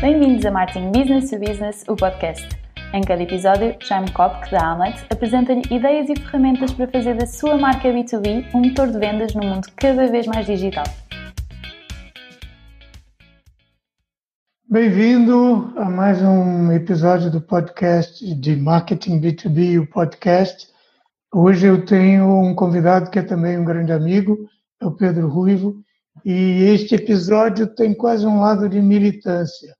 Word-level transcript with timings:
Bem-vindos 0.00 0.46
a 0.46 0.52
Marketing 0.52 0.92
Business 0.92 1.28
to 1.28 1.40
Business, 1.40 1.84
o 1.88 1.96
podcast. 1.96 2.48
Em 2.94 3.00
cada 3.02 3.20
episódio, 3.20 3.74
Jaime 3.80 4.08
Kopk, 4.12 4.48
da 4.48 4.70
Amlet, 4.70 5.04
apresenta-lhe 5.10 5.62
ideias 5.72 6.08
e 6.08 6.14
ferramentas 6.14 6.72
para 6.72 6.86
fazer 6.86 7.16
da 7.16 7.26
sua 7.26 7.58
marca 7.58 7.88
B2B 7.88 8.46
um 8.54 8.60
motor 8.60 8.92
de 8.92 8.96
vendas 8.96 9.34
num 9.34 9.44
mundo 9.44 9.66
cada 9.74 10.06
vez 10.06 10.24
mais 10.28 10.46
digital. 10.46 10.84
Bem-vindo 14.70 15.72
a 15.76 15.90
mais 15.90 16.22
um 16.22 16.70
episódio 16.70 17.28
do 17.28 17.40
podcast 17.40 18.24
de 18.36 18.54
Marketing 18.54 19.20
B2B, 19.20 19.82
o 19.82 19.86
podcast. 19.88 20.68
Hoje 21.34 21.66
eu 21.66 21.84
tenho 21.84 22.40
um 22.40 22.54
convidado 22.54 23.10
que 23.10 23.18
é 23.18 23.22
também 23.22 23.58
um 23.58 23.64
grande 23.64 23.90
amigo, 23.90 24.48
é 24.80 24.86
o 24.86 24.92
Pedro 24.92 25.26
Ruivo, 25.28 25.74
e 26.24 26.62
este 26.72 26.94
episódio 26.94 27.66
tem 27.66 27.92
quase 27.92 28.24
um 28.24 28.38
lado 28.38 28.68
de 28.68 28.80
militância 28.80 29.76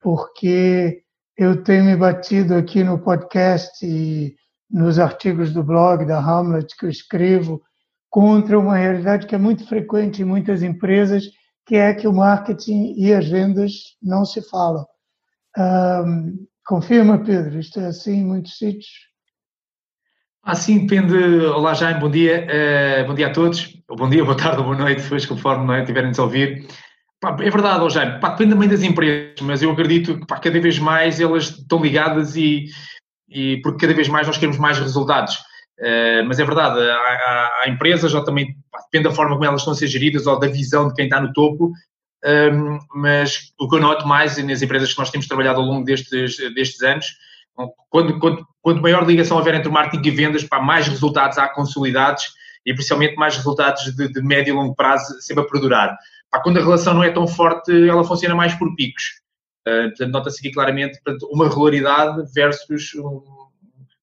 porque 0.00 1.02
eu 1.36 1.62
tenho 1.62 1.84
me 1.84 1.96
batido 1.96 2.54
aqui 2.54 2.82
no 2.82 2.98
podcast 2.98 3.84
e 3.84 4.34
nos 4.70 4.98
artigos 4.98 5.52
do 5.52 5.62
blog 5.62 6.04
da 6.04 6.18
Hamlet 6.18 6.76
que 6.76 6.86
eu 6.86 6.90
escrevo 6.90 7.60
contra 8.08 8.58
uma 8.58 8.76
realidade 8.76 9.26
que 9.26 9.34
é 9.34 9.38
muito 9.38 9.66
frequente 9.66 10.22
em 10.22 10.24
muitas 10.24 10.62
empresas, 10.62 11.24
que 11.66 11.76
é 11.76 11.94
que 11.94 12.08
o 12.08 12.12
marketing 12.12 12.94
e 12.96 13.12
as 13.12 13.28
vendas 13.28 13.96
não 14.02 14.24
se 14.24 14.42
falam. 14.48 14.84
Um, 15.56 16.46
confirma, 16.66 17.18
Pedro, 17.18 17.58
isto 17.58 17.78
é 17.78 17.86
assim 17.86 18.18
em 18.18 18.24
muitos 18.24 18.58
sítios? 18.58 19.10
Assim 20.42 20.86
depende. 20.86 21.14
Olá, 21.46 21.74
Jaime, 21.74 22.00
bom 22.00 22.10
dia. 22.10 22.46
Uh, 22.46 23.06
bom 23.06 23.14
dia 23.14 23.28
a 23.28 23.32
todos. 23.32 23.80
Bom 23.88 24.08
dia, 24.08 24.24
boa 24.24 24.36
tarde 24.36 24.58
ou 24.58 24.64
boa 24.64 24.76
noite, 24.76 25.02
depois 25.02 25.26
conforme 25.26 25.66
não 25.66 25.74
é, 25.74 25.84
tiverem 25.84 26.10
de 26.10 26.20
ouvir. 26.20 26.66
É 27.22 27.50
verdade, 27.50 27.90
Jaime, 27.90 28.18
pá, 28.18 28.30
depende 28.30 28.54
também 28.54 28.68
das 28.68 28.82
empresas, 28.82 29.40
mas 29.42 29.62
eu 29.62 29.70
acredito 29.70 30.18
que 30.18 30.26
pá, 30.26 30.38
cada 30.38 30.58
vez 30.58 30.78
mais 30.78 31.20
elas 31.20 31.50
estão 31.50 31.82
ligadas 31.82 32.34
e, 32.34 32.66
e 33.28 33.58
porque 33.62 33.86
cada 33.86 33.94
vez 33.94 34.08
mais 34.08 34.26
nós 34.26 34.38
queremos 34.38 34.58
mais 34.58 34.78
resultados. 34.78 35.36
Uh, 35.78 36.24
mas 36.26 36.38
é 36.38 36.44
verdade, 36.44 36.78
há, 36.78 36.94
há, 36.94 37.60
há, 37.62 37.68
empresas, 37.68 38.14
ou 38.14 38.24
também 38.24 38.54
depende 38.84 39.08
da 39.08 39.14
forma 39.14 39.34
como 39.34 39.44
elas 39.44 39.60
estão 39.60 39.72
a 39.72 39.76
ser 39.76 39.86
geridas 39.86 40.26
ou 40.26 40.38
da 40.38 40.46
visão 40.46 40.88
de 40.88 40.94
quem 40.94 41.06
está 41.06 41.20
no 41.20 41.32
topo, 41.32 41.72
um, 42.22 42.28
ehm, 42.28 42.78
mas 42.94 43.52
o 43.58 43.66
que 43.66 43.76
eu 43.76 43.80
noto 43.80 44.06
mais 44.06 44.36
nas 44.44 44.60
empresas 44.60 44.92
que 44.92 44.98
nós 44.98 45.10
temos 45.10 45.26
trabalhado 45.26 45.58
ao 45.58 45.66
longo 45.66 45.84
destes, 45.84 46.36
destes 46.54 46.82
anos, 46.82 47.06
quando, 47.88 48.18
quando, 48.18 48.46
quanto 48.62 48.82
maior 48.82 49.06
ligação 49.06 49.36
houver 49.36 49.54
entre 49.54 49.70
marketing 49.70 50.08
e 50.08 50.10
vendas, 50.10 50.44
pá, 50.44 50.60
mais 50.60 50.86
resultados 50.86 51.38
há 51.38 51.48
consolidados 51.48 52.24
e 52.64 52.74
principalmente 52.74 53.16
mais 53.16 53.36
resultados 53.36 53.84
de, 53.94 54.12
de 54.12 54.22
médio 54.22 54.52
e 54.52 54.56
longo 54.56 54.74
prazo 54.74 55.20
sempre 55.20 55.44
a 55.44 55.46
perdurar. 55.46 55.96
Pá, 56.30 56.40
quando 56.40 56.58
a 56.58 56.62
relação 56.62 56.94
não 56.94 57.02
é 57.02 57.10
tão 57.10 57.26
forte, 57.26 57.72
ela 57.88 58.04
funciona 58.04 58.34
mais 58.34 58.54
por 58.54 58.74
picos. 58.76 59.20
Uh, 59.66 59.88
portanto, 59.88 60.12
nota-se 60.12 60.38
aqui 60.38 60.52
claramente 60.52 61.00
portanto, 61.02 61.28
uma 61.30 61.48
regularidade 61.48 62.22
versus 62.32 62.94
um, 62.94 63.22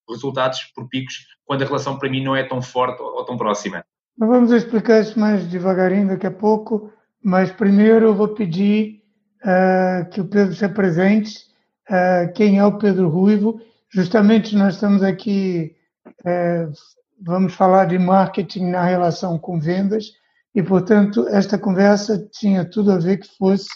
resultados 0.10 0.64
por 0.76 0.88
picos, 0.88 1.26
quando 1.46 1.64
a 1.64 1.66
relação 1.66 1.98
para 1.98 2.10
mim 2.10 2.24
não 2.24 2.36
é 2.36 2.44
tão 2.44 2.62
forte 2.62 3.02
ou, 3.02 3.16
ou 3.16 3.26
tão 3.26 3.38
próxima. 3.38 3.84
Vamos 4.18 4.52
explicar 4.52 5.02
isso 5.02 5.20
mais 5.20 5.48
devagarinho 5.48 6.10
daqui 6.10 6.28
a 6.28 6.32
pouco, 6.32 6.92
mas 7.24 7.52
primeiro 7.52 8.08
eu 8.08 8.16
vou 8.16 8.30
pedir 8.30 9.02
uh, 9.44 10.10
que 10.10 10.20
o 10.22 10.26
Pedro 10.26 10.54
se 10.54 10.66
apresente. 10.66 11.48
Uh, 11.90 12.32
quem 12.34 12.58
é 12.58 12.66
o 12.66 12.78
Pedro 12.78 13.08
Ruivo? 13.08 13.62
Justamente 13.90 14.56
nós 14.56 14.74
estamos 14.74 15.02
aqui, 15.02 15.74
vamos 17.22 17.54
falar 17.54 17.86
de 17.86 17.98
marketing 17.98 18.66
na 18.66 18.84
relação 18.84 19.40
com 19.40 19.58
vendas, 19.62 20.12
e, 20.58 20.64
portanto, 20.64 21.28
esta 21.28 21.56
conversa 21.56 22.18
tinha 22.32 22.68
tudo 22.68 22.92
a 22.92 22.98
ver 22.98 23.20
que 23.20 23.28
fosse 23.38 23.70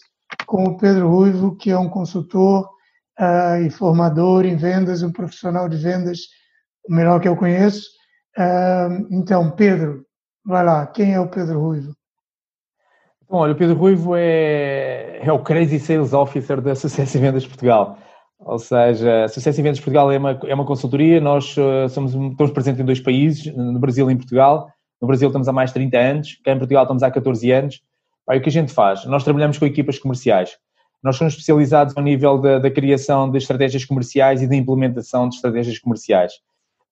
com 0.48 0.64
o 0.64 0.78
Pedro 0.78 1.12
Ruivo, 1.12 1.56
que 1.56 1.70
é 1.70 1.78
um 1.78 1.88
consultor 1.88 2.68
uh, 3.20 3.62
e 3.64 3.70
formador 3.70 4.48
em 4.48 4.56
vendas, 4.56 5.04
um 5.04 5.12
profissional 5.12 5.70
de 5.70 5.78
vendas, 5.78 6.22
o 6.90 6.92
melhor 6.92 7.22
que 7.22 7.28
eu 7.28 7.36
conheço. 7.36 7.88
Uh, 8.36 9.06
então, 9.12 9.52
Pedro, 9.52 10.04
vai 10.44 10.66
lá, 10.66 10.88
quem 10.88 11.14
é 11.14 11.20
o 11.20 11.30
Pedro 11.30 11.60
Ruivo? 11.60 11.94
Bom, 13.30 13.38
olha, 13.38 13.54
o 13.54 13.58
Pedro 13.58 13.76
Ruivo 13.76 14.16
é, 14.16 15.20
é 15.24 15.32
o 15.32 15.44
Crazy 15.44 15.80
Sales 15.80 16.14
Officer 16.14 16.60
da 16.62 16.74
Sucesso 16.74 17.16
em 17.16 17.22
Vendas 17.22 17.46
Portugal. 17.46 17.96
Ou 18.40 18.58
seja, 18.58 19.28
Sucesso 19.28 19.60
em 19.60 19.64
Vendas 19.64 19.80
Portugal 19.80 20.12
é 20.12 20.18
uma, 20.18 20.32
é 20.48 20.56
uma 20.56 20.66
consultoria, 20.66 21.22
nós 21.22 21.56
uh, 21.58 21.88
somos, 21.90 22.16
estamos 22.16 22.52
presentes 22.52 22.82
em 22.82 22.86
dois 22.86 23.00
países, 23.00 23.56
no 23.56 23.80
Brasil 23.80 24.10
e 24.10 24.14
em 24.16 24.18
Portugal, 24.18 24.68
no 25.02 25.08
Brasil 25.08 25.28
estamos 25.28 25.48
há 25.48 25.52
mais 25.52 25.72
de 25.72 25.74
30 25.76 25.98
anos, 25.98 26.40
cá 26.44 26.52
em 26.52 26.58
Portugal 26.58 26.84
estamos 26.84 27.02
há 27.02 27.10
14 27.10 27.52
anos. 27.52 27.82
O 28.28 28.40
que 28.40 28.50
a 28.50 28.52
gente 28.52 28.72
faz? 28.72 29.04
Nós 29.06 29.24
trabalhamos 29.24 29.58
com 29.58 29.66
equipas 29.66 29.98
comerciais. 29.98 30.58
Nós 31.04 31.16
somos 31.16 31.34
especializados 31.34 31.98
ao 31.98 32.04
nível 32.04 32.38
da, 32.38 32.60
da 32.60 32.70
criação 32.70 33.30
de 33.30 33.38
estratégias 33.40 33.84
comerciais 33.84 34.44
e 34.44 34.48
da 34.48 34.56
implementação 34.56 35.28
de 35.28 35.36
estratégias 35.36 35.80
comerciais. 35.80 36.34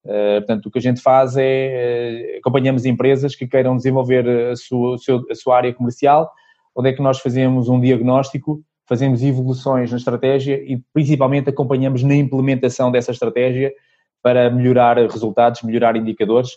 Uh, 0.04 0.40
portanto, 0.40 0.66
o 0.66 0.70
que 0.70 0.78
a 0.78 0.82
gente 0.82 1.00
faz 1.00 1.36
é 1.36 2.34
uh, 2.34 2.38
acompanhamos 2.38 2.84
empresas 2.84 3.36
que 3.36 3.46
queiram 3.46 3.76
desenvolver 3.76 4.28
a 4.50 4.56
sua, 4.56 4.96
a 5.30 5.34
sua 5.34 5.56
área 5.56 5.72
comercial, 5.72 6.30
onde 6.74 6.88
é 6.88 6.92
que 6.92 7.02
nós 7.02 7.20
fazemos 7.20 7.68
um 7.68 7.80
diagnóstico, 7.80 8.60
fazemos 8.88 9.22
evoluções 9.22 9.90
na 9.90 9.98
estratégia 9.98 10.56
e 10.56 10.82
principalmente 10.92 11.48
acompanhamos 11.48 12.02
na 12.02 12.16
implementação 12.16 12.90
dessa 12.90 13.12
estratégia 13.12 13.72
para 14.20 14.50
melhorar 14.50 14.96
resultados, 14.96 15.62
melhorar 15.62 15.96
indicadores 15.96 16.50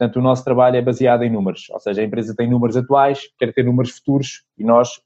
Portanto, 0.00 0.16
o 0.16 0.22
nosso 0.22 0.42
trabalho 0.42 0.76
é 0.76 0.80
baseado 0.80 1.24
em 1.24 1.30
números, 1.30 1.68
ou 1.68 1.78
seja, 1.78 2.00
a 2.00 2.04
empresa 2.04 2.34
tem 2.34 2.48
números 2.48 2.74
atuais, 2.74 3.20
quer 3.38 3.52
ter 3.52 3.62
números 3.62 3.90
futuros 3.90 4.44
e 4.56 4.64
nós 4.64 4.98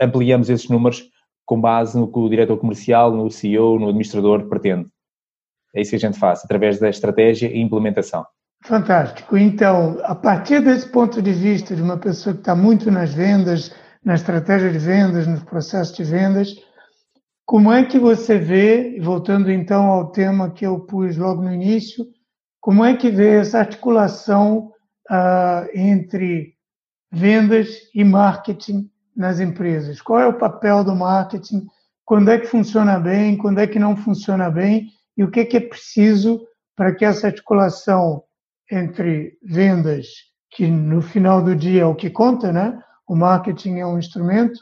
ampliamos 0.00 0.48
esses 0.48 0.68
números 0.68 1.10
com 1.44 1.60
base 1.60 1.98
no 1.98 2.06
que 2.06 2.16
o 2.16 2.28
diretor 2.28 2.56
comercial, 2.56 3.10
no 3.10 3.28
CEO, 3.28 3.80
no 3.80 3.86
administrador 3.86 4.48
pretende. 4.48 4.88
É 5.74 5.80
isso 5.80 5.90
que 5.90 5.96
a 5.96 5.98
gente 5.98 6.20
faz, 6.20 6.44
através 6.44 6.78
da 6.78 6.88
estratégia 6.88 7.48
e 7.48 7.60
implementação. 7.60 8.24
Fantástico. 8.64 9.36
Então, 9.36 9.98
a 10.04 10.14
partir 10.14 10.60
desse 10.60 10.88
ponto 10.88 11.20
de 11.20 11.32
vista 11.32 11.74
de 11.74 11.82
uma 11.82 11.98
pessoa 11.98 12.32
que 12.32 12.42
está 12.42 12.54
muito 12.54 12.92
nas 12.92 13.12
vendas, 13.12 13.74
na 14.04 14.14
estratégia 14.14 14.70
de 14.70 14.78
vendas, 14.78 15.26
nos 15.26 15.42
processos 15.42 15.96
de 15.96 16.04
vendas, 16.04 16.54
como 17.44 17.72
é 17.72 17.84
que 17.84 17.98
você 17.98 18.38
vê, 18.38 19.00
voltando 19.00 19.50
então 19.50 19.86
ao 19.86 20.12
tema 20.12 20.52
que 20.52 20.64
eu 20.64 20.78
pus 20.78 21.16
logo 21.16 21.42
no 21.42 21.52
início, 21.52 22.06
como 22.66 22.84
é 22.84 22.96
que 22.96 23.10
vê 23.10 23.36
essa 23.36 23.60
articulação 23.60 24.72
uh, 25.08 25.70
entre 25.72 26.54
vendas 27.12 27.68
e 27.94 28.02
marketing 28.02 28.90
nas 29.14 29.38
empresas? 29.38 30.02
Qual 30.02 30.18
é 30.18 30.26
o 30.26 30.36
papel 30.36 30.82
do 30.82 30.92
marketing? 30.92 31.64
Quando 32.04 32.28
é 32.28 32.40
que 32.40 32.48
funciona 32.48 32.98
bem? 32.98 33.36
Quando 33.36 33.60
é 33.60 33.68
que 33.68 33.78
não 33.78 33.96
funciona 33.96 34.50
bem? 34.50 34.88
E 35.16 35.22
o 35.22 35.30
que 35.30 35.38
é, 35.38 35.44
que 35.44 35.58
é 35.58 35.60
preciso 35.60 36.44
para 36.74 36.92
que 36.92 37.04
essa 37.04 37.28
articulação 37.28 38.24
entre 38.68 39.38
vendas, 39.44 40.08
que 40.50 40.66
no 40.66 41.00
final 41.00 41.40
do 41.40 41.54
dia 41.54 41.82
é 41.82 41.86
o 41.86 41.94
que 41.94 42.10
conta, 42.10 42.52
né? 42.52 42.76
O 43.06 43.14
marketing 43.14 43.78
é 43.78 43.86
um 43.86 43.96
instrumento. 43.96 44.58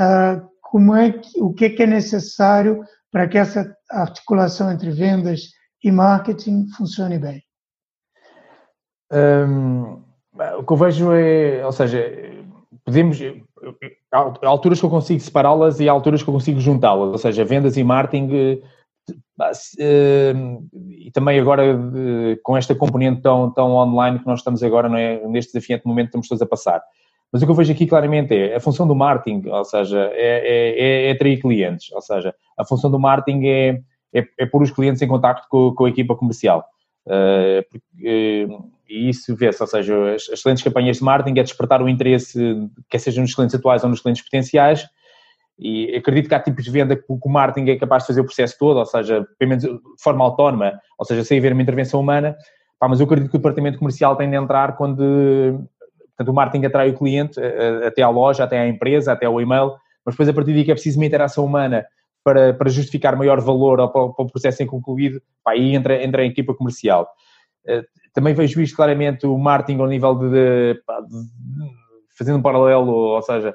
Uh, 0.00 0.44
como 0.60 0.96
é 0.96 1.12
que, 1.12 1.40
o 1.40 1.54
que 1.54 1.66
é, 1.66 1.70
que 1.70 1.84
é 1.84 1.86
necessário 1.86 2.82
para 3.12 3.28
que 3.28 3.38
essa 3.38 3.72
articulação 3.88 4.72
entre 4.72 4.90
vendas 4.90 5.54
e 5.86 5.92
marketing 5.92 6.66
funcione 6.76 7.18
bem? 7.18 7.42
Um, 9.12 10.02
o 10.58 10.64
que 10.64 10.72
eu 10.72 10.76
vejo 10.76 11.12
é, 11.12 11.64
ou 11.64 11.70
seja, 11.70 12.02
podemos, 12.84 13.18
há 14.12 14.46
alturas 14.46 14.80
que 14.80 14.86
eu 14.86 14.90
consigo 14.90 15.20
separá-las 15.20 15.78
e 15.78 15.88
há 15.88 15.92
alturas 15.92 16.22
que 16.22 16.28
eu 16.28 16.34
consigo 16.34 16.60
juntá-las, 16.60 17.10
ou 17.10 17.18
seja, 17.18 17.44
vendas 17.44 17.76
e 17.76 17.84
marketing 17.84 18.60
e 19.78 21.10
também 21.12 21.38
agora 21.38 21.78
com 22.42 22.56
esta 22.56 22.74
componente 22.74 23.22
tão, 23.22 23.52
tão 23.52 23.70
online 23.72 24.18
que 24.18 24.26
nós 24.26 24.40
estamos 24.40 24.62
agora, 24.64 24.88
é? 25.00 25.24
neste 25.28 25.52
desafiante 25.52 25.86
momento 25.86 26.06
que 26.06 26.10
estamos 26.10 26.28
todos 26.28 26.42
a 26.42 26.46
passar. 26.46 26.82
Mas 27.32 27.42
o 27.42 27.44
que 27.44 27.50
eu 27.50 27.56
vejo 27.56 27.72
aqui 27.72 27.86
claramente 27.86 28.34
é 28.34 28.56
a 28.56 28.60
função 28.60 28.88
do 28.88 28.94
marketing, 28.94 29.48
ou 29.48 29.64
seja, 29.64 30.10
é, 30.14 31.06
é, 31.06 31.08
é 31.08 31.12
atrair 31.12 31.40
clientes, 31.40 31.92
ou 31.92 32.00
seja, 32.00 32.34
a 32.58 32.64
função 32.64 32.90
do 32.90 32.98
marketing 32.98 33.46
é, 33.46 33.80
é, 34.14 34.24
é 34.38 34.46
pôr 34.46 34.62
os 34.62 34.70
clientes 34.70 35.02
em 35.02 35.08
contato 35.08 35.46
com, 35.48 35.74
com 35.74 35.84
a 35.84 35.88
equipa 35.88 36.14
comercial. 36.14 36.64
Uh, 37.06 37.62
porque, 37.70 38.46
uh, 38.48 38.70
e 38.88 39.08
isso 39.08 39.34
vê-se, 39.34 39.62
ou 39.62 39.66
seja, 39.66 40.14
as 40.14 40.28
excelentes 40.28 40.62
campanhas 40.62 40.98
de 40.98 41.04
marketing 41.04 41.38
é 41.38 41.42
despertar 41.42 41.82
o 41.82 41.88
interesse, 41.88 42.38
quer 42.88 42.98
seja 42.98 43.20
nos 43.20 43.34
clientes 43.34 43.54
atuais 43.54 43.82
ou 43.82 43.90
nos 43.90 44.00
clientes 44.00 44.22
potenciais, 44.22 44.86
e 45.58 45.96
acredito 45.96 46.28
que 46.28 46.34
há 46.34 46.40
tipos 46.40 46.64
de 46.64 46.70
venda 46.70 46.94
que 46.94 47.04
o 47.08 47.28
marketing 47.28 47.70
é 47.70 47.76
capaz 47.76 48.02
de 48.02 48.08
fazer 48.08 48.20
o 48.20 48.24
processo 48.24 48.56
todo, 48.58 48.78
ou 48.78 48.86
seja, 48.86 49.26
pelo 49.38 49.48
menos 49.48 49.64
de 49.64 49.80
forma 49.98 50.24
autónoma, 50.24 50.78
ou 50.98 51.04
seja, 51.04 51.24
sem 51.24 51.38
haver 51.38 51.52
uma 51.52 51.62
intervenção 51.62 52.00
humana, 52.00 52.36
Pá, 52.78 52.88
mas 52.88 53.00
eu 53.00 53.06
acredito 53.06 53.30
que 53.30 53.36
o 53.36 53.38
departamento 53.38 53.78
comercial 53.78 54.16
tem 54.16 54.28
de 54.28 54.36
entrar 54.36 54.76
quando 54.76 55.66
portanto, 56.08 56.28
o 56.28 56.34
marketing 56.34 56.66
atrai 56.66 56.90
o 56.90 56.94
cliente 56.94 57.40
até 57.86 58.02
à 58.02 58.08
loja, 58.08 58.44
até 58.44 58.58
à 58.58 58.68
empresa, 58.68 59.12
até 59.12 59.26
ao 59.26 59.40
e-mail, 59.40 59.72
mas 60.04 60.14
depois 60.14 60.28
a 60.28 60.32
partir 60.32 60.52
daí 60.52 60.64
que 60.64 60.70
é 60.70 60.74
preciso 60.74 60.98
uma 60.98 61.06
interação 61.06 61.44
humana 61.44 61.86
para, 62.26 62.52
para 62.52 62.68
justificar 62.68 63.16
maior 63.16 63.40
valor 63.40 63.78
ao, 63.78 63.88
para 63.88 64.02
o 64.02 64.26
processo 64.26 64.60
em 64.60 64.66
concluído, 64.66 65.22
pá, 65.44 65.52
aí 65.52 65.76
entra, 65.76 66.02
entra 66.02 66.22
a 66.22 66.24
equipa 66.24 66.52
comercial. 66.52 67.08
Eh, 67.64 67.84
também 68.12 68.34
vejo 68.34 68.60
isto 68.60 68.74
claramente 68.74 69.24
o 69.28 69.38
marketing 69.38 69.78
ao 69.80 69.86
nível 69.86 70.12
de, 70.16 70.28
de, 70.30 70.74
de, 70.74 70.80
fazendo 72.18 72.38
um 72.38 72.42
paralelo, 72.42 72.90
ou 72.90 73.22
seja, 73.22 73.54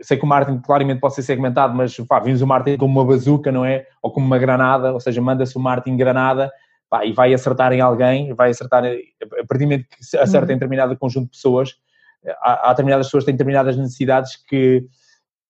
sei 0.00 0.16
que 0.16 0.24
o 0.24 0.26
marketing 0.26 0.58
claramente 0.60 1.00
pode 1.00 1.16
ser 1.16 1.22
segmentado, 1.22 1.76
mas 1.76 1.94
pá, 2.08 2.18
vimos 2.18 2.40
o 2.40 2.46
marketing 2.46 2.78
como 2.78 2.98
uma 2.98 3.06
bazuca, 3.06 3.52
não 3.52 3.62
é? 3.62 3.84
Ou 4.00 4.10
como 4.10 4.24
uma 4.24 4.38
granada, 4.38 4.94
ou 4.94 5.00
seja, 5.00 5.20
manda-se 5.20 5.54
o 5.54 5.60
marketing 5.60 5.98
granada 5.98 6.50
pá, 6.88 7.04
e 7.04 7.12
vai 7.12 7.34
acertar 7.34 7.74
em 7.74 7.82
alguém, 7.82 8.32
vai 8.32 8.52
acertar, 8.52 8.84
a 8.86 9.46
partir 9.46 9.64
do 9.64 9.68
momento 9.68 9.86
que 9.86 10.16
acerta 10.16 10.50
em 10.50 10.54
uhum. 10.54 10.58
determinado 10.60 10.96
conjunto 10.96 11.24
de 11.24 11.32
pessoas, 11.32 11.74
há, 12.40 12.70
há 12.70 12.70
determinadas 12.70 13.08
pessoas 13.08 13.24
que 13.24 13.26
têm 13.26 13.34
determinadas 13.34 13.76
necessidades 13.76 14.34
que, 14.48 14.86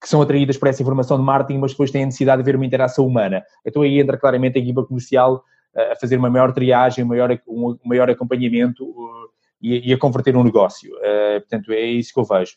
que 0.00 0.08
são 0.08 0.20
atraídas 0.20 0.56
por 0.58 0.68
essa 0.68 0.82
informação 0.82 1.16
de 1.16 1.24
marketing, 1.24 1.58
mas 1.58 1.72
depois 1.72 1.90
têm 1.90 2.02
a 2.02 2.06
necessidade 2.06 2.42
de 2.42 2.46
ver 2.46 2.56
uma 2.56 2.66
interação 2.66 3.06
humana. 3.06 3.42
Então 3.64 3.82
aí 3.82 3.98
entra 3.98 4.16
claramente 4.16 4.58
a 4.58 4.62
equipa 4.62 4.84
comercial 4.84 5.42
a 5.74 5.96
fazer 6.00 6.16
uma 6.16 6.30
maior 6.30 6.52
triagem, 6.52 7.04
um 7.04 7.08
maior, 7.08 7.38
um 7.46 7.76
maior 7.84 8.08
acompanhamento 8.08 8.84
e, 9.60 9.92
a 9.92 9.98
converter 9.98 10.36
um 10.36 10.44
negócio. 10.44 10.90
Uh, 10.96 11.40
portanto, 11.40 11.72
é 11.72 11.80
isso 11.80 12.12
que 12.12 12.20
eu 12.20 12.24
vejo. 12.24 12.52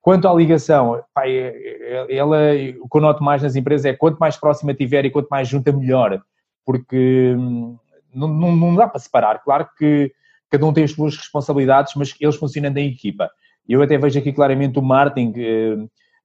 Quanto 0.00 0.28
à 0.28 0.34
ligação, 0.34 1.02
pá, 1.12 1.26
é, 1.26 1.52
é, 1.54 2.16
ela, 2.16 2.38
o 2.80 2.88
que 2.88 2.96
eu 2.96 3.00
noto 3.00 3.22
mais 3.22 3.42
nas 3.42 3.54
empresas 3.54 3.84
é 3.84 3.92
quanto 3.92 4.18
mais 4.18 4.36
próxima 4.36 4.72
tiver 4.74 5.04
e 5.04 5.10
quanto 5.10 5.28
mais 5.28 5.48
junta, 5.48 5.72
melhor. 5.72 6.22
Porque 6.64 7.34
hum, 7.36 7.76
não, 8.14 8.28
não, 8.28 8.56
não 8.56 8.74
dá 8.74 8.88
para 8.88 8.98
separar. 8.98 9.42
Claro 9.42 9.68
que 9.76 10.12
cada 10.48 10.64
um 10.64 10.72
tem 10.72 10.84
as 10.84 10.92
suas 10.92 11.16
responsabilidades, 11.16 11.94
mas 11.96 12.14
eles 12.18 12.36
funcionam 12.36 12.74
em 12.76 12.88
equipa. 12.88 13.30
Eu 13.68 13.82
até 13.82 13.98
vejo 13.98 14.18
aqui 14.18 14.32
claramente 14.32 14.78
o 14.78 14.82
marketing, 14.82 15.32
eh, 15.36 15.76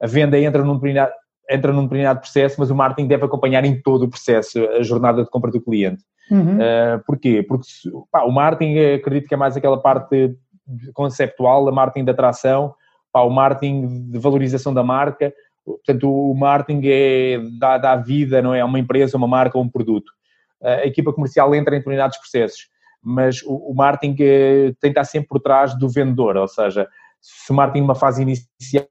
a 0.01 0.07
venda 0.07 0.39
entra 0.39 0.63
num 0.63 0.75
determinado, 0.75 1.11
entra 1.49 1.71
num 1.71 1.83
determinado 1.83 2.19
processo, 2.19 2.55
mas 2.59 2.69
o 2.69 2.75
marketing 2.75 3.07
deve 3.07 3.25
acompanhar 3.25 3.63
em 3.65 3.81
todo 3.81 4.03
o 4.03 4.09
processo, 4.09 4.59
a 4.69 4.83
jornada 4.83 5.23
de 5.23 5.29
compra 5.29 5.51
do 5.51 5.61
cliente. 5.61 6.03
Uhum. 6.29 6.57
Uh, 6.57 7.03
porquê? 7.05 7.43
Porque 7.43 7.67
pá, 8.11 8.23
o 8.23 8.31
marketing, 8.31 8.95
acredito 8.95 9.27
que 9.27 9.33
é 9.33 9.37
mais 9.37 9.55
aquela 9.55 9.79
parte 9.79 10.35
conceptual, 10.93 11.67
a 11.67 11.71
marketing 11.71 12.05
de 12.05 12.11
atração, 12.11 12.73
pá, 13.11 13.21
o 13.21 13.29
marketing 13.29 14.09
de 14.09 14.17
valorização 14.17 14.73
da 14.73 14.83
marca. 14.83 15.33
Portanto, 15.63 16.11
o 16.11 16.33
marketing 16.35 16.81
é, 16.85 17.39
dá, 17.59 17.77
dá 17.77 17.95
vida, 17.95 18.41
não 18.41 18.53
é? 18.53 18.61
A 18.61 18.65
uma 18.65 18.79
empresa, 18.79 19.17
uma 19.17 19.27
marca, 19.27 19.57
um 19.57 19.69
produto. 19.69 20.09
Uh, 20.61 20.67
a 20.67 20.85
equipa 20.85 21.13
comercial 21.13 21.53
entra 21.53 21.75
em 21.75 21.79
determinados 21.79 22.17
processos, 22.17 22.67
mas 23.03 23.41
o, 23.43 23.71
o 23.71 23.73
marketing 23.75 24.13
uh, 24.13 24.75
tem 24.79 24.91
que 24.91 24.99
estar 24.99 25.03
sempre 25.03 25.27
por 25.27 25.39
trás 25.39 25.77
do 25.77 25.87
vendedor, 25.87 26.37
ou 26.37 26.47
seja, 26.47 26.87
se 27.21 27.51
o 27.51 27.55
marketing 27.55 27.81
numa 27.81 27.95
fase 27.95 28.23
inicial 28.23 28.85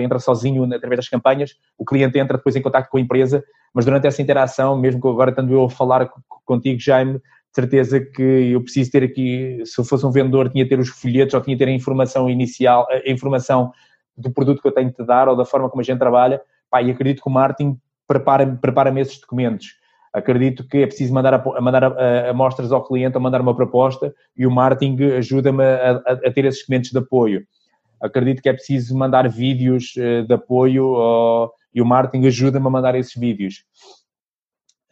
entra 0.00 0.18
sozinho 0.18 0.64
através 0.72 0.98
das 0.98 1.08
campanhas, 1.08 1.54
o 1.78 1.84
cliente 1.84 2.18
entra 2.18 2.36
depois 2.36 2.56
em 2.56 2.62
contato 2.62 2.88
com 2.88 2.98
a 2.98 3.00
empresa, 3.00 3.42
mas 3.74 3.84
durante 3.84 4.06
essa 4.06 4.22
interação, 4.22 4.78
mesmo 4.78 5.00
que 5.00 5.08
agora 5.08 5.30
estando 5.30 5.52
eu 5.52 5.64
a 5.64 5.70
falar 5.70 6.08
contigo, 6.44 6.78
Jaime, 6.80 7.20
certeza 7.52 8.00
que 8.00 8.22
eu 8.22 8.60
preciso 8.60 8.90
ter 8.90 9.02
aqui, 9.02 9.62
se 9.64 9.80
eu 9.80 9.84
fosse 9.84 10.04
um 10.04 10.10
vendedor, 10.10 10.48
tinha 10.50 10.64
de 10.64 10.70
ter 10.70 10.78
os 10.78 10.88
folhetos 10.88 11.34
ou 11.34 11.40
tinha 11.40 11.56
de 11.56 11.64
ter 11.64 11.70
a 11.70 11.74
informação 11.74 12.28
inicial, 12.28 12.86
a 12.90 13.10
informação 13.10 13.72
do 14.16 14.32
produto 14.32 14.60
que 14.60 14.68
eu 14.68 14.72
tenho 14.72 14.90
de 14.90 14.96
te 14.96 15.04
dar 15.04 15.28
ou 15.28 15.36
da 15.36 15.44
forma 15.44 15.68
como 15.68 15.80
a 15.80 15.84
gente 15.84 15.98
trabalha, 15.98 16.40
pá, 16.70 16.82
e 16.82 16.90
acredito 16.90 17.22
que 17.22 17.28
o 17.28 17.32
marketing 17.32 17.78
prepara-me 18.06 18.56
prepara 18.58 19.00
esses 19.00 19.20
documentos. 19.20 19.66
Acredito 20.12 20.66
que 20.68 20.78
é 20.78 20.86
preciso 20.86 21.12
mandar, 21.12 21.34
a, 21.34 21.60
mandar 21.60 21.84
amostras 22.28 22.70
ao 22.70 22.84
cliente, 22.84 23.16
a 23.16 23.20
mandar 23.20 23.40
uma 23.40 23.54
proposta 23.54 24.14
e 24.36 24.46
o 24.46 24.50
marketing 24.50 25.02
ajuda-me 25.16 25.64
a, 25.64 26.02
a, 26.06 26.12
a 26.12 26.32
ter 26.32 26.44
esses 26.44 26.60
documentos 26.60 26.90
de 26.90 26.98
apoio 26.98 27.44
acredito 28.04 28.42
que 28.42 28.48
é 28.48 28.52
preciso 28.52 28.96
mandar 28.96 29.28
vídeos 29.28 29.94
eh, 29.96 30.22
de 30.22 30.34
apoio 30.34 30.94
e 31.74 31.80
o 31.80 31.86
marketing 31.86 32.26
ajuda-me 32.26 32.66
a 32.66 32.70
mandar 32.70 32.94
esses 32.94 33.14
vídeos. 33.14 33.64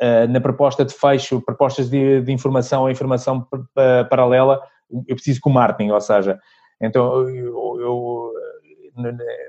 Eh, 0.01 0.27
na 0.27 0.41
proposta 0.41 0.85
de 0.85 0.95
fecho, 0.95 1.43
propostas 1.43 1.91
de, 1.91 2.23
de 2.23 2.33
informação 2.33 2.83
ou 2.83 2.91
informação 2.91 3.47
paralela, 4.09 4.61
eu 5.07 5.15
preciso 5.15 5.41
com 5.41 5.51
o 5.51 5.53
marketing, 5.53 5.91
ou 5.91 6.01
seja, 6.01 6.39
então 6.81 7.29
eu, 7.29 7.81
eu 7.81 8.33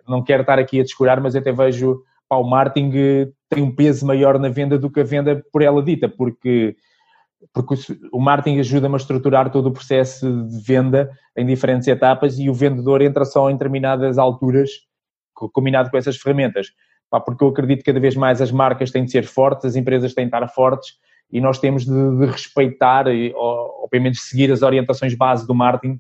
não 0.08 0.24
quero 0.24 0.42
estar 0.42 0.60
aqui 0.60 0.80
a 0.80 0.84
descurar, 0.84 1.20
mas 1.22 1.36
até 1.36 1.52
vejo 1.52 2.02
pá, 2.28 2.36
o 2.36 2.44
marketing 2.44 3.34
tem 3.50 3.64
um 3.64 3.74
peso 3.74 4.06
maior 4.06 4.38
na 4.38 4.50
venda 4.50 4.78
do 4.78 4.90
que 4.90 5.00
a 5.00 5.06
venda 5.06 5.42
por 5.52 5.62
ela 5.62 5.82
dita, 5.82 6.10
porque 6.10 6.76
porque 7.52 7.76
o 8.12 8.20
marketing 8.20 8.60
ajuda-me 8.60 8.96
a 8.96 8.98
estruturar 8.98 9.52
todo 9.52 9.68
o 9.68 9.72
processo 9.72 10.46
de 10.46 10.60
venda 10.62 11.10
em 11.36 11.46
diferentes 11.46 11.88
etapas 11.88 12.38
e 12.40 12.50
o 12.50 12.54
vendedor 12.54 13.02
entra 13.02 13.26
só 13.26 13.50
em 13.50 13.54
determinadas 13.54 14.18
alturas, 14.18 14.70
combinado 15.34 15.90
com 15.90 15.98
essas 15.98 16.18
ferramentas. 16.18 16.68
Porque 17.26 17.44
eu 17.44 17.50
acredito 17.50 17.80
que 17.80 17.86
cada 17.86 18.00
vez 18.00 18.16
mais 18.16 18.42
as 18.42 18.52
marcas 18.52 18.92
têm 18.92 19.06
de 19.06 19.12
ser 19.12 19.26
fortes, 19.26 19.66
as 19.66 19.76
empresas 19.76 20.14
têm 20.14 20.26
de 20.26 20.36
estar 20.36 20.48
fortes 20.48 20.94
e 21.32 21.42
nós 21.42 21.60
temos 21.60 21.86
de, 21.86 22.18
de 22.18 22.26
respeitar 22.26 23.06
ou, 23.08 23.82
ou 23.82 23.90
pelo 23.90 24.04
menos 24.04 24.22
seguir 24.22 24.52
as 24.52 24.62
orientações 24.62 25.14
base 25.16 25.46
do 25.46 25.54
marketing, 25.54 26.00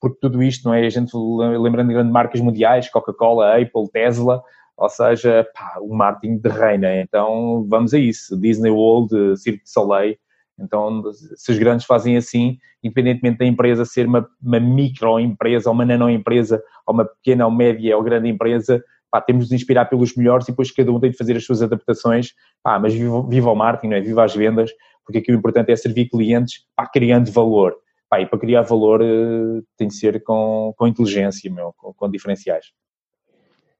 porque 0.00 0.18
tudo 0.20 0.42
isto, 0.42 0.68
não 0.68 0.74
é? 0.74 0.84
A 0.84 0.90
gente 0.90 1.12
lembrando 1.14 1.88
de 1.88 1.94
grandes 1.94 2.12
marcas 2.12 2.40
mundiais, 2.40 2.90
Coca-Cola, 2.90 3.56
Apple, 3.56 3.90
Tesla, 3.92 4.42
ou 4.76 4.88
seja, 4.88 5.46
pá, 5.54 5.78
o 5.80 5.94
marketing 5.94 6.38
de 6.38 6.48
reina. 6.48 7.00
Então 7.00 7.64
vamos 7.68 7.94
a 7.94 7.98
isso. 7.98 8.38
Disney 8.38 8.70
World, 8.70 9.36
Cirque 9.38 9.62
du 9.62 9.68
Soleil, 9.68 10.16
então, 10.58 11.02
se 11.12 11.50
os 11.50 11.58
grandes 11.58 11.84
fazem 11.84 12.16
assim, 12.16 12.58
independentemente 12.82 13.38
da 13.38 13.46
empresa 13.46 13.84
ser 13.84 14.06
uma, 14.06 14.28
uma 14.42 14.60
microempresa, 14.60 15.68
ou 15.68 15.74
uma 15.74 15.84
nanoempresa, 15.84 16.62
ou 16.86 16.94
uma 16.94 17.04
pequena 17.04 17.46
ou 17.46 17.52
média 17.52 17.96
ou 17.96 18.02
grande 18.02 18.28
empresa, 18.28 18.82
pá, 19.10 19.20
temos 19.20 19.46
de 19.46 19.52
nos 19.52 19.60
inspirar 19.60 19.86
pelos 19.86 20.14
melhores 20.14 20.46
e 20.46 20.52
depois 20.52 20.70
cada 20.70 20.92
um 20.92 21.00
tem 21.00 21.10
de 21.10 21.16
fazer 21.16 21.36
as 21.36 21.44
suas 21.44 21.62
adaptações. 21.62 22.32
Pá, 22.62 22.78
mas 22.78 22.94
viva, 22.94 23.26
viva 23.28 23.50
o 23.50 23.54
marketing, 23.54 23.88
não 23.88 23.96
é? 23.96 24.00
viva 24.00 24.24
as 24.24 24.34
vendas, 24.34 24.70
porque 25.04 25.18
aqui 25.18 25.32
o 25.32 25.34
importante 25.34 25.72
é 25.72 25.76
servir 25.76 26.08
clientes 26.08 26.64
pá, 26.76 26.86
criando 26.86 27.30
valor. 27.32 27.74
Pá, 28.08 28.20
e 28.20 28.26
para 28.26 28.38
criar 28.38 28.62
valor 28.62 29.02
uh, 29.02 29.62
tem 29.76 29.88
de 29.88 29.94
ser 29.94 30.22
com, 30.22 30.72
com 30.76 30.86
inteligência, 30.86 31.50
meu, 31.50 31.74
com, 31.76 31.92
com 31.92 32.10
diferenciais. 32.10 32.66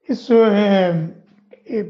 Isso 0.09 0.35
é, 0.35 1.15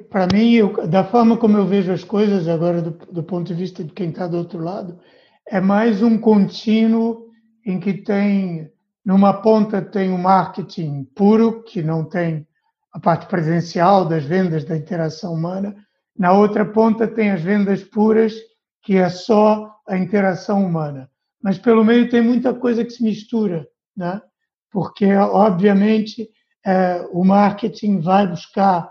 para 0.09 0.27
mim, 0.27 0.53
eu, 0.53 0.87
da 0.87 1.05
forma 1.05 1.37
como 1.37 1.57
eu 1.57 1.67
vejo 1.67 1.93
as 1.93 2.05
coisas 2.05 2.49
agora, 2.49 2.81
do, 2.81 2.91
do 2.91 3.23
ponto 3.23 3.47
de 3.47 3.55
vista 3.55 3.83
de 3.83 3.93
quem 3.93 4.11
está 4.11 4.27
do 4.27 4.37
outro 4.37 4.59
lado, 4.61 4.99
é 5.47 5.61
mais 5.61 6.03
um 6.03 6.17
contínuo 6.17 7.27
em 7.67 7.81
que 7.81 7.95
tem, 7.95 8.71
numa 9.05 9.33
ponta 9.33 9.83
tem 9.83 10.11
o 10.13 10.19
marketing 10.19 11.05
puro, 11.15 11.63
que 11.63 11.83
não 11.83 12.05
tem 12.05 12.47
a 12.93 13.01
parte 13.01 13.27
presencial 13.27 14.05
das 14.05 14.25
vendas, 14.25 14.65
da 14.65 14.77
interação 14.77 15.35
humana, 15.35 15.75
na 16.17 16.33
outra 16.33 16.65
ponta 16.65 17.09
tem 17.09 17.31
as 17.31 17.43
vendas 17.43 17.83
puras, 17.83 18.35
que 18.83 18.97
é 18.97 19.09
só 19.09 19.75
a 19.89 19.97
interação 19.97 20.65
humana. 20.65 21.11
Mas 21.43 21.59
pelo 21.59 21.85
meio 21.85 22.09
tem 22.09 22.23
muita 22.23 22.55
coisa 22.55 22.85
que 22.85 22.91
se 22.91 23.03
mistura, 23.03 23.67
né? 23.97 24.23
porque, 24.75 25.15
obviamente, 25.15 26.29
é, 26.67 27.07
o 27.13 27.25
marketing 27.25 28.01
vai 28.01 28.27
buscar 28.27 28.91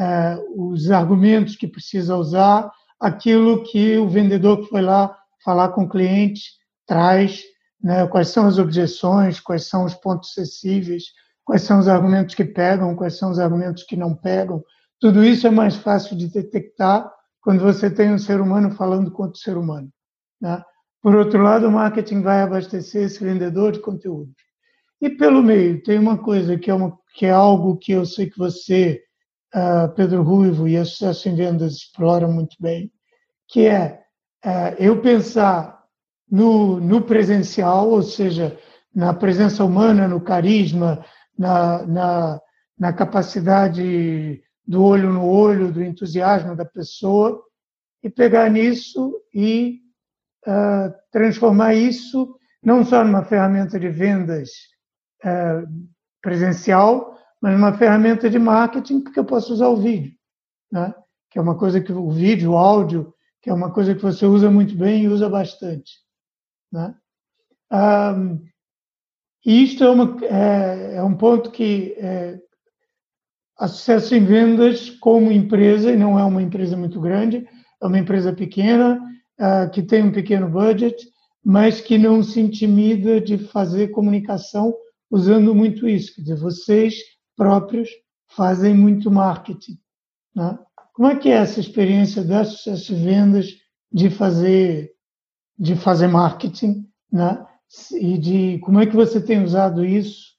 uh, 0.00 0.72
os 0.72 0.90
argumentos 0.90 1.54
que 1.54 1.68
precisa 1.68 2.16
usar, 2.16 2.72
aquilo 2.98 3.62
que 3.62 3.98
o 3.98 4.08
vendedor 4.08 4.62
que 4.62 4.68
foi 4.68 4.80
lá 4.80 5.14
falar 5.44 5.70
com 5.70 5.84
o 5.84 5.88
cliente 5.88 6.42
traz, 6.86 7.42
né, 7.82 8.06
quais 8.06 8.28
são 8.28 8.46
as 8.46 8.58
objeções, 8.58 9.38
quais 9.38 9.66
são 9.68 9.84
os 9.84 9.94
pontos 9.94 10.32
sensíveis, 10.32 11.04
quais 11.44 11.62
são 11.62 11.78
os 11.78 11.88
argumentos 11.88 12.34
que 12.34 12.44
pegam, 12.44 12.96
quais 12.96 13.16
são 13.16 13.30
os 13.30 13.38
argumentos 13.38 13.82
que 13.82 13.96
não 13.96 14.14
pegam. 14.14 14.62
Tudo 14.98 15.24
isso 15.24 15.46
é 15.46 15.50
mais 15.50 15.76
fácil 15.76 16.16
de 16.16 16.28
detectar 16.28 17.10
quando 17.40 17.60
você 17.60 17.90
tem 17.90 18.12
um 18.12 18.18
ser 18.18 18.40
humano 18.40 18.70
falando 18.70 19.10
com 19.10 19.22
outro 19.22 19.40
ser 19.40 19.56
humano. 19.56 19.90
Né? 20.40 20.62
Por 21.02 21.14
outro 21.14 21.42
lado, 21.42 21.66
o 21.66 21.72
marketing 21.72 22.20
vai 22.20 22.42
abastecer 22.42 23.04
esse 23.04 23.24
vendedor 23.24 23.72
de 23.72 23.80
conteúdo. 23.80 24.30
E 25.00 25.08
pelo 25.08 25.42
meio, 25.42 25.82
tem 25.82 25.98
uma 25.98 26.18
coisa 26.18 26.58
que 26.58 26.70
é, 26.70 26.74
uma, 26.74 26.98
que 27.14 27.24
é 27.24 27.30
algo 27.30 27.78
que 27.78 27.92
eu 27.92 28.04
sei 28.04 28.28
que 28.28 28.36
você 28.36 29.00
uh, 29.54 29.88
Pedro 29.94 30.22
Ruivo 30.22 30.68
e 30.68 30.76
a 30.76 30.84
Sucesso 30.84 31.28
em 31.28 31.34
Vendas 31.34 31.74
exploram 31.74 32.32
muito 32.32 32.56
bem, 32.60 32.90
que 33.48 33.66
é 33.66 34.00
uh, 34.44 34.74
eu 34.78 35.00
pensar 35.00 35.80
no, 36.30 36.80
no 36.80 37.02
presencial, 37.02 37.90
ou 37.90 38.02
seja, 38.02 38.58
na 38.94 39.12
presença 39.12 39.64
humana, 39.64 40.06
no 40.06 40.20
carisma, 40.20 41.04
na, 41.38 41.86
na, 41.86 42.40
na 42.78 42.92
capacidade 42.92 44.42
do 44.66 44.84
olho 44.84 45.12
no 45.12 45.26
olho, 45.26 45.72
do 45.72 45.82
entusiasmo 45.82 46.54
da 46.54 46.64
pessoa, 46.64 47.42
e 48.02 48.08
pegar 48.08 48.48
nisso 48.48 49.20
e 49.34 49.80
uh, 50.46 50.94
transformar 51.10 51.74
isso 51.74 52.36
não 52.62 52.84
só 52.84 53.02
numa 53.02 53.24
ferramenta 53.24 53.80
de 53.80 53.88
vendas 53.88 54.50
uh, 55.24 55.66
presencial, 56.22 57.18
mas 57.40 57.56
uma 57.56 57.76
ferramenta 57.76 58.28
de 58.28 58.38
marketing 58.38 59.00
porque 59.00 59.18
eu 59.18 59.24
posso 59.24 59.52
usar 59.52 59.68
o 59.68 59.76
vídeo, 59.76 60.12
né? 60.70 60.94
que 61.30 61.38
é 61.38 61.42
uma 61.42 61.56
coisa 61.56 61.80
que 61.80 61.92
o 61.92 62.10
vídeo, 62.10 62.52
o 62.52 62.56
áudio, 62.56 63.14
que 63.40 63.48
é 63.48 63.54
uma 63.54 63.72
coisa 63.72 63.94
que 63.94 64.02
você 64.02 64.26
usa 64.26 64.50
muito 64.50 64.74
bem 64.76 65.04
e 65.04 65.08
usa 65.08 65.28
bastante. 65.28 65.92
Né? 66.70 66.94
Um, 67.72 68.44
e 69.44 69.62
isto 69.64 69.84
é, 69.84 69.90
uma, 69.90 70.18
é, 70.24 70.96
é, 70.96 71.02
um 71.02 71.16
ponto 71.16 71.50
que 71.50 71.94
é, 71.98 72.38
a 73.56 73.68
sucesso 73.68 74.14
em 74.14 74.24
vendas 74.24 74.90
como 74.90 75.32
empresa, 75.32 75.90
e 75.92 75.96
não 75.96 76.18
é 76.18 76.24
uma 76.24 76.42
empresa 76.42 76.76
muito 76.76 77.00
grande, 77.00 77.48
é 77.80 77.86
uma 77.86 77.98
empresa 77.98 78.32
pequena, 78.32 79.00
uh, 79.40 79.70
que 79.70 79.82
tem 79.82 80.02
um 80.02 80.12
pequeno 80.12 80.48
budget, 80.48 80.96
mas 81.42 81.80
que 81.80 81.96
não 81.96 82.22
se 82.22 82.40
intimida 82.40 83.20
de 83.20 83.38
fazer 83.38 83.88
comunicação 83.88 84.74
usando 85.10 85.54
muito 85.54 85.88
isso. 85.88 86.14
Quer 86.14 86.22
dizer, 86.22 86.36
vocês 86.36 86.94
próprios 87.36 87.88
fazem 88.28 88.74
muito 88.74 89.10
marketing. 89.10 89.78
Né? 90.34 90.58
Como 90.92 91.08
é 91.08 91.16
que 91.16 91.28
é 91.30 91.36
essa 91.36 91.60
experiência 91.60 92.22
da 92.22 92.44
sucesso 92.44 92.92
vendas 92.94 93.56
de 93.92 94.10
fazer 94.10 94.92
de 95.58 95.76
fazer 95.76 96.06
marketing, 96.06 96.88
né? 97.12 97.44
E 97.92 98.16
de 98.16 98.58
como 98.60 98.80
é 98.80 98.86
que 98.86 98.96
você 98.96 99.20
tem 99.20 99.44
usado 99.44 99.84
isso? 99.84 100.30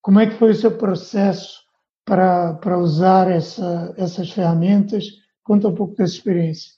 Como 0.00 0.20
é 0.20 0.26
que 0.26 0.36
foi 0.36 0.52
o 0.52 0.54
seu 0.54 0.78
processo 0.78 1.60
para, 2.04 2.54
para 2.54 2.78
usar 2.78 3.28
essa, 3.28 3.92
essas 3.98 4.30
ferramentas? 4.30 5.04
Conta 5.42 5.66
um 5.66 5.74
pouco 5.74 5.96
dessa 5.96 6.14
experiência. 6.14 6.70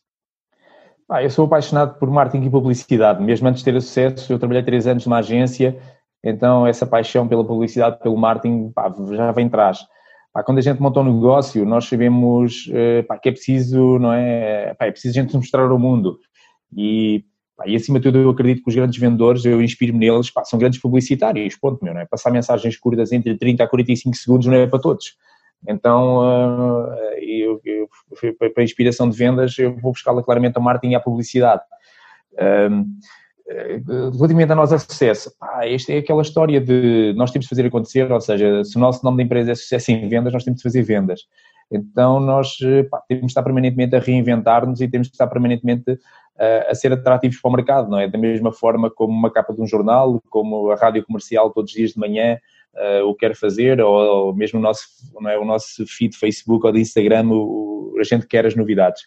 Ah, 1.11 1.23
eu 1.23 1.31
sou 1.31 1.45
apaixonado 1.45 1.99
por 1.99 2.11
marketing 2.11 2.47
e 2.47 2.51
publicidade. 2.51 3.23
Mesmo 3.23 3.49
antes 3.49 3.63
de 3.63 3.71
ter 3.71 3.81
sucesso, 3.81 4.33
eu 4.33 4.39
trabalhei 4.39 4.63
três 4.63 4.87
anos 4.87 5.05
numa 5.05 5.19
agência, 5.19 5.79
então 6.23 6.67
essa 6.67 6.87
paixão 6.87 7.27
pela 7.29 7.45
publicidade, 7.45 7.99
pelo 8.01 8.17
marketing, 8.17 8.71
pá, 8.71 8.93
já 9.11 9.33
vem 9.33 9.47
atrás. 9.47 9.81
Quando 10.45 10.59
a 10.59 10.61
gente 10.61 10.81
monta 10.81 11.01
um 11.01 11.15
negócio, 11.15 11.65
nós 11.65 11.87
sabemos 11.87 12.71
eh, 12.73 13.03
pá, 13.03 13.19
que 13.19 13.29
é 13.29 13.33
preciso, 13.33 13.99
não 13.99 14.13
é? 14.13 14.75
É 14.79 14.91
preciso 14.91 15.19
a 15.19 15.23
gente 15.23 15.35
mostrar 15.35 15.63
ao 15.63 15.79
mundo. 15.79 16.19
E, 16.77 17.25
e 17.67 17.75
acima 17.75 17.99
de 17.99 18.05
tudo, 18.05 18.19
eu 18.19 18.31
acredito 18.31 18.63
que 18.63 18.69
os 18.69 18.75
grandes 18.75 18.99
vendedores, 19.01 19.45
eu 19.45 19.61
inspiro-me 19.61 19.99
neles, 19.99 20.31
são 20.45 20.59
grandes 20.59 20.81
publicitários, 20.81 21.57
ponto, 21.57 21.85
meu, 21.85 21.93
não 21.93 22.01
é? 22.01 22.07
Passar 22.07 22.31
mensagens 22.31 22.77
curtas 22.77 23.11
entre 23.11 23.37
30 23.37 23.65
a 23.65 23.69
45 23.69 24.17
segundos 24.17 24.47
não 24.47 24.55
é 24.55 24.67
para 24.67 24.79
todos. 24.79 25.17
Então, 25.67 26.19
uh, 26.19 26.93
eu, 27.21 27.61
eu, 27.65 27.89
para 28.39 28.63
a 28.63 28.63
inspiração 28.63 29.09
de 29.09 29.17
vendas, 29.17 29.59
eu 29.59 29.75
vou 29.77 29.93
buscá-la 29.93 30.23
claramente 30.23 30.57
a 30.57 30.61
marketing 30.61 30.93
e 30.93 30.95
à 30.95 31.01
publicidade. 31.01 31.63
Um, 32.71 32.87
relativamente 33.49 34.53
a 34.53 34.55
nós 34.55 34.73
a 34.73 34.79
sucesso, 34.79 35.33
pá, 35.39 35.67
esta 35.67 35.93
é 35.93 35.99
aquela 35.99 36.23
história 36.23 36.61
de 36.61 37.15
nós 37.17 37.31
temos 37.31 37.47
de 37.47 37.49
fazer 37.49 37.67
acontecer, 37.67 38.11
ou 38.11 38.21
seja, 38.21 38.63
se 38.65 38.77
o 38.77 38.81
nosso 38.81 39.05
nome 39.05 39.17
da 39.19 39.23
empresa 39.23 39.53
é 39.53 39.55
sucesso 39.55 39.91
em 39.91 40.09
vendas, 40.09 40.33
nós 40.33 40.45
temos 40.45 40.59
de 40.59 40.63
fazer 40.63 40.83
vendas. 40.83 41.23
Então 41.71 42.21
nós 42.21 42.57
pá, 42.91 43.03
temos 43.09 43.27
de 43.27 43.31
estar 43.31 43.43
permanentemente 43.43 43.95
a 43.97 43.99
reinventar-nos 43.99 44.81
e 44.81 44.89
temos 44.89 45.09
de 45.09 45.15
estar 45.15 45.27
permanentemente 45.27 45.93
uh, 45.93 46.71
a 46.71 46.75
ser 46.75 46.93
atrativos 46.93 47.41
para 47.41 47.49
o 47.49 47.53
mercado, 47.53 47.91
não 47.91 47.99
é? 47.99 48.09
Da 48.09 48.19
mesma 48.19 48.53
forma 48.53 48.91
como 48.91 49.13
uma 49.13 49.31
capa 49.31 49.53
de 49.55 49.61
um 49.61 49.67
jornal, 49.67 50.23
como 50.31 50.71
a 50.71 50.77
rádio 50.77 51.05
comercial 51.05 51.51
todos 51.51 51.71
os 51.71 51.77
dias 51.77 51.93
de 51.93 51.99
manhã 51.99 52.39
uh, 52.75 53.05
o 53.07 53.15
quer 53.15 53.35
fazer, 53.35 53.81
ou, 53.81 53.95
ou 53.95 54.35
mesmo 54.35 54.59
o 54.59 54.63
nosso, 54.63 54.87
é? 55.27 55.39
o 55.39 55.45
nosso 55.45 55.87
feed 55.87 56.13
de 56.13 56.19
Facebook 56.19 56.67
ou 56.67 56.73
de 56.73 56.81
Instagram, 56.81 57.29
o, 57.31 57.95
a 57.99 58.05
gente 58.05 58.27
quer 58.27 58.47
as 58.47 58.55
novidades. 58.55 59.03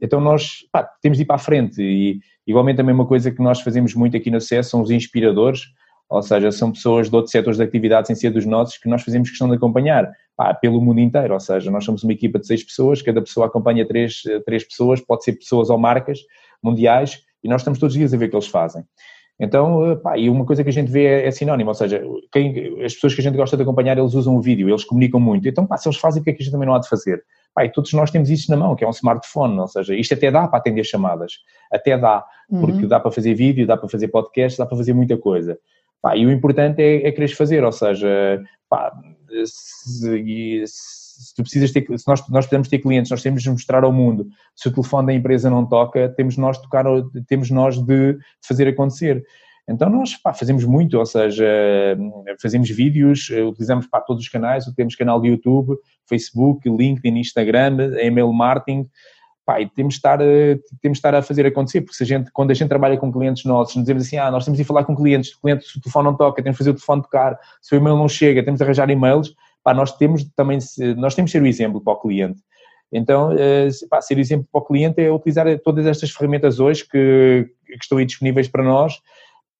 Então 0.00 0.20
nós 0.20 0.66
pá, 0.72 0.88
temos 1.00 1.18
de 1.18 1.22
ir 1.22 1.26
para 1.26 1.36
a 1.36 1.38
frente 1.38 1.82
e 1.82 2.20
igualmente 2.46 2.76
também 2.76 2.94
uma 2.94 3.06
coisa 3.06 3.30
que 3.30 3.42
nós 3.42 3.60
fazemos 3.60 3.94
muito 3.94 4.16
aqui 4.16 4.30
no 4.30 4.40
CES 4.40 4.68
são 4.68 4.80
os 4.82 4.90
inspiradores, 4.90 5.62
ou 6.08 6.22
seja, 6.22 6.52
são 6.52 6.70
pessoas 6.70 7.08
de 7.08 7.16
outros 7.16 7.32
setores 7.32 7.56
de 7.56 7.64
atividade 7.64 8.06
sem 8.06 8.16
ser 8.16 8.30
dos 8.30 8.44
nossos 8.44 8.78
que 8.78 8.88
nós 8.88 9.02
fazemos 9.02 9.30
questão 9.30 9.48
de 9.48 9.56
acompanhar 9.56 10.10
pá, 10.36 10.52
pelo 10.54 10.80
mundo 10.80 11.00
inteiro, 11.00 11.34
ou 11.34 11.40
seja, 11.40 11.70
nós 11.70 11.84
somos 11.84 12.04
uma 12.04 12.12
equipa 12.12 12.38
de 12.38 12.46
seis 12.46 12.62
pessoas, 12.62 13.00
cada 13.02 13.20
pessoa 13.20 13.46
acompanha 13.46 13.86
três, 13.86 14.22
três 14.44 14.64
pessoas, 14.64 15.00
pode 15.00 15.24
ser 15.24 15.32
pessoas 15.32 15.70
ou 15.70 15.78
marcas 15.78 16.20
mundiais 16.62 17.22
e 17.42 17.48
nós 17.48 17.60
estamos 17.60 17.78
todos 17.78 17.94
os 17.94 17.98
dias 17.98 18.14
a 18.14 18.16
ver 18.16 18.26
o 18.26 18.30
que 18.30 18.36
eles 18.36 18.46
fazem. 18.46 18.84
Então, 19.38 19.98
pá, 20.02 20.16
e 20.16 20.30
uma 20.30 20.44
coisa 20.44 20.62
que 20.62 20.70
a 20.70 20.72
gente 20.72 20.90
vê 20.90 21.06
é, 21.06 21.26
é 21.26 21.30
sinónimo, 21.30 21.70
ou 21.70 21.74
seja, 21.74 22.02
quem, 22.30 22.82
as 22.84 22.94
pessoas 22.94 23.14
que 23.14 23.20
a 23.20 23.24
gente 23.24 23.36
gosta 23.36 23.56
de 23.56 23.62
acompanhar, 23.62 23.98
eles 23.98 24.14
usam 24.14 24.36
o 24.36 24.40
vídeo, 24.40 24.68
eles 24.68 24.84
comunicam 24.84 25.18
muito. 25.18 25.48
Então, 25.48 25.66
pá, 25.66 25.76
se 25.76 25.88
eles 25.88 25.98
fazem, 25.98 26.20
o 26.20 26.24
que 26.24 26.30
é 26.30 26.32
que 26.32 26.42
a 26.42 26.44
gente 26.44 26.52
também 26.52 26.68
não 26.68 26.74
há 26.74 26.78
de 26.78 26.88
fazer? 26.88 27.22
Pá, 27.52 27.64
e 27.64 27.68
todos 27.70 27.92
nós 27.92 28.10
temos 28.10 28.30
isso 28.30 28.50
na 28.50 28.56
mão, 28.56 28.76
que 28.76 28.84
é 28.84 28.86
um 28.86 28.90
smartphone, 28.90 29.58
ou 29.58 29.66
seja, 29.66 29.94
isto 29.94 30.14
até 30.14 30.30
dá 30.30 30.46
para 30.46 30.58
atender 30.58 30.84
chamadas, 30.84 31.32
até 31.72 31.98
dá, 31.98 32.24
porque 32.48 32.82
uhum. 32.82 32.88
dá 32.88 33.00
para 33.00 33.10
fazer 33.10 33.34
vídeo, 33.34 33.66
dá 33.66 33.76
para 33.76 33.88
fazer 33.88 34.08
podcast, 34.08 34.58
dá 34.58 34.66
para 34.66 34.76
fazer 34.76 34.92
muita 34.92 35.16
coisa. 35.16 35.58
Pá, 36.00 36.16
e 36.16 36.24
o 36.24 36.30
importante 36.30 36.80
é, 36.80 37.08
é 37.08 37.12
querer 37.12 37.28
fazer, 37.28 37.64
ou 37.64 37.72
seja, 37.72 38.40
pá, 38.68 38.92
se, 39.44 40.64
se 40.66 41.03
tu 41.32 41.42
precisas 41.42 41.70
ter, 41.70 41.86
se 41.96 42.08
nós, 42.08 42.28
nós 42.28 42.46
podemos 42.46 42.68
ter 42.68 42.78
clientes, 42.78 43.10
nós 43.10 43.22
temos 43.22 43.42
de 43.42 43.50
mostrar 43.50 43.84
ao 43.84 43.92
mundo, 43.92 44.26
se 44.56 44.68
o 44.68 44.72
telefone 44.72 45.06
da 45.06 45.14
empresa 45.14 45.48
não 45.48 45.64
toca, 45.64 46.08
temos 46.08 46.36
nós 46.36 46.58
tocar, 46.58 46.84
temos 47.28 47.50
nós 47.50 47.78
de 47.78 48.18
fazer 48.46 48.66
acontecer. 48.66 49.24
Então 49.68 49.88
nós 49.88 50.14
pá, 50.16 50.34
fazemos 50.34 50.64
muito, 50.64 50.98
ou 50.98 51.06
seja, 51.06 51.46
fazemos 52.40 52.68
vídeos, 52.68 53.30
utilizamos 53.30 53.86
para 53.86 54.00
todos 54.00 54.22
os 54.22 54.28
canais, 54.28 54.66
temos 54.76 54.94
canal 54.94 55.20
de 55.20 55.28
YouTube, 55.28 55.76
Facebook, 56.06 56.68
LinkedIn, 56.68 57.18
Instagram, 57.18 57.96
e-mail 57.98 58.30
marketing, 58.32 58.86
pá, 59.44 59.60
e 59.60 59.68
temos 59.68 59.94
de, 59.94 59.98
estar, 59.98 60.18
temos 60.18 60.96
de 60.96 60.98
estar 60.98 61.14
a 61.14 61.22
fazer 61.22 61.46
acontecer, 61.46 61.80
porque 61.80 61.96
se 61.96 62.02
a 62.02 62.06
gente, 62.06 62.30
quando 62.30 62.50
a 62.50 62.54
gente 62.54 62.68
trabalha 62.68 62.96
com 62.96 63.10
clientes 63.10 63.44
nossos, 63.44 63.76
nos 63.76 63.84
dizemos 63.84 64.06
assim, 64.06 64.18
ah, 64.18 64.30
nós 64.30 64.44
temos 64.44 64.58
de 64.58 64.64
falar 64.64 64.84
com 64.84 64.94
clientes, 64.94 65.32
o 65.32 65.40
cliente, 65.40 65.64
se 65.64 65.78
o 65.78 65.80
telefone 65.80 66.04
não 66.06 66.16
toca, 66.16 66.42
temos 66.42 66.56
de 66.56 66.58
fazer 66.58 66.70
o 66.70 66.74
telefone 66.74 67.02
tocar, 67.02 67.38
se 67.62 67.74
o 67.74 67.76
e-mail 67.76 67.96
não 67.96 68.08
chega, 68.08 68.44
temos 68.44 68.58
de 68.58 68.64
arranjar 68.64 68.90
e-mails, 68.90 69.34
pá, 69.64 69.72
nós 69.72 69.96
temos 69.96 70.24
também, 70.36 70.58
nós 70.96 71.14
temos 71.14 71.30
de 71.30 71.38
ser 71.38 71.42
o 71.42 71.46
exemplo 71.46 71.80
para 71.80 71.94
o 71.94 72.00
cliente. 72.00 72.38
Então, 72.92 73.32
eh, 73.32 73.68
pá, 73.88 74.00
ser 74.00 74.18
exemplo 74.18 74.46
para 74.52 74.60
o 74.60 74.64
cliente 74.64 75.00
é 75.00 75.10
utilizar 75.10 75.46
todas 75.60 75.86
estas 75.86 76.10
ferramentas 76.10 76.60
hoje 76.60 76.84
que, 76.86 77.50
que 77.66 77.78
estão 77.82 77.98
aí 77.98 78.04
disponíveis 78.04 78.46
para 78.46 78.62
nós 78.62 79.00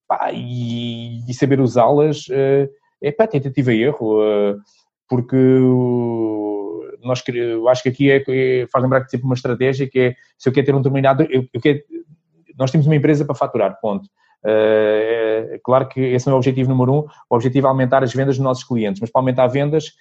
pá, 0.07 0.31
e, 0.31 1.29
e, 1.29 1.33
saber 1.33 1.59
usá-las 1.59 2.27
eh, 2.29 2.69
é 3.01 3.11
pá, 3.11 3.27
tentativa 3.27 3.73
e 3.73 3.81
erro, 3.81 4.23
eh, 4.23 4.55
porque 5.09 5.35
nós, 7.03 7.21
eu 7.27 7.67
acho 7.67 7.83
que 7.83 7.89
aqui 7.89 8.11
é, 8.11 8.23
é, 8.27 8.67
faz 8.67 8.83
lembrar 8.83 9.03
que 9.03 9.11
sempre 9.11 9.25
uma 9.25 9.35
estratégia 9.35 9.89
que 9.89 9.99
é, 9.99 10.15
se 10.37 10.47
eu 10.47 10.53
quero 10.53 10.67
ter 10.67 10.75
um 10.75 10.79
determinado, 10.79 11.23
eu, 11.23 11.45
eu 11.53 11.61
quero, 11.61 11.79
nós 12.57 12.71
temos 12.71 12.87
uma 12.87 12.95
empresa 12.95 13.25
para 13.25 13.35
faturar, 13.35 13.79
ponto. 13.81 14.07
É, 14.43 15.49
é, 15.53 15.59
claro 15.63 15.87
que 15.87 15.99
esse 15.99 16.25
não 16.27 16.33
é 16.33 16.35
o 16.35 16.37
objetivo 16.37 16.69
número 16.69 16.93
um, 16.93 17.05
o 17.29 17.35
objetivo 17.35 17.67
é 17.67 17.69
aumentar 17.69 18.03
as 18.03 18.13
vendas 18.13 18.37
dos 18.37 18.43
nossos 18.43 18.63
clientes, 18.63 19.01
mas 19.01 19.09
para 19.11 19.21
aumentar 19.21 19.47
vendas, 19.47 19.93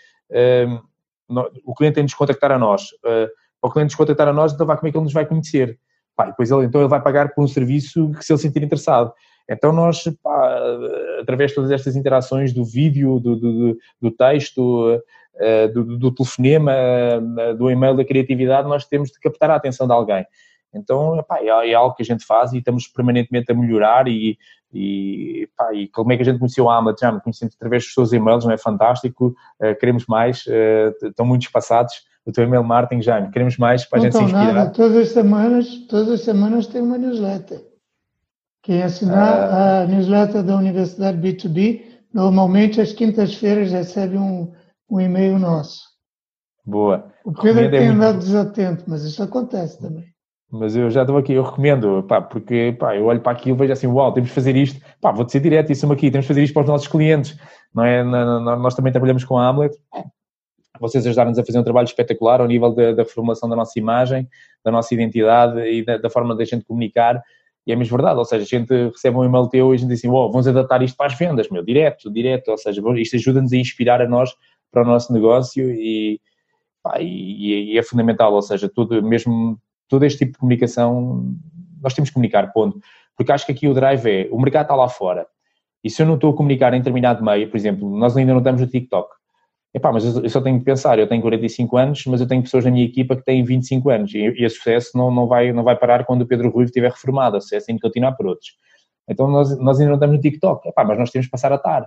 o 1.64 1.74
cliente 1.74 1.94
tem 1.94 2.04
de 2.04 2.12
nos 2.12 2.14
contactar 2.14 2.52
a 2.52 2.58
nós. 2.58 2.88
para 3.02 3.30
o 3.62 3.70
cliente 3.70 3.90
nos 3.90 3.94
contactar 3.94 4.28
a 4.28 4.32
nós, 4.32 4.52
então 4.52 4.66
vai, 4.66 4.76
como 4.76 4.88
é 4.88 4.90
que 4.90 4.96
ele 4.96 5.04
nos 5.04 5.12
vai 5.12 5.26
conhecer? 5.26 5.78
Pá, 6.16 6.26
depois 6.26 6.50
ele, 6.50 6.64
então 6.64 6.80
ele 6.80 6.88
vai 6.88 7.00
pagar 7.00 7.34
por 7.34 7.42
um 7.42 7.48
serviço 7.48 8.10
que 8.12 8.24
se 8.24 8.32
ele 8.32 8.40
sentir 8.40 8.62
interessado. 8.62 9.12
Então 9.48 9.72
nós, 9.72 10.04
pá, 10.22 10.60
através 11.20 11.50
de 11.50 11.56
todas 11.56 11.70
estas 11.70 11.96
interações 11.96 12.52
do 12.52 12.64
vídeo, 12.64 13.18
do, 13.20 13.36
do, 13.36 13.78
do 14.00 14.10
texto, 14.10 15.00
eh, 15.36 15.66
do, 15.66 15.98
do, 15.98 16.14
telefonema, 16.14 16.72
eh, 16.72 17.54
do 17.54 17.68
e-mail, 17.68 17.96
da 17.96 18.04
criatividade, 18.04 18.68
nós 18.68 18.86
temos 18.86 19.10
de 19.10 19.18
captar 19.18 19.50
a 19.50 19.56
atenção 19.56 19.84
de 19.84 19.92
alguém. 19.92 20.24
Então, 20.74 21.22
pá, 21.26 21.38
é, 21.40 21.70
é, 21.70 21.74
algo 21.74 21.94
que 21.94 22.02
a 22.02 22.06
gente 22.06 22.24
faz 22.24 22.52
e 22.52 22.58
estamos 22.58 22.88
permanentemente 22.88 23.50
a 23.50 23.54
melhorar 23.54 24.08
e, 24.08 24.38
e, 24.72 25.48
pá, 25.56 25.72
e 25.74 25.88
como 25.88 26.12
é 26.12 26.16
que 26.16 26.22
a 26.22 26.24
gente 26.24 26.38
conheceu 26.38 26.68
a 26.68 26.76
Amlet? 26.76 27.00
Já 27.00 27.12
conhecemos 27.20 27.54
através 27.54 27.84
dos 27.84 27.94
seus 27.94 28.12
e-mails, 28.12 28.44
não 28.44 28.52
é 28.52 28.58
fantástico? 28.58 29.34
Uh, 29.60 29.78
queremos 29.78 30.06
mais, 30.06 30.44
uh, 30.46 31.06
estão 31.06 31.24
muito 31.24 31.42
espaçados. 31.42 31.94
O 32.26 32.32
teu 32.32 32.44
e-mail 32.44 32.64
marketing, 32.64 33.02
já 33.02 33.30
queremos 33.30 33.58
mais 33.58 33.84
para 33.84 33.98
não 33.98 34.06
a 34.06 34.10
gente 34.10 34.18
se 34.18 34.24
inspirar. 34.24 34.52
Nada. 34.52 34.70
Todas 34.70 34.96
as 34.96 35.08
semanas, 35.10 35.86
todas 35.88 36.08
as 36.08 36.20
semanas 36.22 36.66
tem 36.66 36.80
uma 36.80 36.96
newsletter. 36.96 37.60
Quem 38.62 38.82
assinar 38.82 39.50
uh... 39.50 39.84
a 39.84 39.86
newsletter 39.86 40.42
da 40.42 40.56
Universidade 40.56 41.18
B2B, 41.18 41.82
normalmente 42.12 42.80
às 42.80 42.92
quintas-feiras 42.92 43.70
recebe 43.70 44.16
um, 44.16 44.52
um 44.90 45.00
e-mail 45.00 45.38
nosso. 45.38 45.82
Boa. 46.64 47.12
O 47.24 47.32
Pedro 47.32 47.64
é 47.64 47.70
tem 47.70 47.88
andado 47.88 48.18
desatento, 48.18 48.84
mas 48.86 49.04
isso 49.04 49.22
acontece 49.22 49.78
também. 49.80 50.13
Mas 50.50 50.76
eu 50.76 50.90
já 50.90 51.02
estou 51.02 51.16
aqui, 51.16 51.32
eu 51.32 51.42
recomendo, 51.42 52.04
pá, 52.04 52.20
porque 52.20 52.76
pá, 52.78 52.94
eu 52.96 53.06
olho 53.06 53.20
para 53.20 53.32
aquilo 53.32 53.56
e 53.56 53.58
vejo 53.58 53.72
assim, 53.72 53.86
uau, 53.86 54.12
temos 54.12 54.28
de 54.28 54.34
fazer 54.34 54.54
isto, 54.54 54.80
pá, 55.00 55.10
vou 55.10 55.24
dizer 55.24 55.40
direto, 55.40 55.72
isso 55.72 55.90
aqui, 55.90 56.10
temos 56.10 56.24
de 56.24 56.28
fazer 56.28 56.42
isto 56.42 56.54
para 56.54 56.62
os 56.62 56.68
nossos 56.68 56.86
clientes, 56.86 57.36
não 57.74 57.84
é? 57.84 58.04
Nós 58.04 58.74
também 58.74 58.92
trabalhamos 58.92 59.24
com 59.24 59.36
a 59.36 59.48
Hamlet, 59.48 59.76
vocês 60.78 61.06
ajudaram-nos 61.06 61.38
a 61.38 61.44
fazer 61.44 61.58
um 61.58 61.64
trabalho 61.64 61.86
espetacular 61.86 62.40
ao 62.40 62.46
nível 62.46 62.72
da, 62.72 62.92
da 62.92 63.04
da 63.04 63.56
nossa 63.56 63.78
imagem, 63.78 64.28
da 64.64 64.70
nossa 64.70 64.92
identidade 64.94 65.60
e 65.60 65.84
da, 65.84 65.98
da 65.98 66.10
forma 66.10 66.36
da 66.36 66.44
gente 66.44 66.64
comunicar, 66.64 67.20
e 67.66 67.72
é 67.72 67.76
mesmo 67.76 67.96
verdade, 67.96 68.18
ou 68.18 68.24
seja, 68.24 68.44
a 68.44 68.46
gente 68.46 68.90
recebe 68.90 69.16
um 69.16 69.24
e-mail 69.24 69.48
teu 69.48 69.72
e 69.72 69.74
a 69.74 69.78
gente 69.78 69.88
diz 69.88 70.00
assim, 70.00 70.08
uau, 70.08 70.30
vamos 70.30 70.46
adaptar 70.46 70.82
isto 70.82 70.96
para 70.96 71.06
as 71.06 71.14
vendas, 71.14 71.48
meu, 71.48 71.64
direto, 71.64 72.12
direto, 72.12 72.48
ou 72.48 72.58
seja, 72.58 72.82
isto 72.96 73.16
ajuda-nos 73.16 73.52
a 73.52 73.56
inspirar 73.56 74.02
a 74.02 74.08
nós 74.08 74.30
para 74.70 74.82
o 74.82 74.84
nosso 74.84 75.12
negócio 75.12 75.70
e, 75.70 76.20
pá, 76.82 77.00
e, 77.00 77.72
e 77.72 77.78
é 77.78 77.82
fundamental, 77.82 78.34
ou 78.34 78.42
seja, 78.42 78.68
tudo, 78.68 79.02
mesmo 79.02 79.58
todo 79.94 80.04
este 80.04 80.18
tipo 80.18 80.32
de 80.32 80.38
comunicação, 80.38 81.32
nós 81.80 81.94
temos 81.94 82.10
que 82.10 82.14
comunicar, 82.14 82.52
ponto. 82.52 82.80
Porque 83.16 83.30
acho 83.30 83.46
que 83.46 83.52
aqui 83.52 83.68
o 83.68 83.74
drive 83.74 84.10
é, 84.10 84.28
o 84.32 84.40
mercado 84.40 84.62
está 84.62 84.74
lá 84.74 84.88
fora. 84.88 85.24
E 85.84 85.88
se 85.88 86.02
eu 86.02 86.06
não 86.06 86.16
estou 86.16 86.32
a 86.32 86.36
comunicar 86.36 86.74
em 86.74 86.78
determinado 86.78 87.24
meio, 87.24 87.48
por 87.48 87.56
exemplo, 87.56 87.88
nós 87.96 88.16
ainda 88.16 88.32
não 88.32 88.38
estamos 88.38 88.60
no 88.60 88.66
TikTok. 88.66 89.08
Epá, 89.72 89.92
mas 89.92 90.04
eu 90.04 90.28
só 90.28 90.40
tenho 90.40 90.58
que 90.58 90.64
pensar, 90.64 90.98
eu 90.98 91.06
tenho 91.06 91.22
45 91.22 91.76
anos, 91.76 92.04
mas 92.06 92.20
eu 92.20 92.26
tenho 92.26 92.42
pessoas 92.42 92.64
na 92.64 92.72
minha 92.72 92.84
equipa 92.84 93.14
que 93.14 93.24
têm 93.24 93.44
25 93.44 93.88
anos 93.90 94.14
e, 94.14 94.18
e 94.18 94.44
a 94.44 94.50
sucesso 94.50 94.96
não, 94.96 95.12
não, 95.12 95.28
vai, 95.28 95.52
não 95.52 95.62
vai 95.62 95.76
parar 95.76 96.04
quando 96.04 96.22
o 96.22 96.26
Pedro 96.26 96.50
Rui 96.50 96.64
estiver 96.64 96.90
reformado, 96.90 97.36
a 97.36 97.40
sucesso 97.40 97.66
tem 97.66 97.76
que 97.76 97.82
continuar 97.82 98.12
por 98.12 98.26
outros. 98.26 98.50
Então 99.08 99.28
nós, 99.28 99.56
nós 99.60 99.78
ainda 99.78 99.90
não 99.90 99.96
estamos 99.96 100.16
no 100.16 100.22
TikTok, 100.22 100.68
Epá, 100.68 100.84
mas 100.84 100.98
nós 100.98 101.10
temos 101.10 101.26
que 101.26 101.30
passar 101.30 101.52
a 101.52 101.56
estar, 101.56 101.86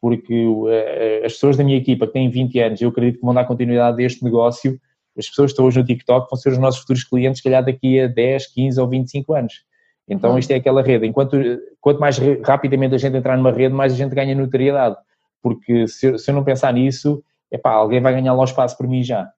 porque 0.00 0.46
uh, 0.46 1.24
as 1.24 1.32
pessoas 1.32 1.56
da 1.56 1.64
minha 1.64 1.78
equipa 1.78 2.06
que 2.06 2.12
têm 2.12 2.30
20 2.30 2.58
anos, 2.60 2.80
eu 2.80 2.90
acredito 2.90 3.20
que 3.20 3.24
vão 3.24 3.34
dar 3.34 3.44
continuidade 3.44 4.00
a 4.02 4.06
este 4.06 4.24
negócio, 4.24 4.78
as 5.18 5.28
pessoas 5.28 5.50
que 5.50 5.52
estão 5.52 5.66
hoje 5.66 5.78
no 5.78 5.84
TikTok 5.84 6.28
vão 6.30 6.38
ser 6.38 6.50
os 6.50 6.58
nossos 6.58 6.80
futuros 6.80 7.04
clientes, 7.04 7.38
se 7.38 7.44
calhar 7.44 7.64
daqui 7.64 8.00
a 8.00 8.06
10, 8.06 8.46
15 8.48 8.80
ou 8.80 8.88
25 8.88 9.34
anos. 9.34 9.64
Então, 10.08 10.36
isto 10.36 10.50
é 10.50 10.56
aquela 10.56 10.82
rede. 10.82 11.06
Enquanto, 11.06 11.36
quanto 11.80 12.00
mais 12.00 12.18
rapidamente 12.44 12.96
a 12.96 12.98
gente 12.98 13.16
entrar 13.16 13.36
numa 13.36 13.52
rede, 13.52 13.72
mais 13.72 13.92
a 13.92 13.96
gente 13.96 14.12
ganha 14.12 14.34
notoriedade. 14.34 14.96
Porque 15.40 15.86
se, 15.86 16.18
se 16.18 16.30
eu 16.30 16.34
não 16.34 16.42
pensar 16.42 16.72
nisso, 16.72 17.22
epá, 17.50 17.70
alguém 17.70 18.00
vai 18.00 18.12
ganhar 18.12 18.32
lá 18.32 18.40
o 18.40 18.44
espaço 18.44 18.76
por 18.76 18.88
mim 18.88 19.04
já. 19.04 19.30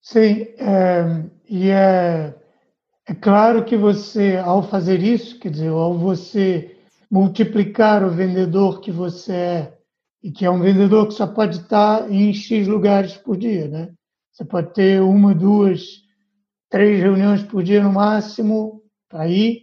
Sim, 0.00 0.46
é, 0.58 1.24
e 1.48 1.70
é, 1.70 2.34
é 3.06 3.14
claro 3.14 3.64
que 3.64 3.76
você, 3.76 4.36
ao 4.36 4.62
fazer 4.62 5.02
isso, 5.02 5.38
quer 5.40 5.50
dizer, 5.50 5.68
ao 5.68 5.98
você 5.98 6.76
multiplicar 7.10 8.04
o 8.04 8.10
vendedor 8.10 8.80
que 8.80 8.92
você 8.92 9.32
é, 9.32 9.78
e 10.22 10.30
que 10.30 10.44
é 10.44 10.50
um 10.50 10.60
vendedor 10.60 11.08
que 11.08 11.14
só 11.14 11.26
pode 11.26 11.58
estar 11.58 12.10
em 12.10 12.32
X 12.32 12.68
lugares 12.68 13.16
por 13.16 13.36
dia, 13.36 13.66
né? 13.66 13.88
Você 14.38 14.44
pode 14.44 14.72
ter 14.72 15.02
uma, 15.02 15.34
duas, 15.34 16.04
três 16.70 17.02
reuniões 17.02 17.42
por 17.42 17.60
dia 17.60 17.82
no 17.82 17.92
máximo 17.92 18.84
para 19.08 19.26
ir, 19.26 19.62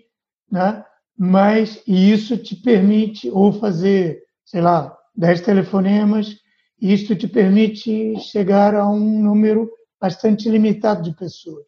né? 0.52 0.84
Mas 1.18 1.82
e 1.88 2.12
isso 2.12 2.36
te 2.36 2.58
permite 2.58 3.30
ou 3.30 3.54
fazer, 3.54 4.22
sei 4.44 4.60
lá, 4.60 4.94
dez 5.16 5.40
telefonemas, 5.40 6.36
isso 6.78 7.16
te 7.16 7.26
permite 7.26 8.20
chegar 8.20 8.76
a 8.76 8.86
um 8.86 9.24
número 9.24 9.72
bastante 9.98 10.50
limitado 10.50 11.04
de 11.04 11.16
pessoas. 11.16 11.64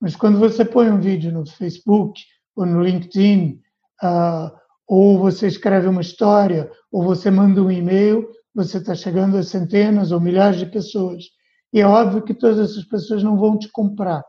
Mas 0.00 0.16
quando 0.16 0.38
você 0.38 0.64
põe 0.64 0.90
um 0.90 0.98
vídeo 0.98 1.30
no 1.30 1.44
Facebook 1.44 2.22
ou 2.56 2.64
no 2.64 2.82
LinkedIn, 2.82 3.60
uh, 4.02 4.50
ou 4.88 5.18
você 5.18 5.46
escreve 5.46 5.88
uma 5.88 6.00
história, 6.00 6.70
ou 6.90 7.02
você 7.02 7.30
manda 7.30 7.62
um 7.62 7.70
e-mail, 7.70 8.26
você 8.54 8.78
está 8.78 8.94
chegando 8.94 9.36
a 9.36 9.42
centenas 9.42 10.10
ou 10.10 10.18
milhares 10.18 10.58
de 10.58 10.64
pessoas. 10.64 11.35
E 11.72 11.80
é 11.80 11.86
óbvio 11.86 12.22
que 12.22 12.34
todas 12.34 12.58
essas 12.70 12.84
pessoas 12.84 13.22
não 13.22 13.36
vão 13.36 13.58
te 13.58 13.68
comprar. 13.68 14.24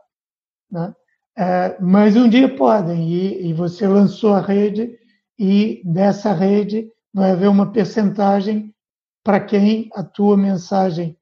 Né? 0.70 0.94
É, 1.36 1.76
mas 1.80 2.16
um 2.16 2.28
dia 2.28 2.54
podem, 2.54 3.08
e, 3.08 3.48
e, 3.48 3.52
você 3.52 3.86
lançou 3.86 4.34
a 4.34 4.40
rede, 4.40 4.98
e 5.38 5.80
dessa 5.84 6.32
rede 6.32 6.90
vai 7.14 7.30
haver 7.30 7.48
uma 7.48 7.70
percentagem 7.70 8.74
para 9.22 9.40
quem 9.40 9.88
a 9.94 10.02
tua 10.02 10.36
mensagem 10.36 11.16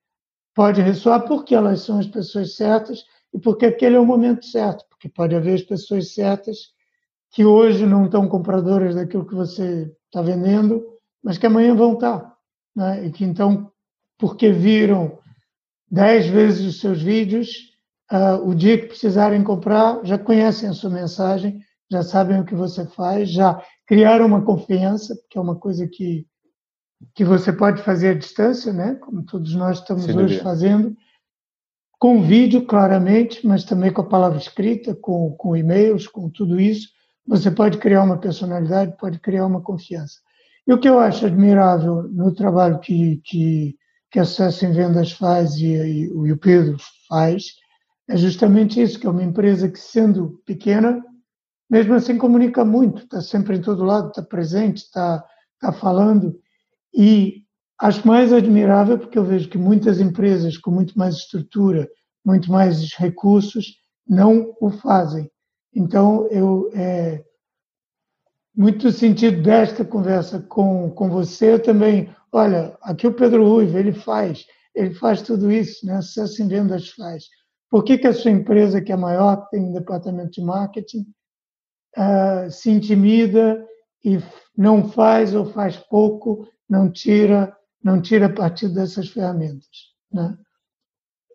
pode 0.55 0.81
ressoar, 0.81 1.27
porque 1.27 1.55
elas 1.55 1.83
são 1.83 1.99
as 1.99 2.07
pessoas 2.07 2.57
certas 2.57 3.05
e 3.33 3.39
porque 3.39 3.67
aquele 3.67 3.97
é 3.97 4.01
o 4.01 4.07
momento 4.07 4.47
certo, 4.47 4.87
porque 4.89 5.09
pode 5.09 5.35
haver 5.35 5.55
as 5.55 5.63
pessoas 5.63 6.15
certas 6.15 6.75
que 7.31 7.45
hoje 7.45 7.85
não 7.85 8.07
estão 8.07 8.27
compradoras 8.27 8.95
daquilo 8.95 9.27
que 9.27 9.35
você 9.35 9.95
está 10.07 10.23
vendendo, 10.23 10.83
mas 11.23 11.37
que 11.37 11.45
amanhã 11.45 11.75
vão 11.75 11.93
estar. 11.93 12.35
Né? 12.75 13.07
E 13.07 13.11
que 13.11 13.25
então, 13.25 13.71
porque 14.17 14.51
viram 14.51 15.19
dez 15.91 16.27
vezes 16.27 16.67
os 16.67 16.81
seus 16.81 17.03
vídeos, 17.03 17.73
uh, 18.13 18.49
o 18.49 18.55
dia 18.55 18.79
que 18.79 18.87
precisarem 18.87 19.43
comprar, 19.43 20.01
já 20.05 20.19
conhecem 20.19 20.69
a 20.69 20.73
sua 20.73 20.91
mensagem, 20.91 21.61
já 21.91 22.03
sabem 22.03 22.41
o 22.41 22.45
que 22.45 22.55
você 22.55 22.87
faz, 22.87 23.31
já 23.31 23.63
criaram 23.87 24.27
uma 24.27 24.45
confiança, 24.45 25.17
que 25.31 25.39
é 25.39 25.41
uma 25.41 25.57
coisa 25.57 25.87
que, 25.87 26.27
que 27.15 27.25
você 27.25 27.53
pode 27.53 27.83
fazer 27.83 28.09
à 28.09 28.15
distância, 28.15 28.73
né? 28.73 28.97
como 28.97 29.23
todos 29.25 29.55
nós 29.55 29.79
estamos 29.79 30.05
Sem 30.05 30.19
hoje 30.19 30.41
fazendo, 30.41 30.97
com 31.99 32.23
vídeo, 32.23 32.67
claramente, 32.67 33.47
mas 33.47 33.65
também 33.65 33.93
com 33.93 34.03
a 34.03 34.09
palavra 34.09 34.39
escrita, 34.39 34.95
com, 34.95 35.33
com 35.33 35.57
e-mails, 35.57 36.07
com 36.07 36.29
tudo 36.29 36.61
isso. 36.61 36.89
Você 37.27 37.51
pode 37.51 37.79
criar 37.79 38.03
uma 38.03 38.19
personalidade, 38.19 38.97
pode 38.99 39.19
criar 39.19 39.47
uma 39.47 39.63
confiança. 39.63 40.21
E 40.67 40.73
o 40.73 40.79
que 40.79 40.89
eu 40.89 40.99
acho 40.99 41.27
admirável 41.27 42.03
no 42.03 42.35
trabalho 42.35 42.81
que, 42.81 43.21
que, 43.25 43.77
que 44.17 44.21
a 44.21 44.25
Sucesso 44.25 44.65
em 44.65 44.73
Vendas 44.73 45.13
faz 45.13 45.57
e, 45.57 45.67
e, 45.67 46.01
e 46.05 46.33
o 46.33 46.39
Pedro 46.39 46.79
faz, 47.07 47.53
é 48.09 48.17
justamente 48.17 48.81
isso, 48.81 48.99
que 48.99 49.07
é 49.07 49.11
uma 49.11 49.23
empresa 49.23 49.69
que, 49.69 49.79
sendo 49.79 50.41
pequena, 50.47 51.05
mesmo 51.69 51.93
assim 51.93 52.17
comunica 52.17 52.65
muito, 52.65 53.03
está 53.03 53.21
sempre 53.21 53.59
em 53.59 53.61
todo 53.61 53.85
lado, 53.85 54.09
está 54.09 54.23
presente, 54.23 54.79
está, 54.79 55.23
está 55.53 55.71
falando. 55.71 56.35
E 56.95 57.43
acho 57.79 58.09
mais 58.09 58.33
admirável 58.33 58.99
porque 58.99 59.19
eu 59.19 59.25
vejo 59.25 59.51
que 59.51 59.59
muitas 59.59 60.01
empresas 60.01 60.57
com 60.57 60.71
muito 60.71 60.99
mais 60.99 61.17
estrutura, 61.17 61.87
muito 62.25 62.51
mais 62.51 62.95
recursos, 62.95 63.77
não 64.09 64.57
o 64.59 64.71
fazem. 64.71 65.31
Então, 65.75 66.27
eu, 66.31 66.71
é, 66.73 67.23
muito 68.57 68.91
sentido 68.91 69.43
desta 69.43 69.85
conversa 69.85 70.41
com, 70.41 70.91
com 70.93 71.11
você, 71.11 71.59
também, 71.59 72.09
olha, 72.37 72.77
aqui 72.83 73.07
o 73.07 73.15
Pedro 73.15 73.49
Ruivo, 73.49 73.79
ele 73.79 73.93
faz, 73.93 74.45
ele 74.75 74.93
faz 74.95 75.23
tudo 75.23 75.51
isso, 75.51 75.87
né? 75.87 76.01
Sucesso 76.03 76.43
em 76.43 76.49
vendas 76.49 76.91
faz. 76.91 77.25
Por 77.71 77.83
que, 77.83 77.99
que 77.99 78.07
a 78.07 78.13
sua 78.13 78.31
empresa, 78.31 78.81
que 78.81 78.93
é 78.93 78.97
maior, 78.97 79.49
tem 79.49 79.61
um 79.61 79.73
departamento 79.73 80.33
de 80.33 80.43
marketing, 80.43 81.07
uh, 81.97 82.51
se 82.51 82.71
intimida 82.71 83.67
e 84.05 84.19
não 84.57 84.89
faz 84.89 85.35
ou 85.35 85.47
faz 85.47 85.77
pouco, 85.77 86.47
não 86.69 86.91
tira, 86.91 87.57
não 87.83 88.01
tira 88.01 88.33
partido 88.33 88.75
dessas 88.75 89.09
ferramentas, 89.09 89.95
né? 90.13 90.37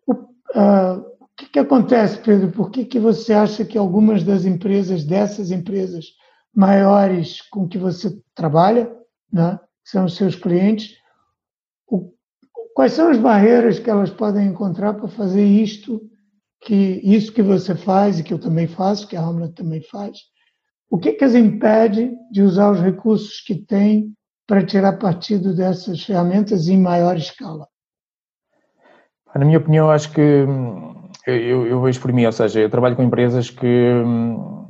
O, 0.07 0.13
uh, 0.13 1.11
que, 1.35 1.49
que 1.49 1.59
acontece, 1.59 2.19
Pedro? 2.19 2.51
Por 2.51 2.69
que, 2.69 2.85
que 2.85 2.99
você 2.99 3.33
acha 3.33 3.65
que 3.65 3.77
algumas 3.77 4.23
das 4.23 4.45
empresas, 4.45 5.03
dessas 5.03 5.49
empresas 5.51 6.05
maiores 6.53 7.41
com 7.49 7.67
que 7.67 7.77
você 7.77 8.21
trabalha, 8.35 8.91
né, 9.31 9.59
são 9.91 10.05
os 10.05 10.15
seus 10.15 10.35
clientes, 10.35 10.95
o, 11.87 12.13
quais 12.73 12.93
são 12.93 13.09
as 13.09 13.17
barreiras 13.17 13.79
que 13.79 13.89
elas 13.89 14.09
podem 14.09 14.47
encontrar 14.47 14.93
para 14.93 15.07
fazer 15.07 15.45
isto, 15.45 16.01
que 16.61 17.01
isso 17.03 17.33
que 17.33 17.41
você 17.41 17.75
faz 17.75 18.19
e 18.19 18.23
que 18.23 18.33
eu 18.33 18.39
também 18.39 18.67
faço, 18.67 19.07
que 19.07 19.17
a 19.17 19.21
Hamlet 19.21 19.53
também 19.53 19.81
faz? 19.81 20.17
O 20.89 20.97
que, 20.97 21.13
que 21.13 21.23
as 21.23 21.35
impede 21.35 22.11
de 22.31 22.41
usar 22.41 22.71
os 22.71 22.79
recursos 22.79 23.41
que 23.41 23.55
tem 23.55 24.13
para 24.47 24.65
tirar 24.65 24.97
partido 24.97 25.55
dessas 25.55 26.03
ferramentas 26.03 26.67
em 26.67 26.77
maior 26.77 27.15
escala? 27.15 27.67
Na 29.33 29.45
minha 29.45 29.57
opinião, 29.57 29.89
acho 29.89 30.11
que 30.11 30.21
hum, 30.21 31.09
eu, 31.25 31.65
eu, 31.65 31.81
vejo 31.81 32.01
por 32.01 32.11
mim, 32.11 32.25
ou 32.25 32.31
seja, 32.31 32.59
eu 32.59 32.69
trabalho 32.69 32.95
com 32.95 33.03
empresas 33.03 33.49
que 33.49 33.65
hum, 33.65 34.60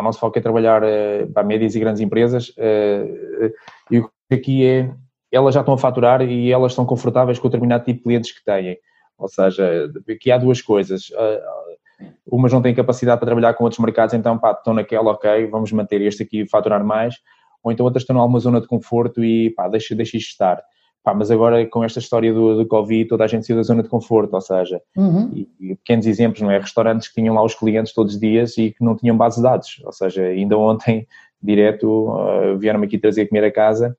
o 0.00 0.02
nosso 0.02 0.18
foco 0.18 0.38
é 0.38 0.42
trabalhar 0.42 0.82
uh, 0.82 1.32
para 1.32 1.44
médias 1.44 1.74
e 1.74 1.80
grandes 1.80 2.00
empresas 2.00 2.48
uh, 2.50 3.52
e 3.90 3.98
o 3.98 4.10
que 4.28 4.34
aqui 4.34 4.66
é, 4.66 4.90
elas 5.30 5.54
já 5.54 5.60
estão 5.60 5.74
a 5.74 5.78
faturar 5.78 6.22
e 6.22 6.50
elas 6.52 6.72
estão 6.72 6.86
confortáveis 6.86 7.38
com 7.38 7.46
o 7.46 7.50
determinado 7.50 7.84
tipo 7.84 7.98
de 7.98 8.04
clientes 8.04 8.32
que 8.32 8.44
têm. 8.44 8.78
Ou 9.18 9.28
seja, 9.28 9.90
aqui 10.10 10.30
há 10.30 10.38
duas 10.38 10.60
coisas. 10.60 11.10
Uh, 11.10 12.04
umas 12.26 12.52
não 12.52 12.62
têm 12.62 12.74
capacidade 12.74 13.18
para 13.18 13.26
trabalhar 13.26 13.54
com 13.54 13.64
outros 13.64 13.80
mercados, 13.80 14.14
então 14.14 14.38
pá, 14.38 14.52
estão 14.52 14.74
naquela, 14.74 15.10
ok, 15.12 15.46
vamos 15.46 15.70
manter 15.72 16.00
este 16.02 16.22
aqui 16.22 16.42
e 16.42 16.48
faturar 16.48 16.84
mais. 16.84 17.16
Ou 17.62 17.72
então 17.72 17.84
outras 17.84 18.02
estão 18.02 18.16
numa 18.16 18.38
zona 18.38 18.60
de 18.60 18.66
conforto 18.66 19.24
e 19.24 19.50
pá, 19.50 19.68
deixa, 19.68 19.94
deixa 19.94 20.16
isto 20.16 20.30
estar. 20.30 20.62
Pá, 21.04 21.12
mas 21.12 21.30
agora 21.30 21.66
com 21.66 21.84
esta 21.84 21.98
história 21.98 22.32
do, 22.32 22.56
do 22.56 22.66
Covid, 22.66 23.10
toda 23.10 23.24
a 23.24 23.26
gente 23.26 23.46
saiu 23.46 23.58
da 23.58 23.62
zona 23.62 23.82
de 23.82 23.90
conforto, 23.90 24.32
ou 24.32 24.40
seja, 24.40 24.80
uhum. 24.96 25.30
e, 25.34 25.50
e, 25.60 25.74
pequenos 25.76 26.06
exemplos, 26.06 26.40
não 26.40 26.50
é? 26.50 26.58
Restaurantes 26.58 27.08
que 27.08 27.14
tinham 27.16 27.34
lá 27.34 27.44
os 27.44 27.54
clientes 27.54 27.92
todos 27.92 28.14
os 28.14 28.20
dias 28.20 28.56
e 28.56 28.70
que 28.70 28.82
não 28.82 28.96
tinham 28.96 29.14
base 29.14 29.36
de 29.36 29.42
dados, 29.42 29.82
ou 29.84 29.92
seja, 29.92 30.24
ainda 30.24 30.56
ontem, 30.56 31.06
direto, 31.42 31.86
uh, 31.86 32.56
vieram-me 32.58 32.86
aqui 32.86 32.96
trazer 32.96 33.26
comida 33.26 33.48
a 33.48 33.52
casa, 33.52 33.94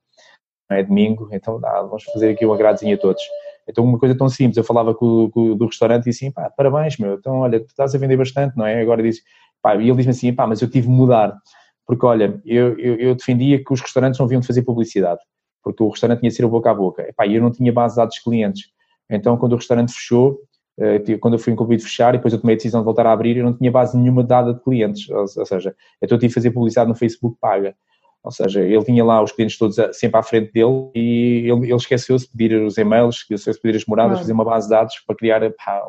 é 0.72 0.82
domingo, 0.82 1.30
então 1.32 1.60
ah, 1.64 1.84
vamos 1.84 2.06
fazer 2.06 2.32
aqui 2.32 2.44
um 2.44 2.52
agradozinho 2.52 2.96
a 2.96 3.00
todos. 3.00 3.22
Então 3.70 3.84
uma 3.84 4.00
coisa 4.00 4.18
tão 4.18 4.28
simples, 4.28 4.58
eu 4.58 4.64
falava 4.64 4.96
com, 4.96 5.30
com 5.30 5.56
do 5.56 5.68
restaurante 5.68 6.08
e 6.08 6.10
assim, 6.10 6.32
pá, 6.32 6.50
parabéns 6.50 6.98
meu, 6.98 7.14
então 7.14 7.42
olha, 7.42 7.60
tu 7.60 7.68
estás 7.68 7.94
a 7.94 8.00
vender 8.00 8.18
bastante, 8.18 8.58
não 8.58 8.66
é? 8.66 8.82
Agora 8.82 9.04
diz, 9.04 9.22
pá, 9.62 9.76
e 9.76 9.88
ele 9.88 9.98
diz-me 9.98 10.12
assim, 10.12 10.34
pá, 10.34 10.48
mas 10.48 10.60
eu 10.60 10.68
tive 10.68 10.88
de 10.88 10.94
mudar, 10.94 11.38
porque 11.86 12.04
olha, 12.04 12.42
eu, 12.44 12.80
eu, 12.80 12.96
eu 12.96 13.16
defendia 13.16 13.64
que 13.64 13.72
os 13.72 13.80
restaurantes 13.80 14.20
não 14.20 14.28
vinham 14.28 14.42
de 14.42 14.48
fazer 14.48 14.64
publicidade 14.64 15.22
porque 15.66 15.82
o 15.82 15.90
restaurante 15.90 16.20
tinha 16.20 16.30
de 16.30 16.36
ser 16.36 16.46
o 16.46 16.50
boca 16.50 16.70
a 16.70 16.74
boca. 16.76 17.12
E 17.26 17.36
eu 17.36 17.42
não 17.42 17.52
tinha 17.52 17.74
base 17.74 17.96
de 17.96 18.02
dados 18.02 18.16
de 18.16 18.24
clientes. 18.24 18.70
Então, 19.10 19.36
quando 19.36 19.54
o 19.54 19.56
restaurante 19.56 19.92
fechou, 19.92 20.38
eh, 20.80 21.18
quando 21.20 21.34
eu 21.34 21.40
fui 21.40 21.52
incumbido 21.54 21.82
de 21.82 21.90
fechar 21.90 22.14
e 22.14 22.18
depois 22.18 22.32
eu 22.32 22.40
tomei 22.40 22.54
a 22.54 22.58
decisão 22.58 22.82
de 22.82 22.86
voltar 22.86 23.08
a 23.08 23.12
abrir, 23.12 23.38
eu 23.38 23.44
não 23.44 23.58
tinha 23.58 23.72
base 23.72 23.98
nenhuma 23.98 24.22
de 24.22 24.30
dada 24.30 24.54
de 24.54 24.62
clientes. 24.62 25.10
Ou, 25.10 25.28
seja, 25.28 25.76
então 26.00 26.16
eu 26.16 26.20
tive 26.20 26.28
de 26.28 26.34
fazer 26.36 26.52
publicidade 26.52 26.88
no 26.88 26.96
Facebook 26.96 27.36
paga. 27.42 27.76
Ou 28.24 28.32
seja, 28.32 28.62
ele 28.62 28.84
tinha 28.84 29.04
lá 29.04 29.24
os 29.24 29.32
clientes 29.32 29.58
todos 29.58 29.76
sempre 29.94 30.20
à 30.20 30.24
frente 30.24 30.52
dele 30.52 30.92
e 30.94 31.50
ele, 31.50 31.66
ele 31.66 31.76
esqueceu-se 31.76 32.26
de 32.30 32.38
pedir 32.38 32.62
os 32.62 32.78
e-mails, 32.78 33.18
esqueceu-se 33.18 33.58
de 33.58 33.62
pedir 33.62 33.78
as 33.78 33.86
moradas, 33.86 34.20
fazer 34.20 34.34
uma 34.34 34.46
base 34.46 34.68
de 34.68 34.72
dados 34.72 34.96
para 35.06 35.16
criar 35.16 35.42
pá, 35.52 35.84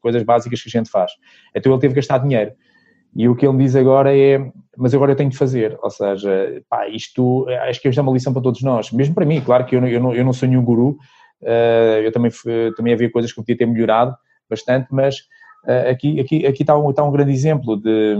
coisas 0.00 0.22
básicas 0.22 0.62
que 0.62 0.68
a 0.68 0.70
gente 0.70 0.90
faz. 0.90 1.12
Então 1.54 1.72
ele 1.72 1.80
teve 1.80 1.94
que 1.94 2.00
gastar 2.00 2.18
dinheiro. 2.18 2.52
E 3.16 3.28
o 3.28 3.36
que 3.36 3.46
ele 3.46 3.56
me 3.56 3.64
diz 3.64 3.76
agora 3.76 4.16
é, 4.16 4.50
mas 4.76 4.94
agora 4.94 5.12
eu 5.12 5.16
tenho 5.16 5.30
de 5.30 5.36
fazer, 5.36 5.78
ou 5.82 5.90
seja, 5.90 6.62
pá, 6.68 6.88
isto, 6.88 7.46
acho 7.68 7.80
que 7.80 7.88
isto 7.88 7.98
é 7.98 8.02
uma 8.02 8.12
lição 8.12 8.32
para 8.32 8.42
todos 8.42 8.60
nós, 8.62 8.90
mesmo 8.90 9.14
para 9.14 9.24
mim, 9.24 9.40
claro 9.40 9.64
que 9.64 9.76
eu 9.76 9.80
não, 9.80 9.88
eu 9.88 10.00
não, 10.00 10.14
eu 10.14 10.24
não 10.24 10.32
sou 10.32 10.48
nenhum 10.48 10.64
guru, 10.64 10.98
uh, 11.42 12.00
eu 12.02 12.10
também, 12.10 12.30
também 12.76 12.92
havia 12.92 13.10
coisas 13.10 13.30
que 13.30 13.36
podia 13.36 13.56
ter 13.56 13.66
melhorado 13.66 14.16
bastante, 14.50 14.88
mas 14.90 15.18
uh, 15.64 15.90
aqui, 15.90 16.18
aqui, 16.18 16.44
aqui 16.44 16.62
está, 16.62 16.76
um, 16.76 16.90
está 16.90 17.04
um 17.04 17.12
grande 17.12 17.30
exemplo 17.30 17.80
de, 17.80 18.16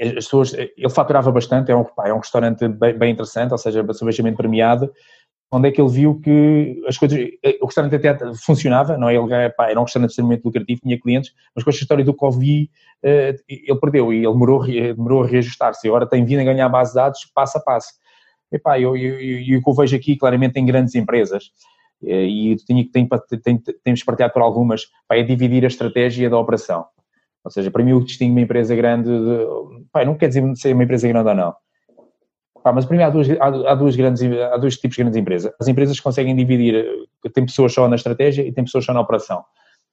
as 0.00 0.12
pessoas, 0.12 0.52
ele 0.52 0.90
faturava 0.90 1.30
bastante, 1.30 1.70
é 1.70 1.76
um, 1.76 1.84
pá, 1.84 2.08
é 2.08 2.12
um 2.12 2.18
restaurante 2.18 2.66
bem, 2.68 2.98
bem 2.98 3.12
interessante, 3.12 3.52
ou 3.52 3.58
seja, 3.58 3.84
cervejamento 3.92 4.36
premiado, 4.36 4.92
onde 5.50 5.68
é 5.68 5.72
que 5.72 5.80
ele 5.80 5.90
viu 5.90 6.20
que 6.20 6.82
as 6.86 6.98
coisas, 6.98 7.18
eh, 7.18 7.58
o 7.60 7.66
restaurante 7.66 7.94
até 7.96 8.34
funcionava, 8.34 8.98
não 8.98 9.08
é? 9.08 9.14
Ele 9.14 9.50
pá, 9.50 9.70
era 9.70 9.80
um 9.80 9.84
restaurante 9.84 10.10
extremamente 10.10 10.44
lucrativo, 10.44 10.80
tinha 10.80 11.00
clientes, 11.00 11.32
mas 11.54 11.64
com 11.64 11.70
esta 11.70 11.82
história 11.82 12.04
do 12.04 12.14
Covid 12.14 12.68
eh, 13.02 13.36
ele 13.48 13.80
perdeu 13.80 14.12
e 14.12 14.18
ele 14.18 14.32
demorou, 14.32 14.64
demorou 14.64 15.22
a 15.22 15.26
reajustar-se. 15.26 15.86
Agora 15.86 16.06
tem 16.06 16.24
vindo 16.24 16.40
a 16.40 16.44
ganhar 16.44 16.68
base 16.68 16.90
de 16.90 16.96
dados 16.96 17.20
passo 17.34 17.58
a 17.58 17.60
passo. 17.60 17.92
E 18.52 18.82
eu, 18.82 18.96
eu, 18.96 19.20
eu, 19.20 19.62
eu 19.66 19.74
vejo 19.74 19.96
aqui 19.96 20.16
claramente 20.16 20.58
em 20.58 20.66
grandes 20.66 20.94
empresas, 20.94 21.50
e 22.02 22.56
tenho, 22.66 22.88
tenho, 22.90 23.08
tenho, 23.42 23.62
temos 23.82 24.02
partilhado 24.04 24.32
por 24.32 24.42
algumas, 24.42 24.86
pá, 25.08 25.16
é 25.16 25.22
dividir 25.22 25.64
a 25.64 25.68
estratégia 25.68 26.30
da 26.30 26.38
operação. 26.38 26.86
Ou 27.44 27.50
seja, 27.50 27.70
para 27.70 27.82
mim 27.82 27.92
o 27.92 28.00
que 28.00 28.06
distingue 28.06 28.32
uma 28.32 28.40
empresa 28.40 28.74
grande, 28.74 29.08
de, 29.08 29.86
pá, 29.92 30.04
não 30.04 30.14
quer 30.14 30.28
dizer 30.28 30.42
ser 30.56 30.74
uma 30.74 30.84
empresa 30.84 31.08
grande 31.08 31.28
ou 31.28 31.34
não, 31.34 31.54
pá, 32.66 32.72
mas 32.72 32.84
mim 32.88 33.00
há, 33.00 33.08
duas, 33.08 33.28
há, 33.30 33.74
grandes, 33.96 34.22
há 34.24 34.56
dois 34.56 34.76
tipos 34.76 34.96
de 34.96 35.02
grandes 35.04 35.16
empresas. 35.16 35.52
As 35.60 35.68
empresas 35.68 36.00
conseguem 36.00 36.34
dividir, 36.34 36.84
tem 37.32 37.46
pessoas 37.46 37.72
só 37.72 37.86
na 37.86 37.94
estratégia 37.94 38.42
e 38.42 38.50
tem 38.50 38.64
pessoas 38.64 38.84
só 38.84 38.92
na 38.92 39.00
operação. 39.00 39.44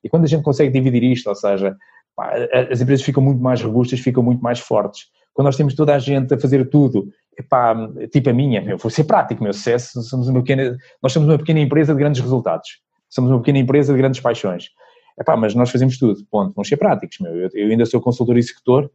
E 0.04 0.10
quando 0.10 0.24
a 0.24 0.28
gente 0.28 0.42
consegue 0.42 0.72
dividir 0.72 1.04
isto, 1.04 1.28
ou 1.28 1.36
seja, 1.36 1.78
pá, 2.16 2.34
as 2.72 2.82
empresas 2.82 3.06
ficam 3.06 3.22
muito 3.22 3.40
mais 3.40 3.62
robustas, 3.62 4.00
ficam 4.00 4.24
muito 4.24 4.42
mais 4.42 4.60
fortes. 4.60 5.04
Quando 5.36 5.46
nós 5.46 5.56
temos 5.56 5.76
toda 5.76 5.94
a 5.94 6.00
gente 6.00 6.34
a 6.34 6.40
fazer 6.40 6.68
tudo 6.68 7.10
epá, 7.38 7.76
tipo 8.12 8.32
a 8.32 8.34
minha, 8.34 8.60
meu, 8.60 8.80
vou 8.80 8.90
ser 8.90 9.04
prático, 9.04 9.44
meu 9.44 9.54
sucesso, 9.54 10.02
somos 10.02 10.28
uma 10.28 10.40
pequena, 10.42 10.76
nós 11.02 11.14
somos 11.14 11.30
uma 11.30 11.38
pequena 11.38 11.60
empresa 11.60 11.94
de 11.94 12.00
grandes 12.00 12.22
resultados, 12.22 12.80
somos 13.08 13.30
uma 13.30 13.40
pequena 13.40 13.60
empresa 13.60 13.94
de 13.94 14.00
grandes 14.00 14.20
paixões, 14.20 14.70
epá, 15.20 15.38
mas 15.38 15.54
nós 15.54 15.70
fazemos 15.70 16.00
tudo, 16.00 16.26
ponto, 16.30 16.54
vamos 16.56 16.68
ser 16.68 16.78
práticos, 16.78 17.18
meu, 17.20 17.36
eu, 17.36 17.50
eu 17.54 17.70
ainda 17.70 17.86
sou 17.86 18.02
consultor 18.02 18.38
executor, 18.38 18.90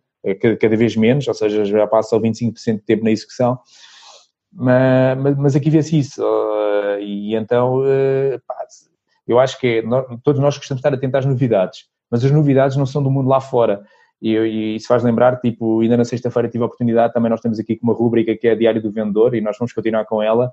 cada 0.60 0.76
vez 0.76 0.96
menos, 0.96 1.26
ou 1.28 1.34
seja, 1.34 1.64
já 1.64 1.86
passo 1.86 2.14
ao 2.14 2.20
25% 2.20 2.76
de 2.76 2.82
tempo 2.82 3.04
na 3.04 3.10
execução, 3.10 3.58
mas, 4.52 5.36
mas, 5.36 5.56
aqui 5.56 5.70
vê-se 5.70 5.98
isso, 5.98 6.22
uh, 6.22 6.98
e 7.00 7.34
então, 7.34 7.82
pá, 8.46 8.56
eu 9.26 9.38
acho 9.38 9.58
que 9.60 9.66
é, 9.66 9.82
todos 10.22 10.40
nós 10.40 10.56
gostamos 10.56 10.80
de 10.80 10.86
estar 10.86 10.94
atentos 10.94 11.18
às 11.18 11.26
novidades, 11.26 11.84
mas 12.10 12.24
as 12.24 12.30
novidades 12.30 12.76
não 12.76 12.86
são 12.86 13.02
do 13.02 13.10
mundo 13.10 13.28
lá 13.28 13.40
fora, 13.40 13.82
e, 14.20 14.34
e 14.36 14.76
isso 14.76 14.88
faz 14.88 15.02
lembrar, 15.02 15.40
tipo, 15.40 15.80
ainda 15.80 15.96
na 15.96 16.04
sexta-feira 16.04 16.48
tive 16.48 16.62
a 16.62 16.66
oportunidade, 16.66 17.12
também 17.12 17.30
nós 17.30 17.40
temos 17.40 17.58
aqui 17.58 17.78
uma 17.82 17.94
rúbrica 17.94 18.34
que 18.36 18.48
é 18.48 18.54
Diário 18.54 18.82
do 18.82 18.90
Vendedor 18.90 19.34
e 19.34 19.40
nós 19.40 19.56
vamos 19.56 19.72
continuar 19.72 20.04
com 20.06 20.20
ela. 20.20 20.52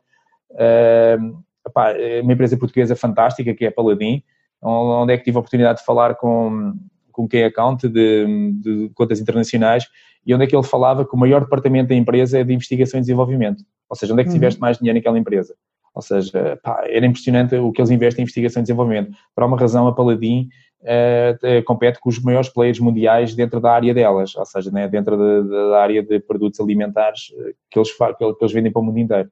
Epá, 1.66 1.92
é 1.92 2.22
uma 2.22 2.34
empresa 2.34 2.58
portuguesa 2.58 2.96
fantástica 2.96 3.54
que 3.56 3.66
é 3.66 3.70
a 3.70 3.72
Paladin, 3.72 4.24
onde 4.62 5.14
é 5.14 5.18
que 5.18 5.24
tive 5.24 5.38
a 5.38 5.40
oportunidade 5.40 5.80
de 5.80 5.86
falar 5.86 6.16
com, 6.16 6.74
com 7.16 7.28
quem 7.28 7.46
account 7.46 7.88
de, 7.88 8.52
de 8.62 8.92
contas 8.94 9.22
internacionais 9.22 9.88
e 10.26 10.36
onde 10.36 10.44
é 10.44 10.48
que 10.48 10.56
ele 10.56 10.64
falava 10.64 11.06
que 11.06 11.16
o 11.16 11.18
maior 11.18 11.42
departamento 11.42 11.90
da 11.90 11.96
empresa 11.96 12.40
é 12.40 12.44
de 12.44 12.54
investigação 12.54 12.98
e 13.00 13.02
desenvolvimento. 13.02 13.64
Ou 13.90 13.96
seja, 13.96 14.12
onde 14.12 14.22
é 14.22 14.26
que 14.26 14.32
se 14.32 14.36
uhum. 14.36 14.38
investe 14.38 14.60
mais 14.60 14.78
dinheiro 14.78 15.00
naquela 15.00 15.18
empresa. 15.18 15.56
Ou 15.94 16.02
seja, 16.02 16.60
pá, 16.62 16.84
era 16.88 17.06
impressionante 17.06 17.56
o 17.56 17.72
que 17.72 17.80
eles 17.80 17.90
investem 17.90 18.22
em 18.22 18.24
investigação 18.24 18.60
e 18.60 18.64
desenvolvimento. 18.64 19.12
Por 19.34 19.46
uma 19.46 19.58
razão, 19.58 19.88
a 19.88 19.96
Paladin 19.96 20.50
uh, 20.82 21.64
compete 21.64 22.00
com 22.02 22.10
os 22.10 22.20
maiores 22.22 22.50
players 22.50 22.80
mundiais 22.80 23.34
dentro 23.34 23.62
da 23.62 23.72
área 23.72 23.94
delas, 23.94 24.36
ou 24.36 24.46
seja, 24.46 24.70
né, 24.72 24.90
dentro 24.90 25.16
de, 25.16 25.44
de, 25.44 25.70
da 25.70 25.82
área 25.82 26.04
de 26.04 26.20
produtos 26.20 26.60
alimentares 26.60 27.32
eh, 27.40 27.54
que 27.72 27.80
eles, 27.80 27.92
que 27.94 28.44
eles 28.44 28.52
vendem 28.52 28.72
para 28.74 28.82
o 28.82 28.84
mundo 28.84 29.00
inteiro. 29.00 29.30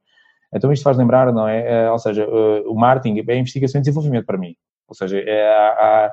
Então 0.55 0.71
isto 0.71 0.83
faz 0.83 0.95
lembrar, 0.95 1.33
não 1.33 1.47
é? 1.47 1.91
Ou 1.91 1.99
seja, 1.99 2.25
o 2.27 2.75
marketing 2.75 3.25
é 3.27 3.37
investigação 3.37 3.79
e 3.79 3.81
desenvolvimento 3.81 4.25
para 4.25 4.37
mim. 4.37 4.55
Ou 4.87 4.95
seja, 4.95 5.17
é, 5.19 5.49
há, 5.49 6.11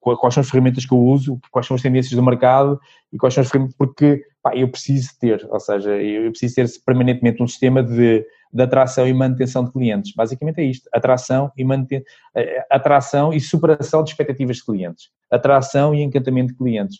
quais 0.00 0.34
são 0.34 0.40
as 0.42 0.50
ferramentas 0.50 0.84
que 0.84 0.92
eu 0.92 0.98
uso, 0.98 1.40
quais 1.50 1.66
são 1.66 1.74
as 1.74 1.82
tendências 1.82 2.14
do 2.14 2.22
mercado 2.22 2.78
e 3.12 3.16
quais 3.16 3.34
são 3.34 3.42
as 3.42 3.50
ferramentas, 3.50 3.76
porque 3.76 4.22
pá, 4.42 4.54
eu 4.54 4.68
preciso 4.68 5.10
ter, 5.18 5.46
ou 5.50 5.60
seja, 5.60 5.90
eu 5.90 6.30
preciso 6.30 6.54
ter 6.54 6.68
permanentemente 6.84 7.42
um 7.42 7.46
sistema 7.46 7.82
de 7.82 8.24
de 8.52 8.62
atração 8.62 9.06
e 9.06 9.12
manutenção 9.12 9.64
de 9.64 9.72
clientes. 9.72 10.12
Basicamente 10.14 10.60
é 10.60 10.64
isto: 10.64 10.88
atração 10.92 11.52
e, 11.56 11.64
manten... 11.64 12.02
Eh, 12.34 12.66
atração 12.70 13.32
e 13.32 13.40
superação 13.40 14.02
de 14.02 14.10
expectativas 14.10 14.56
de 14.56 14.64
clientes, 14.64 15.10
atração 15.30 15.94
e 15.94 16.02
encantamento 16.02 16.52
de 16.52 16.58
clientes. 16.58 16.98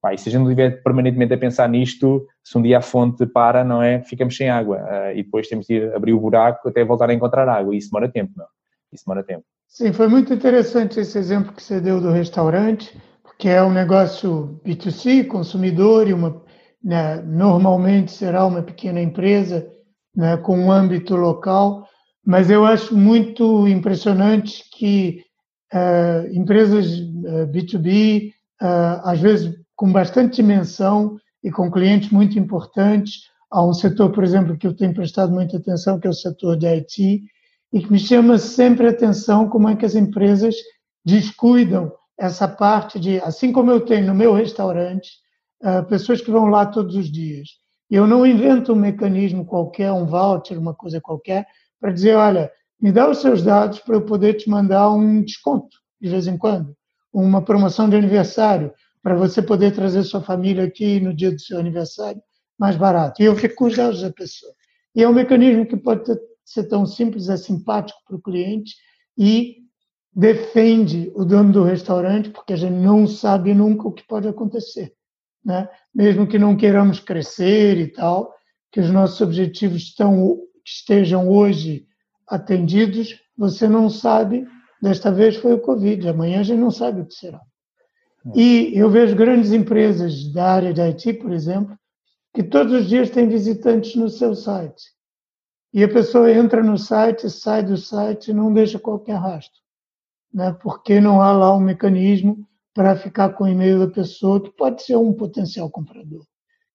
Pá, 0.00 0.12
e 0.12 0.18
se 0.18 0.28
a 0.28 0.32
gente 0.32 0.42
não 0.42 0.50
estiver 0.50 0.82
permanentemente 0.82 1.32
a 1.32 1.38
pensar 1.38 1.68
nisto, 1.68 2.26
se 2.42 2.58
um 2.58 2.62
dia 2.62 2.78
a 2.78 2.82
fonte 2.82 3.24
para, 3.26 3.64
não 3.64 3.82
é? 3.82 4.02
Ficamos 4.02 4.36
sem 4.36 4.50
água 4.50 4.76
uh, 4.78 5.12
e 5.16 5.22
depois 5.22 5.48
temos 5.48 5.66
de 5.66 5.74
ir 5.74 5.94
abrir 5.94 6.12
o 6.12 6.20
buraco 6.20 6.68
até 6.68 6.84
voltar 6.84 7.08
a 7.08 7.14
encontrar 7.14 7.48
água. 7.48 7.74
E 7.74 7.78
isso 7.78 7.90
demora 7.90 8.10
tempo, 8.10 8.32
não? 8.36 8.46
Isso 8.92 9.04
demora 9.06 9.24
tempo. 9.24 9.44
Sim, 9.76 9.92
foi 9.92 10.06
muito 10.06 10.32
interessante 10.32 11.00
esse 11.00 11.18
exemplo 11.18 11.52
que 11.52 11.60
você 11.60 11.80
deu 11.80 12.00
do 12.00 12.12
restaurante, 12.12 12.96
porque 13.24 13.48
é 13.48 13.60
um 13.60 13.72
negócio 13.72 14.60
B2C, 14.64 15.26
consumidor, 15.26 16.06
e 16.06 16.12
uma, 16.12 16.40
né, 16.80 17.20
normalmente 17.22 18.12
será 18.12 18.46
uma 18.46 18.62
pequena 18.62 19.00
empresa 19.00 19.68
né, 20.14 20.36
com 20.36 20.56
um 20.56 20.70
âmbito 20.70 21.16
local, 21.16 21.88
mas 22.24 22.50
eu 22.50 22.64
acho 22.64 22.96
muito 22.96 23.66
impressionante 23.66 24.62
que 24.78 25.24
uh, 25.72 26.32
empresas 26.32 26.86
uh, 26.92 27.26
eh, 27.26 27.46
B2B, 27.46 28.28
uh, 28.28 28.64
eh, 28.64 29.00
às 29.02 29.18
vezes 29.18 29.56
com 29.74 29.90
bastante 29.90 30.36
dimensão 30.36 31.16
e 31.42 31.50
com 31.50 31.68
clientes 31.68 32.10
muito 32.10 32.38
importantes, 32.38 33.22
há 33.50 33.66
um 33.66 33.74
setor, 33.74 34.12
por 34.12 34.22
exemplo, 34.22 34.56
que 34.56 34.68
eu 34.68 34.76
tenho 34.76 34.94
prestado 34.94 35.32
muita 35.32 35.56
atenção, 35.56 35.98
que 35.98 36.06
é 36.06 36.10
o 36.10 36.14
setor 36.14 36.56
de 36.56 36.64
IT, 36.68 37.24
e 37.74 37.82
que 37.82 37.90
me 37.90 37.98
chama 37.98 38.38
sempre 38.38 38.86
a 38.86 38.90
atenção 38.90 39.48
como 39.48 39.68
é 39.68 39.74
que 39.74 39.84
as 39.84 39.96
empresas 39.96 40.54
descuidam 41.04 41.92
essa 42.16 42.46
parte 42.46 43.00
de, 43.00 43.18
assim 43.18 43.50
como 43.50 43.68
eu 43.68 43.80
tenho 43.80 44.06
no 44.06 44.14
meu 44.14 44.32
restaurante, 44.32 45.10
pessoas 45.88 46.20
que 46.20 46.30
vão 46.30 46.46
lá 46.46 46.64
todos 46.66 46.94
os 46.94 47.10
dias, 47.10 47.48
eu 47.90 48.06
não 48.06 48.24
invento 48.24 48.72
um 48.72 48.76
mecanismo 48.76 49.44
qualquer, 49.44 49.90
um 49.90 50.06
voucher, 50.06 50.56
uma 50.56 50.72
coisa 50.72 51.00
qualquer, 51.00 51.46
para 51.80 51.90
dizer, 51.90 52.14
olha, 52.14 52.48
me 52.80 52.92
dá 52.92 53.10
os 53.10 53.18
seus 53.18 53.42
dados 53.42 53.80
para 53.80 53.96
eu 53.96 54.02
poder 54.02 54.34
te 54.34 54.48
mandar 54.48 54.90
um 54.90 55.20
desconto 55.22 55.76
de 56.00 56.08
vez 56.08 56.28
em 56.28 56.38
quando, 56.38 56.76
uma 57.12 57.42
promoção 57.42 57.88
de 57.90 57.96
aniversário, 57.96 58.72
para 59.02 59.16
você 59.16 59.42
poder 59.42 59.74
trazer 59.74 60.04
sua 60.04 60.22
família 60.22 60.62
aqui 60.62 61.00
no 61.00 61.12
dia 61.12 61.32
do 61.32 61.40
seu 61.40 61.58
aniversário 61.58 62.22
mais 62.56 62.76
barato. 62.76 63.20
E 63.20 63.24
eu 63.24 63.34
fico 63.34 63.56
com 63.56 63.64
os 63.64 63.76
dados 63.76 64.00
da 64.00 64.12
pessoa. 64.12 64.52
E 64.94 65.02
é 65.02 65.08
um 65.08 65.12
mecanismo 65.12 65.66
que 65.66 65.76
pode 65.76 66.04
ser 66.44 66.64
tão 66.64 66.84
simples, 66.86 67.28
é 67.28 67.36
simpático 67.36 67.98
para 68.06 68.16
o 68.16 68.22
cliente 68.22 68.74
e 69.16 69.56
defende 70.12 71.10
o 71.14 71.24
dono 71.24 71.52
do 71.52 71.64
restaurante, 71.64 72.30
porque 72.30 72.52
a 72.52 72.56
gente 72.56 72.74
não 72.74 73.06
sabe 73.06 73.54
nunca 73.54 73.88
o 73.88 73.92
que 73.92 74.06
pode 74.06 74.28
acontecer 74.28 74.94
né? 75.44 75.68
mesmo 75.94 76.26
que 76.26 76.38
não 76.38 76.56
queiramos 76.56 76.98
crescer 76.98 77.76
e 77.78 77.88
tal, 77.88 78.34
que 78.72 78.80
os 78.80 78.90
nossos 78.90 79.20
objetivos 79.20 79.82
estão, 79.82 80.38
estejam 80.64 81.28
hoje 81.28 81.86
atendidos, 82.26 83.20
você 83.36 83.68
não 83.68 83.90
sabe, 83.90 84.46
desta 84.80 85.12
vez 85.12 85.36
foi 85.36 85.52
o 85.52 85.60
Covid, 85.60 86.08
amanhã 86.08 86.40
a 86.40 86.42
gente 86.42 86.60
não 86.60 86.70
sabe 86.70 87.02
o 87.02 87.06
que 87.06 87.14
será. 87.14 87.40
É. 88.26 88.40
E 88.40 88.78
eu 88.78 88.88
vejo 88.88 89.14
grandes 89.14 89.52
empresas 89.52 90.32
da 90.32 90.50
área 90.50 90.72
de 90.72 90.80
IT, 90.80 91.14
por 91.14 91.32
exemplo, 91.32 91.78
que 92.32 92.42
todos 92.42 92.72
os 92.72 92.88
dias 92.88 93.10
têm 93.10 93.28
visitantes 93.28 93.94
no 93.94 94.08
seu 94.08 94.34
site. 94.34 94.93
E 95.74 95.82
a 95.82 95.88
pessoa 95.88 96.32
entra 96.32 96.62
no 96.62 96.78
site, 96.78 97.28
sai 97.28 97.64
do 97.64 97.76
site 97.76 98.28
e 98.30 98.32
não 98.32 98.52
deixa 98.52 98.78
qualquer 98.78 99.16
rastro, 99.16 99.60
né? 100.32 100.56
porque 100.62 101.00
não 101.00 101.20
há 101.20 101.32
lá 101.32 101.52
um 101.52 101.60
mecanismo 101.60 102.46
para 102.72 102.94
ficar 102.94 103.30
com 103.30 103.42
o 103.42 103.48
e-mail 103.48 103.80
da 103.80 103.92
pessoa, 103.92 104.40
que 104.40 104.52
pode 104.52 104.84
ser 104.84 104.94
um 104.94 105.12
potencial 105.12 105.68
comprador, 105.68 106.24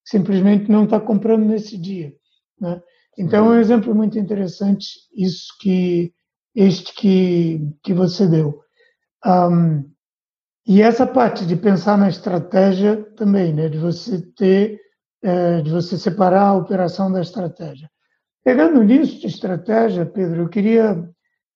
simplesmente 0.03 0.69
não 0.69 0.83
está 0.83 0.99
comprando 0.99 1.45
nesse 1.45 1.77
dia. 1.77 2.13
Né? 2.59 2.81
Então, 3.17 3.53
é 3.53 3.55
um 3.55 3.59
exemplo 3.61 3.95
muito 3.95 4.19
interessante 4.19 4.85
isso 5.15 5.53
que 5.61 6.13
este 6.53 6.93
que, 6.93 7.61
que 7.81 7.93
você 7.93 8.27
deu. 8.27 8.59
Um, 9.25 9.89
e 10.67 10.81
essa 10.81 11.07
parte 11.07 11.45
de 11.45 11.55
pensar 11.55 11.97
na 11.97 12.09
estratégia 12.09 12.97
também, 13.15 13.53
né? 13.53 13.69
de 13.69 13.77
você 13.77 14.21
ter, 14.35 14.77
é, 15.23 15.61
de 15.61 15.71
você 15.71 15.97
separar 15.97 16.47
a 16.47 16.57
operação 16.57 17.09
da 17.09 17.21
estratégia. 17.21 17.89
Pegando 18.49 18.81
nisso 18.81 19.19
de 19.19 19.27
estratégia, 19.27 20.07
Pedro, 20.07 20.41
eu 20.41 20.49
queria 20.49 21.07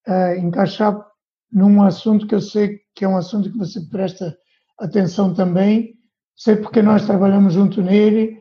é, 0.06 0.38
encaixar 0.38 1.04
num 1.52 1.82
assunto 1.82 2.28
que 2.28 2.36
eu 2.36 2.40
sei 2.40 2.82
que 2.94 3.04
é 3.04 3.08
um 3.08 3.18
assunto 3.18 3.52
que 3.52 3.58
você 3.58 3.82
presta 3.90 4.38
atenção 4.78 5.34
também, 5.34 5.96
sei 6.36 6.56
porque 6.56 6.84
nós 6.84 7.04
trabalhamos 7.08 7.56
junto 7.56 7.82
nele, 7.82 8.38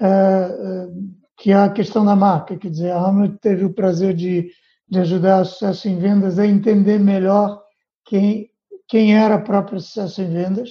uh, 0.00 0.86
uh, 0.86 1.14
que 1.36 1.50
é 1.50 1.56
a 1.56 1.68
questão 1.68 2.04
da 2.04 2.14
marca. 2.14 2.56
Quer 2.56 2.70
dizer, 2.70 2.92
a 2.92 3.00
Hamlet 3.00 3.38
teve 3.40 3.64
o 3.64 3.74
prazer 3.74 4.14
de, 4.14 4.52
de 4.88 5.00
ajudar 5.00 5.40
o 5.40 5.44
sucesso 5.44 5.88
em 5.88 5.98
vendas 5.98 6.38
a 6.38 6.46
entender 6.46 7.00
melhor 7.00 7.60
quem, 8.04 8.48
quem 8.86 9.16
era 9.16 9.36
próprio 9.36 9.80
sucesso 9.80 10.22
em 10.22 10.32
vendas 10.32 10.70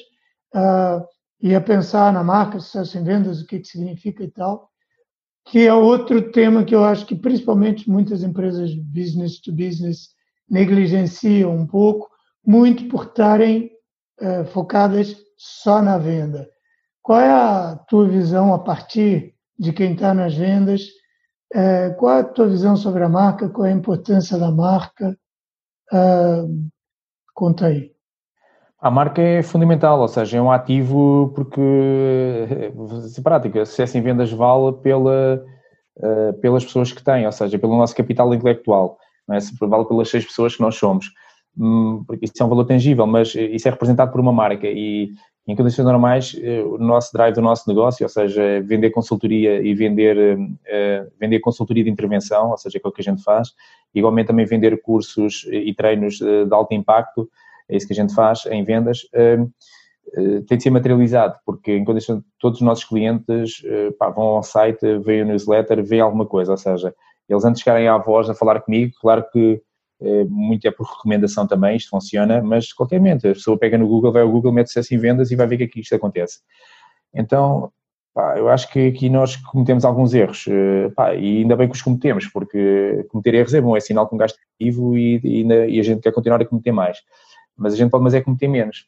uh, 0.56 1.06
e 1.42 1.54
a 1.54 1.60
pensar 1.60 2.14
na 2.14 2.24
marca 2.24 2.62
sucesso 2.62 2.98
em 2.98 3.04
vendas, 3.04 3.42
o 3.42 3.46
que, 3.46 3.60
que 3.60 3.68
significa 3.68 4.24
e 4.24 4.32
tal 4.32 4.74
que 5.46 5.68
é 5.68 5.74
outro 5.74 6.32
tema 6.32 6.64
que 6.64 6.74
eu 6.74 6.84
acho 6.84 7.06
que 7.06 7.16
principalmente 7.16 7.90
muitas 7.90 8.24
empresas 8.24 8.74
business 8.76 9.40
to 9.40 9.52
business 9.52 10.10
negligenciam 10.50 11.56
um 11.56 11.68
pouco, 11.68 12.10
muito 12.46 12.88
por 12.88 13.06
estarem 13.06 13.72
é, 14.20 14.44
focadas 14.46 15.16
só 15.38 15.82
na 15.82 15.98
venda. 15.98 16.50
Qual 17.02 17.20
é 17.20 17.30
a 17.30 17.76
tua 17.88 18.08
visão 18.08 18.54
a 18.54 18.60
partir 18.60 19.36
de 19.58 19.72
quem 19.72 19.94
está 19.94 20.14
nas 20.14 20.36
vendas? 20.36 20.88
É, 21.54 21.92
qual 21.92 22.18
é 22.18 22.20
a 22.22 22.24
tua 22.24 22.48
visão 22.48 22.76
sobre 22.76 23.04
a 23.04 23.10
marca? 23.10 23.50
Qual 23.50 23.66
é 23.66 23.72
a 23.72 23.76
importância 23.76 24.38
da 24.38 24.52
marca? 24.52 25.18
É, 25.94 25.98
conta 27.34 27.68
aí. 27.68 27.95
A 28.80 28.92
marca 28.92 29.22
é 29.22 29.42
fundamental, 29.42 30.00
ou 30.00 30.08
seja, 30.08 30.38
é 30.38 30.42
um 30.42 30.52
ativo 30.52 31.32
porque, 31.34 31.62
é 31.62 33.22
prática, 33.22 33.66
sucesso 33.66 33.98
em 33.98 34.02
vendas 34.02 34.32
vale 34.32 34.74
pela, 34.74 35.44
pelas 36.42 36.66
pessoas 36.66 36.92
que 36.92 37.04
têm, 37.04 37.26
ou 37.26 37.32
seja, 37.32 37.58
pelo 37.58 37.78
nosso 37.78 37.96
capital 37.96 38.34
intelectual. 38.34 38.98
não 39.28 39.36
é? 39.36 39.40
Se 39.40 39.56
vale 39.60 39.86
pelas 39.86 40.10
seis 40.10 40.26
pessoas 40.26 40.56
que 40.56 40.62
nós 40.62 40.76
somos. 40.76 41.12
Hum, 41.58 42.04
porque 42.06 42.26
isso 42.26 42.34
é 42.40 42.46
um 42.46 42.50
valor 42.50 42.66
tangível, 42.66 43.08
mas 43.08 43.34
isso 43.34 43.68
é 43.68 43.72
representado 43.72 44.12
por 44.12 44.20
uma 44.20 44.34
marca 44.34 44.68
e 44.68 45.14
em 45.48 45.56
condições 45.56 45.86
normais, 45.86 46.36
eh, 46.42 46.64
o 46.64 46.78
nosso 46.80 47.14
drive 47.14 47.36
do 47.36 47.42
nosso 47.42 47.70
negócio, 47.70 48.04
ou 48.04 48.10
seja, 48.10 48.62
vender 48.62 48.90
consultoria 48.90 49.62
e 49.62 49.76
vender, 49.76 50.18
uh, 50.38 51.12
vender 51.20 51.40
consultoria 51.40 51.84
de 51.84 51.90
intervenção, 51.90 52.50
ou 52.50 52.58
seja, 52.58 52.80
aquilo 52.80 52.92
que 52.92 53.02
a 53.02 53.04
gente 53.04 53.22
faz, 53.22 53.54
igualmente 53.94 54.28
também 54.28 54.46
vender 54.46 54.82
cursos 54.82 55.46
e 55.52 55.72
treinos 55.76 56.18
de 56.18 56.52
alto 56.52 56.74
impacto, 56.74 57.30
é 57.70 57.76
isso 57.78 57.88
que 57.88 57.94
a 57.94 57.96
gente 57.96 58.14
faz 58.14 58.46
em 58.48 58.64
vendas, 58.64 59.00
uh, 59.14 59.44
uh, 59.44 60.42
tem 60.44 60.58
de 60.58 60.64
ser 60.64 60.70
materializado, 60.70 61.36
porque 61.46 61.84
condições 61.84 62.22
todos 62.40 62.60
os 62.60 62.66
nossos 62.66 62.84
clientes 62.84 63.62
pá, 63.98 64.10
vão 64.10 64.24
ao 64.24 64.44
site, 64.44 65.00
veem 65.00 65.24
o 65.24 65.26
newsletter, 65.26 65.84
veem 65.84 66.02
alguma 66.02 66.26
coisa, 66.26 66.52
ou 66.52 66.58
seja, 66.58 66.94
eles 67.28 67.44
antes 67.44 67.62
chegarem 67.62 67.88
à 67.88 67.98
voz 67.98 68.30
a 68.30 68.36
falar 68.36 68.62
comigo, 68.62 68.94
claro 69.02 69.26
que 69.32 69.62
eh, 70.02 70.26
muito 70.26 70.68
é 70.68 70.72
por 70.72 70.86
recomendação 70.86 71.48
também, 71.48 71.78
isto 71.78 71.90
funciona, 71.90 72.42
mas 72.42 72.74
qualquer 72.74 73.00
mente, 73.00 73.28
a 73.28 73.34
pessoa 73.34 73.58
pega 73.58 73.78
no 73.78 73.88
Google, 73.88 74.12
vai 74.12 74.22
ao 74.22 74.32
Google, 74.32 74.52
mete 74.52 74.68
sucesso 74.68 74.94
em 74.94 74.98
vendas 74.98 75.32
e 75.32 75.36
vai 75.36 75.48
ver 75.48 75.58
que 75.58 75.64
aqui 75.64 75.80
isto 75.80 75.96
acontece. 75.96 76.40
Então, 77.14 77.72
pá, 78.14 78.38
eu 78.38 78.50
acho 78.50 78.72
que 78.72 78.88
aqui 78.88 79.10
nós 79.10 79.36
cometemos 79.38 79.86
alguns 79.86 80.14
erros, 80.14 80.46
eh, 80.50 80.90
pá, 80.96 81.16
e 81.16 81.40
ainda 81.40 81.56
bem 81.56 81.68
que 81.68 81.76
os 81.76 81.82
cometemos, 81.82 82.28
porque 82.28 83.06
cometer 83.10 83.36
erros 83.36 83.54
é 83.54 83.62
bom, 83.62 83.76
é 83.76 83.80
sinal 83.80 84.08
que 84.08 84.16
um 84.16 84.18
gasto 84.18 84.38
ativo 84.56 84.98
e, 84.98 85.20
e, 85.24 85.44
e, 85.44 85.80
a 85.80 85.84
gente 85.84 86.02
quer 86.02 86.12
continuar 86.12 86.42
a 86.42 86.46
cometer 86.46 86.72
mais. 86.72 87.00
Mas 87.58 87.74
a 87.74 87.78
gente 87.78 87.90
pode, 87.90 88.04
mas 88.04 88.14
é 88.14 88.22
cometer 88.22 88.48
menos. 88.48 88.88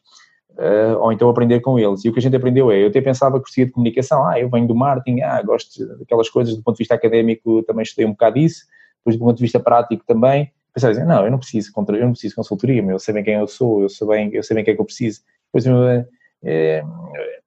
Uh, 0.52 0.98
ou 1.00 1.12
então 1.12 1.30
aprender 1.30 1.60
com 1.60 1.78
eles. 1.78 2.04
E 2.04 2.10
o 2.10 2.14
que 2.14 2.20
a 2.20 2.22
gente 2.22 2.36
aprendeu 2.36 2.72
é, 2.72 2.82
eu 2.82 2.88
até 2.88 3.00
pensava 3.00 3.38
que 3.38 3.42
gostaria 3.42 3.68
de 3.68 3.72
comunicação, 3.72 4.28
ah, 4.28 4.40
eu 4.40 4.50
venho 4.50 4.68
do 4.68 4.76
marketing, 4.76 5.22
ah, 5.22 5.40
gosto 5.44 5.86
daquelas 6.00 6.30
coisas, 6.30 6.56
do 6.56 6.64
ponto 6.64 6.76
de 6.76 6.80
vista 6.80 6.96
académico 6.96 7.62
também 7.64 7.84
estudei 7.84 8.08
um 8.08 8.12
bocado 8.12 8.40
disso, 8.40 8.66
depois 8.98 9.16
do 9.16 9.24
ponto 9.24 9.38
de 9.38 9.44
vista 9.44 9.60
prático 9.60 10.04
também, 10.08 10.52
pensar 10.74 10.90
assim, 10.90 11.04
não, 11.04 11.24
eu 11.24 11.30
não 11.30 11.38
preciso, 11.38 11.72
eu 11.76 12.06
não 12.06 12.12
preciso 12.12 12.36
consultoria, 12.36 12.82
eu 12.84 12.98
sei 12.98 13.14
bem 13.14 13.24
quem 13.24 13.36
eu 13.36 13.48
sou, 13.48 13.84
eu 13.84 13.90
sei 13.90 14.08
bem, 14.08 14.34
eu 14.34 14.42
sei 14.42 14.56
bem 14.56 14.64
o 14.64 14.66
que 14.66 14.72
é 14.72 14.76
que 14.76 14.82
eu 14.82 14.86
preciso. 14.86 15.22
Depois, 15.54 15.66
é, 16.44 16.84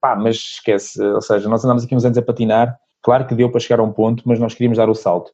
pá, 0.01 0.17
mas 0.17 0.37
esquece, 0.37 1.03
ou 1.03 1.21
seja, 1.21 1.49
nós 1.49 1.65
andámos 1.65 1.85
aqui 1.85 1.95
uns 1.95 2.05
anos 2.05 2.19
a 2.19 2.23
patinar, 2.23 2.79
claro 3.03 3.27
que 3.27 3.35
deu 3.35 3.51
para 3.51 3.61
chegar 3.61 3.81
a 3.81 3.85
um 3.85 3.93
ponto, 3.93 4.23
mas 4.27 4.39
nós 4.39 4.55
queríamos 4.55 4.79
dar 4.79 4.89
o 4.89 4.95
salto. 4.95 5.33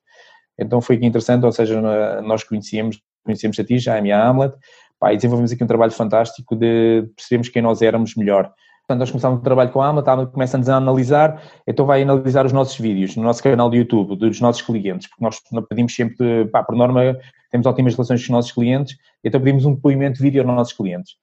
Então 0.58 0.80
foi 0.80 0.96
aqui 0.96 1.06
interessante, 1.06 1.44
ou 1.44 1.52
seja, 1.52 1.80
nós 2.22 2.42
conhecíamos, 2.42 3.00
conhecíamos 3.24 3.58
a 3.58 3.64
ti, 3.64 3.76
e 3.76 4.12
a 4.12 4.28
Hamlet, 4.28 4.54
pá, 4.98 5.12
e 5.12 5.16
desenvolvemos 5.16 5.52
aqui 5.52 5.62
um 5.62 5.66
trabalho 5.66 5.92
fantástico 5.92 6.56
de 6.56 7.08
percebermos 7.14 7.48
quem 7.48 7.62
nós 7.62 7.82
éramos 7.82 8.14
melhor. 8.14 8.52
Portanto, 8.86 9.00
nós 9.00 9.10
começámos 9.10 9.40
o 9.40 9.42
trabalho 9.42 9.70
com 9.70 9.82
a 9.82 9.86
Alma, 9.88 10.00
a 10.00 10.26
começa-nos 10.26 10.68
a 10.68 10.76
analisar, 10.76 11.42
então 11.66 11.84
vai 11.84 12.02
analisar 12.02 12.46
os 12.46 12.52
nossos 12.52 12.78
vídeos 12.78 13.16
no 13.16 13.24
nosso 13.24 13.42
canal 13.42 13.68
de 13.68 13.78
YouTube, 13.78 14.14
dos 14.14 14.40
nossos 14.40 14.62
clientes, 14.62 15.08
porque 15.08 15.24
nós 15.24 15.40
pedimos 15.68 15.94
sempre, 15.94 16.46
pá, 16.46 16.62
por 16.62 16.76
norma, 16.76 17.18
temos 17.50 17.66
ótimas 17.66 17.94
relações 17.94 18.20
com 18.20 18.24
os 18.26 18.30
nossos 18.30 18.52
clientes, 18.52 18.96
então 19.24 19.40
pedimos 19.40 19.64
um 19.64 19.74
depoimento 19.74 20.18
de 20.18 20.22
vídeo 20.22 20.40
aos 20.40 20.46
nossos 20.54 20.72
clientes. 20.72 21.14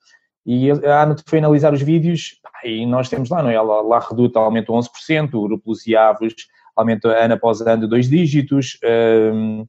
E 0.45 0.71
a 0.71 1.03
Ana 1.03 1.15
foi 1.25 1.39
analisar 1.39 1.73
os 1.73 1.81
vídeos 1.81 2.37
pá, 2.43 2.67
e 2.67 2.85
nós 2.85 3.07
temos 3.07 3.29
lá, 3.29 3.41
não 3.41 3.49
é? 3.49 3.53
Ela 3.53 3.81
lá 3.81 3.99
reduta, 3.99 4.39
aumenta 4.39 4.73
11%, 4.73 5.33
o 5.33 5.43
grupo 5.43 5.69
Luciavos 5.69 6.33
aumenta 6.75 7.09
ano 7.09 7.35
após 7.35 7.61
ano 7.61 7.87
dois 7.87 8.09
dígitos, 8.09 8.77
um, 9.33 9.61
Uh, 9.61 9.67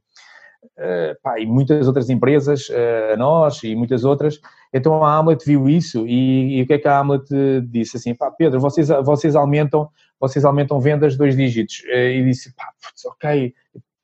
pá, 1.23 1.39
e 1.39 1.47
muitas 1.47 1.87
outras 1.87 2.11
empresas, 2.11 2.69
uh, 2.69 3.17
nós 3.17 3.63
e 3.63 3.75
muitas 3.75 4.05
outras. 4.05 4.41
Então 4.73 5.05
a 5.05 5.17
Hamlet 5.17 5.45
viu 5.45 5.69
isso 5.69 6.07
e, 6.07 6.59
e 6.59 6.63
o 6.63 6.67
que 6.67 6.75
é 6.75 6.79
que 6.79 6.89
a 6.89 6.99
Hamlet 6.99 7.25
disse? 7.69 7.97
Assim, 7.97 8.15
pá, 8.15 8.31
Pedro, 8.31 8.61
vocês, 8.61 8.89
vocês, 9.05 9.37
aumentam, 9.37 9.89
vocês 10.19 10.45
aumentam 10.45 10.81
vendas 10.81 11.17
dois 11.17 11.37
dígitos. 11.37 11.81
Uh, 11.85 12.11
e 12.11 12.25
disse, 12.25 12.55
pá, 12.55 12.65
putz, 12.83 13.05
ok. 13.05 13.55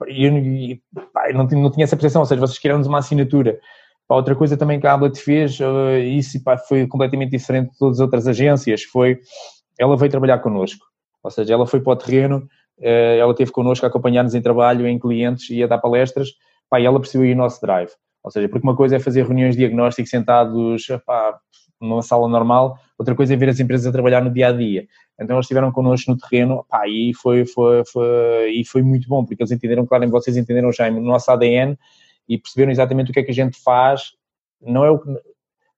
E 0.08 0.24
eu, 0.24 0.38
e, 0.38 0.82
pá, 1.12 1.30
eu 1.30 1.34
não, 1.34 1.46
não 1.46 1.70
tinha 1.70 1.84
essa 1.84 1.96
percepção, 1.96 2.22
ou 2.22 2.26
seja, 2.26 2.40
vocês 2.40 2.58
queriam-nos 2.58 2.86
uma 2.86 2.98
assinatura. 2.98 3.58
Pá, 4.06 4.16
outra 4.16 4.34
coisa 4.34 4.56
também 4.56 4.80
que 4.80 4.86
a 4.86 4.92
Hamlet 4.92 5.20
fez, 5.20 5.58
isso 6.04 6.42
pá, 6.42 6.56
foi 6.56 6.86
completamente 6.86 7.30
diferente 7.30 7.70
de 7.70 7.78
todas 7.78 7.98
as 7.98 8.00
outras 8.00 8.26
agências, 8.26 8.82
foi, 8.82 9.18
ela 9.78 9.96
veio 9.96 10.10
trabalhar 10.10 10.38
connosco. 10.38 10.84
Ou 11.22 11.30
seja, 11.30 11.54
ela 11.54 11.66
foi 11.66 11.80
para 11.80 11.92
o 11.92 11.96
terreno, 11.96 12.48
ela 12.80 13.30
esteve 13.32 13.52
connosco 13.52 13.84
a 13.84 13.88
acompanhar-nos 13.88 14.34
em 14.34 14.40
trabalho, 14.40 14.86
em 14.86 14.98
clientes 14.98 15.50
e 15.50 15.62
a 15.62 15.66
dar 15.66 15.78
palestras, 15.78 16.30
pá, 16.70 16.80
ela 16.80 17.00
percebeu 17.00 17.30
o 17.30 17.36
nosso 17.36 17.60
drive. 17.60 17.90
Ou 18.22 18.30
seja, 18.30 18.48
porque 18.48 18.66
uma 18.66 18.76
coisa 18.76 18.96
é 18.96 19.00
fazer 19.00 19.24
reuniões 19.24 19.54
de 19.54 19.60
diagnóstico 19.60 20.08
sentados 20.08 20.86
pá, 21.04 21.38
numa 21.80 22.02
sala 22.02 22.28
normal, 22.28 22.78
outra 22.98 23.14
coisa 23.14 23.34
é 23.34 23.36
ver 23.36 23.48
as 23.48 23.58
empresas 23.58 23.86
a 23.86 23.92
trabalhar 23.92 24.22
no 24.22 24.32
dia 24.32 24.48
a 24.48 24.52
dia. 24.52 24.86
Então 25.18 25.36
eles 25.36 25.44
estiveram 25.44 25.72
connosco 25.72 26.10
no 26.10 26.16
terreno 26.16 26.64
pá, 26.68 26.86
e, 26.86 27.12
foi, 27.14 27.44
foi, 27.44 27.82
foi, 27.84 28.50
e 28.52 28.64
foi 28.64 28.82
muito 28.82 29.08
bom, 29.08 29.24
porque 29.24 29.42
eles 29.42 29.50
entenderam, 29.50 29.84
claro, 29.84 30.08
vocês 30.10 30.36
entenderam 30.36 30.70
já 30.72 30.90
no 30.90 31.00
nosso 31.00 31.30
ADN 31.30 31.76
e 32.28 32.38
perceberam 32.38 32.70
exatamente 32.70 33.10
o 33.10 33.14
que 33.14 33.20
é 33.20 33.22
que 33.22 33.30
a 33.30 33.34
gente 33.34 33.58
faz. 33.62 34.12
Não 34.62 34.84
é 34.84 34.90
o 34.90 35.00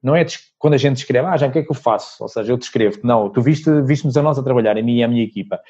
não 0.03 0.17
é 0.17 0.27
quando 0.59 0.75
a 0.75 0.79
gente 0.79 0.97
escreve, 0.97 1.29
ah, 1.29 1.37
já 1.37 1.47
o 1.47 1.53
que 1.53 1.61
é 1.61 1.63
que 1.63 1.71
eu 1.71 1.77
faço? 1.77 2.21
Ou 2.21 2.29
seja, 2.29 2.53
eu 2.53 2.59
te 2.59 2.63
escrevo. 2.63 2.99
Não, 3.05 3.31
tu 3.31 3.41
viste, 3.41 3.71
viste-nos 3.83 4.17
a 4.17 4.23
nós 4.23 4.37
a 4.37 4.43
trabalhar, 4.43 4.77
a 4.77 4.83
mim 4.83 4.97
e 4.97 5.05
a 5.05 5.09
minha 5.09 5.23
equipa. 5.23 5.61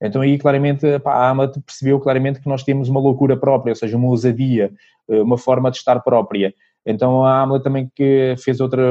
Então 0.00 0.22
aí 0.22 0.38
claramente 0.38 0.98
pá, 1.00 1.12
a 1.12 1.30
AMA 1.30 1.48
percebeu 1.64 2.00
claramente 2.00 2.40
que 2.40 2.48
nós 2.48 2.62
temos 2.62 2.88
uma 2.88 3.00
loucura 3.00 3.36
própria, 3.36 3.72
ou 3.72 3.76
seja, 3.76 3.96
uma 3.96 4.08
ousadia, 4.08 4.72
eh, 5.08 5.22
uma 5.22 5.36
forma 5.36 5.70
de 5.70 5.76
estar 5.76 6.00
própria. 6.00 6.54
Então 6.86 7.24
a 7.24 7.42
AMA 7.42 7.60
também 7.60 7.90
que 7.94 8.34
fez 8.38 8.60
outra, 8.60 8.82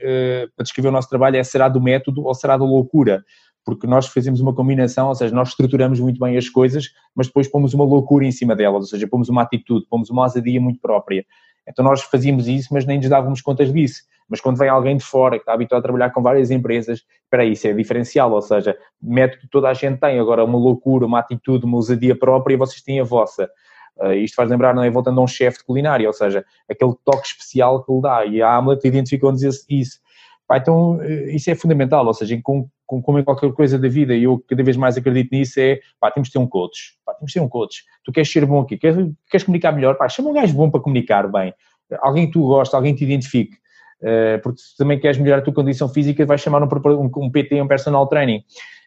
eh, 0.00 0.46
para 0.54 0.62
descrever 0.62 0.88
o 0.88 0.92
nosso 0.92 1.08
trabalho, 1.08 1.36
é 1.36 1.42
será 1.42 1.68
do 1.68 1.80
método 1.80 2.24
ou 2.24 2.34
será 2.34 2.56
da 2.56 2.64
loucura? 2.64 3.24
Porque 3.64 3.86
nós 3.86 4.06
fazemos 4.06 4.40
uma 4.40 4.54
combinação, 4.54 5.08
ou 5.08 5.14
seja, 5.14 5.34
nós 5.34 5.48
estruturamos 5.48 5.98
muito 5.98 6.20
bem 6.20 6.36
as 6.36 6.50
coisas, 6.50 6.90
mas 7.14 7.28
depois 7.28 7.48
pomos 7.48 7.72
uma 7.72 7.84
loucura 7.84 8.26
em 8.26 8.32
cima 8.32 8.54
delas, 8.54 8.82
ou 8.82 8.88
seja, 8.88 9.08
pomos 9.08 9.30
uma 9.30 9.42
atitude, 9.42 9.86
pomos 9.88 10.10
uma 10.10 10.22
ousadia 10.24 10.60
muito 10.60 10.78
própria. 10.80 11.24
Então 11.68 11.84
nós 11.84 12.02
fazíamos 12.02 12.46
isso, 12.46 12.72
mas 12.72 12.84
nem 12.84 12.98
nos 12.98 13.08
dávamos 13.08 13.40
contas 13.40 13.72
disso. 13.72 14.02
Mas 14.28 14.40
quando 14.40 14.56
vem 14.56 14.68
alguém 14.68 14.96
de 14.96 15.04
fora 15.04 15.36
que 15.36 15.42
está 15.42 15.52
habituado 15.52 15.80
a 15.80 15.82
trabalhar 15.82 16.10
com 16.10 16.22
várias 16.22 16.50
empresas, 16.50 17.02
aí, 17.32 17.52
isso 17.52 17.66
é 17.66 17.72
diferencial, 17.72 18.32
ou 18.32 18.40
seja, 18.40 18.76
método 19.02 19.48
toda 19.50 19.68
a 19.68 19.74
gente 19.74 19.98
tem, 19.98 20.18
agora 20.18 20.44
uma 20.44 20.58
loucura, 20.58 21.04
uma 21.04 21.18
atitude, 21.18 21.64
uma 21.64 21.76
ousadia 21.76 22.16
própria, 22.16 22.56
vocês 22.56 22.80
têm 22.80 23.00
a 23.00 23.04
vossa. 23.04 23.50
Uh, 23.96 24.12
isto 24.12 24.34
faz 24.34 24.48
lembrar, 24.48 24.74
não 24.74 24.82
é? 24.82 24.90
Voltando 24.90 25.20
a 25.20 25.24
um 25.24 25.26
chefe 25.26 25.58
de 25.58 25.64
culinária, 25.64 26.06
ou 26.06 26.12
seja, 26.12 26.44
aquele 26.68 26.94
toque 27.04 27.26
especial 27.26 27.84
que 27.84 27.92
ele 27.92 28.00
dá, 28.00 28.24
e 28.24 28.42
a 28.42 28.54
Hamlet 28.56 28.86
identificou-nos 28.86 29.42
isso. 29.42 29.98
Pá, 30.46 30.58
então, 30.58 31.00
eh, 31.02 31.34
isso 31.34 31.50
é 31.50 31.54
fundamental, 31.54 32.06
ou 32.06 32.12
seja, 32.12 32.38
com, 32.42 32.68
com, 32.86 33.00
como 33.00 33.18
em 33.18 33.24
qualquer 33.24 33.50
coisa 33.52 33.78
da 33.78 33.88
vida, 33.88 34.14
e 34.14 34.24
eu 34.24 34.42
cada 34.46 34.62
vez 34.62 34.76
mais 34.76 34.96
acredito 34.96 35.32
nisso, 35.32 35.58
é, 35.58 35.80
pá, 35.98 36.10
temos 36.10 36.28
de 36.28 36.32
ter 36.34 36.38
um 36.38 36.46
coach, 36.46 36.96
pá, 37.04 37.14
temos 37.14 37.32
de 37.32 37.38
ter 37.38 37.44
um 37.44 37.48
coach. 37.48 37.82
Tu 38.04 38.12
queres 38.12 38.30
ser 38.30 38.44
bom 38.44 38.60
aqui, 38.60 38.76
queres, 38.76 39.10
queres 39.30 39.44
comunicar 39.44 39.72
melhor, 39.72 39.96
pá, 39.96 40.08
chama 40.08 40.30
um 40.30 40.34
gajo 40.34 40.54
bom 40.54 40.70
para 40.70 40.80
comunicar 40.80 41.30
bem. 41.30 41.54
Alguém 42.00 42.26
que 42.26 42.32
tu 42.32 42.42
gostas, 42.42 42.74
alguém 42.74 42.94
que 42.94 42.98
te 42.98 43.04
identifique. 43.04 43.56
Uh, 44.02 44.38
porque 44.42 44.60
se 44.60 44.76
também 44.76 45.00
queres 45.00 45.16
melhorar 45.16 45.40
a 45.40 45.42
tua 45.42 45.54
condição 45.54 45.88
física, 45.88 46.26
vais 46.26 46.40
chamar 46.40 46.62
um, 46.62 46.66
um, 46.66 47.10
um 47.16 47.30
PT, 47.30 47.62
um 47.62 47.68
personal 47.68 48.06
training. 48.06 48.38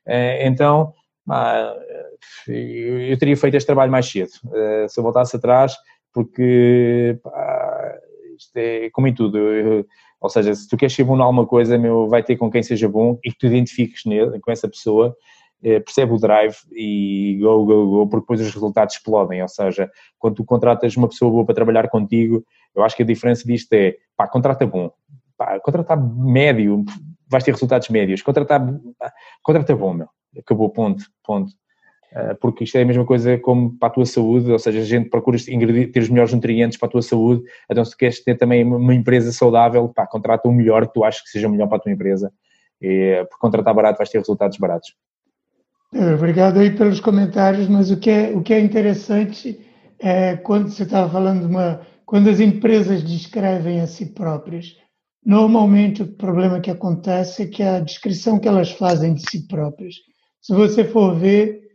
Uh, 0.06 0.46
então, 0.46 0.94
eu, 2.48 3.02
eu, 3.02 3.18
teria 3.18 3.36
feito 3.36 3.56
este 3.56 3.66
trabalho 3.66 3.92
mais 3.92 4.06
cedo, 4.06 4.30
uh, 4.46 4.88
se 4.88 5.00
eu 5.00 5.04
voltasse 5.04 5.36
atrás, 5.36 5.76
porque 6.14 7.20
pá, 7.24 7.98
isto 8.38 8.56
é 8.58 8.90
como 8.92 9.08
em 9.08 9.14
tudo. 9.14 9.38
Eu, 9.38 9.86
ou 10.20 10.30
seja, 10.30 10.54
se 10.56 10.68
tu 10.68 10.76
queres 10.76 10.94
ser 10.94 11.04
bom 11.04 11.18
em 11.18 11.22
alguma 11.22 11.46
coisa, 11.46 11.78
meu, 11.78 12.08
vai 12.08 12.24
ter 12.24 12.36
com 12.38 12.50
quem 12.50 12.64
seja 12.64 12.90
bom 12.90 13.20
e 13.24 13.32
que 13.32 13.38
tu 13.38 13.48
identifiques 13.48 14.06
nele, 14.06 14.40
com 14.40 14.52
essa 14.52 14.68
pessoa, 14.68 15.16
percebe 15.62 16.14
o 16.14 16.18
drive 16.18 16.56
e 16.72 17.38
go, 17.42 17.66
go, 17.66 17.88
go, 17.88 18.08
porque 18.08 18.24
depois 18.24 18.42
os 18.42 18.54
resultados 18.54 18.96
explodem. 18.96 19.42
Ou 19.42 19.48
seja, 19.48 19.90
quando 20.18 20.36
tu 20.36 20.46
contratas 20.46 20.96
uma 20.96 21.08
pessoa 21.08 21.32
boa 21.32 21.46
para 21.46 21.56
trabalhar 21.56 21.88
contigo, 21.90 22.44
eu 22.76 22.84
acho 22.84 22.96
que 22.96 23.04
a 23.04 23.06
diferença 23.06 23.46
disto 23.46 23.72
é, 23.74 23.96
pá, 24.16 24.28
contrata 24.28 24.66
bom, 24.66 24.92
pá, 25.38 25.60
contratar 25.60 25.98
médio, 25.98 26.84
vais 27.30 27.44
ter 27.44 27.52
resultados 27.52 27.90
médios, 27.90 28.22
contratar, 28.22 28.60
pá, 28.98 29.12
contrata 29.42 29.76
bom, 29.76 29.94
meu, 29.94 30.10
acabou, 30.38 30.70
ponto, 30.70 31.04
ponto. 31.24 31.52
Uh, 32.12 32.36
porque 32.40 32.64
isto 32.64 32.78
é 32.78 32.84
a 32.84 32.86
mesma 32.86 33.06
coisa 33.06 33.38
como 33.38 33.78
para 33.78 33.90
a 33.90 33.92
tua 33.92 34.06
saúde, 34.06 34.50
ou 34.50 34.58
seja, 34.58 34.80
a 34.80 34.84
gente 34.84 35.10
procura 35.10 35.38
ter 35.38 36.00
os 36.00 36.10
melhores 36.10 36.34
nutrientes 36.34 36.78
para 36.78 36.88
a 36.88 36.92
tua 36.92 37.02
saúde, 37.02 37.44
então 37.70 37.84
se 37.84 37.98
queres 37.98 38.24
ter 38.24 38.36
também 38.38 38.64
uma 38.64 38.96
empresa 38.96 39.32
saudável, 39.34 39.90
pá, 39.90 40.08
contrata 40.08 40.48
o 40.48 40.54
melhor 40.54 40.88
que 40.88 40.94
tu 40.94 41.04
achas 41.04 41.22
que 41.22 41.30
seja 41.30 41.50
melhor 41.50 41.68
para 41.68 41.78
a 41.78 41.82
tua 41.82 41.92
empresa, 41.92 42.32
e, 42.82 43.26
por 43.30 43.38
contratar 43.40 43.74
barato 43.74 43.98
vais 43.98 44.10
ter 44.10 44.20
resultados 44.20 44.58
baratos. 44.58 44.96
É, 45.94 46.14
obrigado 46.14 46.60
aí 46.60 46.72
pelos 46.72 47.02
comentários, 47.02 47.68
mas 47.68 47.92
o 47.92 47.98
que 47.98 48.10
é, 48.10 48.32
o 48.34 48.42
que 48.42 48.54
é 48.54 48.60
interessante 48.60 49.60
é 50.00 50.38
quando 50.38 50.70
você 50.70 50.84
estava 50.84 51.10
falando 51.10 51.42
de 51.42 51.48
uma 51.48 51.82
quando 52.06 52.30
as 52.30 52.40
empresas 52.40 53.04
descrevem 53.04 53.82
a 53.82 53.86
si 53.86 54.06
próprias, 54.06 54.78
normalmente 55.26 56.04
o 56.04 56.08
problema 56.08 56.62
que 56.62 56.72
acontece 56.72 57.44
é 57.44 57.48
que 57.48 57.62
a 57.62 57.82
descrição 57.82 58.40
que 58.40 58.48
elas 58.48 58.72
fazem 58.72 59.14
de 59.14 59.30
si 59.30 59.46
próprias, 59.46 59.96
se 60.42 60.54
você 60.54 60.86
for 60.86 61.14
ver, 61.14 61.67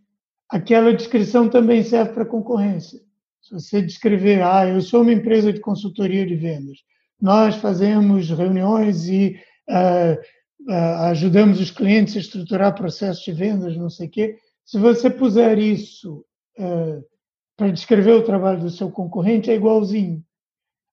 aquela 0.52 0.92
descrição 0.92 1.48
também 1.48 1.82
serve 1.82 2.12
para 2.12 2.26
concorrência. 2.26 3.00
Se 3.40 3.54
você 3.54 3.80
descrever, 3.80 4.42
ah, 4.42 4.68
eu 4.68 4.82
sou 4.82 5.00
uma 5.00 5.12
empresa 5.12 5.50
de 5.50 5.60
consultoria 5.60 6.26
de 6.26 6.36
vendas, 6.36 6.78
nós 7.18 7.56
fazemos 7.56 8.28
reuniões 8.28 9.08
e 9.08 9.40
uh, 9.70 10.70
uh, 10.70 11.02
ajudamos 11.10 11.58
os 11.58 11.70
clientes 11.70 12.16
a 12.16 12.20
estruturar 12.20 12.74
processos 12.74 13.24
de 13.24 13.32
vendas, 13.32 13.76
não 13.78 13.88
sei 13.88 14.08
o 14.08 14.10
quê. 14.10 14.36
Se 14.64 14.78
você 14.78 15.08
puser 15.08 15.58
isso 15.58 16.22
uh, 16.58 17.02
para 17.56 17.70
descrever 17.70 18.12
o 18.12 18.24
trabalho 18.24 18.60
do 18.60 18.70
seu 18.70 18.90
concorrente 18.90 19.50
é 19.50 19.54
igualzinho. 19.54 20.22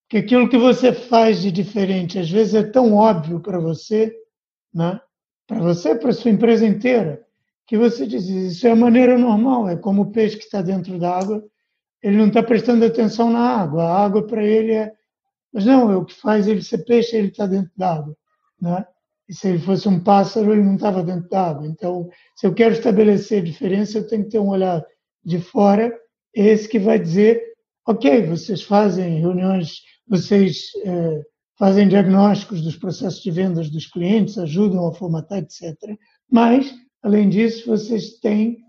que 0.09 0.17
aquilo 0.17 0.47
que 0.47 0.57
você 0.57 0.93
faz 0.93 1.41
de 1.41 1.51
diferente 1.51 2.17
às 2.17 2.29
vezes 2.29 2.53
é 2.53 2.63
tão 2.63 2.93
óbvio 2.93 3.41
para 3.41 3.59
você, 3.59 4.15
né? 4.73 5.01
para 5.45 5.59
você, 5.59 5.95
para 5.95 6.11
a 6.11 6.13
sua 6.13 6.31
empresa 6.31 6.65
inteira, 6.65 7.25
que 7.69 7.77
você 7.77 8.08
diz, 8.08 8.27
isso 8.27 8.65
é 8.65 8.71
a 8.71 8.75
maneira 8.75 9.15
normal, 9.15 9.69
é 9.69 9.75
como 9.75 10.01
o 10.01 10.12
peixe 10.12 10.36
que 10.36 10.43
está 10.43 10.60
dentro 10.60 10.97
da 10.97 11.15
água, 11.19 11.45
ele 12.01 12.17
não 12.17 12.29
está 12.29 12.41
prestando 12.41 12.84
atenção 12.84 13.29
na 13.29 13.41
água, 13.41 13.84
a 13.84 14.05
água 14.05 14.25
para 14.25 14.43
ele 14.43 14.71
é... 14.71 14.91
Mas 15.53 15.65
não, 15.65 15.91
é 15.91 15.95
o 15.95 16.03
que 16.03 16.15
faz 16.15 16.47
ele 16.47 16.63
ser 16.63 16.79
peixe, 16.79 17.15
ele 17.15 17.27
está 17.27 17.45
dentro 17.45 17.71
da 17.77 17.93
água. 17.93 18.17
Né? 18.60 18.84
E 19.27 19.36
se 19.36 19.49
ele 19.49 19.60
fosse 19.60 19.88
um 19.88 19.99
pássaro, 19.99 20.51
ele 20.51 20.63
não 20.63 20.77
estava 20.77 21.03
dentro 21.03 21.29
da 21.29 21.47
água. 21.47 21.67
Então, 21.67 22.10
se 22.36 22.47
eu 22.47 22.55
quero 22.55 22.73
estabelecer 22.73 23.43
diferença, 23.43 23.99
eu 23.99 24.08
tenho 24.08 24.23
que 24.23 24.32
ter 24.32 24.39
um 24.39 24.49
olhar 24.49 24.84
de 25.23 25.39
fora, 25.39 25.95
esse 26.34 26.67
que 26.67 26.79
vai 26.79 26.97
dizer, 26.97 27.39
ok, 27.88 28.25
vocês 28.25 28.63
fazem 28.63 29.19
reuniões, 29.19 29.82
vocês 30.08 30.71
eh, 30.84 31.21
fazem 31.55 31.88
diagnósticos 31.88 32.63
dos 32.63 32.75
processos 32.75 33.21
de 33.21 33.29
vendas 33.29 33.69
dos 33.69 33.86
clientes, 33.86 34.39
ajudam 34.39 34.88
a 34.88 34.93
formatar, 34.93 35.38
etc. 35.38 35.75
Mas 36.32 36.73
Além 37.01 37.29
disso, 37.29 37.67
vocês 37.67 38.19
têm 38.19 38.59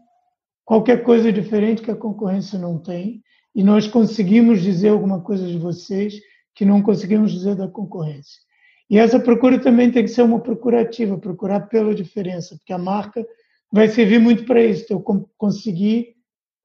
qualquer 0.65 1.03
coisa 1.03 1.33
diferente 1.33 1.83
que 1.83 1.91
a 1.91 1.97
concorrência 1.97 2.59
não 2.59 2.79
tem, 2.79 3.23
e 3.55 3.65
nós 3.65 3.89
conseguimos 3.89 4.63
dizer 4.63 4.91
alguma 4.91 5.21
coisa 5.21 5.47
de 5.47 5.59
vocês 5.59 6.21
que 6.55 6.65
não 6.65 6.83
conseguimos 6.83 7.33
dizer 7.33 7.57
da 7.57 7.67
concorrência. 7.67 8.41
E 8.89 8.99
essa 8.99 9.19
procura 9.19 9.61
também 9.61 9.91
tem 9.91 10.05
que 10.05 10.11
ser 10.11 10.23
uma 10.23 10.41
procura 10.41 10.81
ativa, 10.81 11.19
procurar 11.19 11.69
pela 11.69 11.95
diferença, 11.95 12.57
porque 12.57 12.73
a 12.73 12.79
marca 12.79 13.27
vai 13.73 13.89
servir 13.89 14.19
muito 14.19 14.45
para 14.45 14.63
isso, 14.63 14.85
então 14.85 15.29
conseguir 15.39 16.17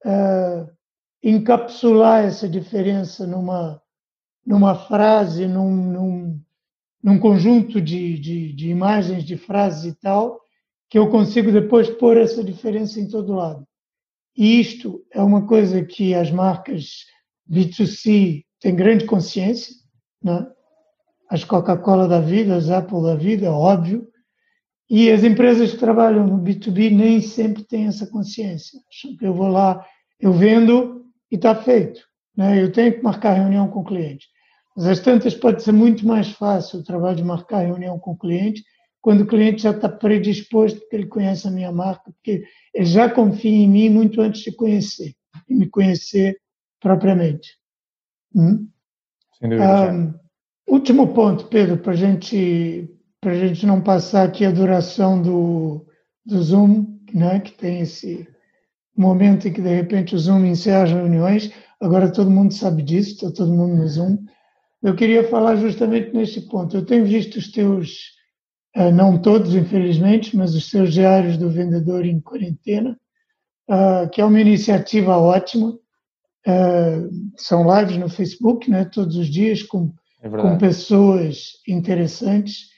uh, 0.04 0.68
encapsular 1.22 2.24
essa 2.24 2.48
diferença 2.48 3.26
numa, 3.26 3.80
numa 4.44 4.74
frase, 4.74 5.46
num, 5.46 5.74
num, 5.74 6.40
num 7.02 7.18
conjunto 7.18 7.80
de, 7.80 8.18
de, 8.18 8.52
de 8.52 8.68
imagens, 8.70 9.24
de 9.24 9.36
frases 9.36 9.92
e 9.92 10.00
tal, 10.00 10.40
que 10.88 10.98
eu 10.98 11.08
consigo 11.10 11.50
depois 11.50 11.90
pôr 11.90 12.16
essa 12.16 12.42
diferença 12.42 13.00
em 13.00 13.08
todo 13.08 13.34
lado. 13.34 13.66
E 14.36 14.60
isto 14.60 15.04
é 15.12 15.22
uma 15.22 15.46
coisa 15.46 15.84
que 15.84 16.14
as 16.14 16.30
marcas 16.30 17.04
B2C 17.50 18.44
têm 18.60 18.76
grande 18.76 19.06
consciência, 19.06 19.74
né? 20.22 20.46
as 21.28 21.42
Coca-Cola 21.42 22.06
da 22.06 22.20
vida, 22.20 22.56
as 22.56 22.70
Apple 22.70 23.02
da 23.02 23.16
vida, 23.16 23.50
óbvio, 23.50 24.06
e 24.88 25.10
as 25.10 25.24
empresas 25.24 25.72
que 25.72 25.78
trabalham 25.78 26.26
no 26.26 26.38
B2B 26.38 26.94
nem 26.94 27.20
sempre 27.20 27.64
têm 27.64 27.86
essa 27.86 28.06
consciência. 28.06 28.78
Acham 28.88 29.16
que 29.16 29.26
eu 29.26 29.34
vou 29.34 29.48
lá, 29.48 29.84
eu 30.20 30.32
vendo 30.32 31.04
e 31.30 31.34
está 31.34 31.54
feito. 31.54 32.00
Né? 32.36 32.62
Eu 32.62 32.70
tenho 32.70 32.92
que 32.92 33.02
marcar 33.02 33.32
reunião 33.32 33.68
com 33.68 33.80
o 33.80 33.84
cliente. 33.84 34.28
Mas 34.76 34.86
às 34.86 35.00
tantas 35.00 35.34
pode 35.34 35.62
ser 35.62 35.72
muito 35.72 36.06
mais 36.06 36.30
fácil 36.30 36.78
o 36.78 36.84
trabalho 36.84 37.16
de 37.16 37.24
marcar 37.24 37.60
reunião 37.60 37.98
com 37.98 38.12
o 38.12 38.18
cliente 38.18 38.62
quando 39.06 39.20
o 39.20 39.26
cliente 39.28 39.62
já 39.62 39.70
está 39.70 39.88
predisposto, 39.88 40.80
porque 40.80 40.96
ele 40.96 41.06
conhece 41.06 41.46
a 41.46 41.50
minha 41.52 41.70
marca, 41.70 42.10
porque 42.10 42.42
ele 42.74 42.86
já 42.86 43.08
confia 43.08 43.52
em 43.52 43.68
mim 43.68 43.88
muito 43.88 44.20
antes 44.20 44.42
de 44.42 44.50
conhecer, 44.50 45.14
e 45.48 45.54
me 45.54 45.68
conhecer 45.68 46.36
propriamente. 46.80 47.56
Hum? 48.34 48.66
Sem 49.38 49.50
dúvida. 49.50 49.64
Ah, 49.64 50.14
último 50.66 51.14
ponto, 51.14 51.46
Pedro, 51.46 51.78
para 51.78 51.92
gente, 51.92 52.90
a 53.22 53.32
gente 53.32 53.64
não 53.64 53.80
passar 53.80 54.24
aqui 54.26 54.44
a 54.44 54.50
duração 54.50 55.22
do, 55.22 55.86
do 56.24 56.42
Zoom, 56.42 56.98
né, 57.14 57.38
que 57.38 57.52
tem 57.52 57.82
esse 57.82 58.26
momento 58.96 59.46
em 59.46 59.52
que 59.52 59.62
de 59.62 59.72
repente 59.72 60.16
o 60.16 60.18
Zoom 60.18 60.46
encerra 60.46 60.82
as 60.82 60.90
reuniões, 60.90 61.52
agora 61.80 62.10
todo 62.10 62.28
mundo 62.28 62.52
sabe 62.52 62.82
disso, 62.82 63.12
está 63.12 63.30
todo 63.30 63.54
mundo 63.54 63.76
no 63.76 63.86
Zoom. 63.86 64.18
Eu 64.82 64.96
queria 64.96 65.22
falar 65.28 65.54
justamente 65.54 66.12
nesse 66.12 66.40
ponto. 66.48 66.76
Eu 66.76 66.84
tenho 66.84 67.04
visto 67.04 67.36
os 67.36 67.52
teus 67.52 68.15
não 68.92 69.18
todos, 69.18 69.54
infelizmente, 69.54 70.36
mas 70.36 70.54
os 70.54 70.68
seus 70.68 70.92
diários 70.92 71.38
do 71.38 71.48
vendedor 71.48 72.04
em 72.04 72.20
quarentena, 72.20 72.98
eh, 73.68 74.08
que 74.12 74.20
é 74.20 74.24
uma 74.24 74.40
iniciativa 74.40 75.16
ótima. 75.16 75.78
Eh, 76.46 77.08
são 77.36 77.64
lives 77.74 77.96
no 77.96 78.08
Facebook, 78.08 78.70
né, 78.70 78.84
todos 78.84 79.16
os 79.16 79.28
dias, 79.28 79.62
com, 79.62 79.94
é 80.20 80.28
com 80.28 80.58
pessoas 80.58 81.52
interessantes. 81.66 82.68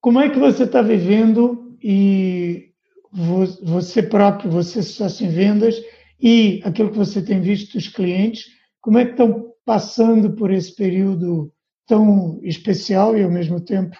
Como 0.00 0.20
é 0.20 0.30
que 0.30 0.38
você 0.38 0.62
está 0.62 0.80
vivendo 0.82 1.76
e 1.82 2.70
você 3.12 4.02
próprio, 4.02 4.50
você 4.50 4.82
sócio 4.82 5.26
em 5.26 5.30
vendas 5.30 5.76
e 6.20 6.60
aquilo 6.64 6.90
que 6.90 6.98
você 6.98 7.20
tem 7.20 7.40
visto 7.40 7.74
dos 7.74 7.88
clientes, 7.88 8.46
como 8.80 8.98
é 8.98 9.04
que 9.04 9.12
estão 9.12 9.52
passando 9.64 10.32
por 10.34 10.50
esse 10.52 10.74
período 10.74 11.52
tão 11.86 12.40
especial 12.42 13.16
e 13.16 13.22
ao 13.22 13.30
mesmo 13.30 13.60
tempo 13.60 13.96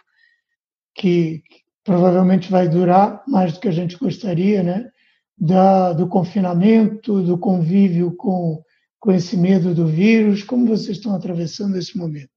que, 0.95 1.43
provavelmente 1.87 2.51
vai 2.51 2.69
durar 2.69 3.23
mais 3.29 3.53
do 3.53 3.61
que 3.61 3.69
a 3.69 3.73
gente 3.73 3.97
gostaria, 3.97 4.63
né? 4.63 4.91
Da, 5.39 5.93
do 5.93 6.09
confinamento, 6.09 7.23
do 7.23 7.39
convívio 7.39 8.15
com, 8.17 8.61
com 8.99 9.13
esse 9.13 9.37
medo 9.37 9.73
do 9.73 9.87
vírus, 9.87 10.43
como 10.43 10.67
vocês 10.67 10.97
estão 10.97 11.15
atravessando 11.15 11.77
esse 11.77 11.97
momento? 11.97 12.29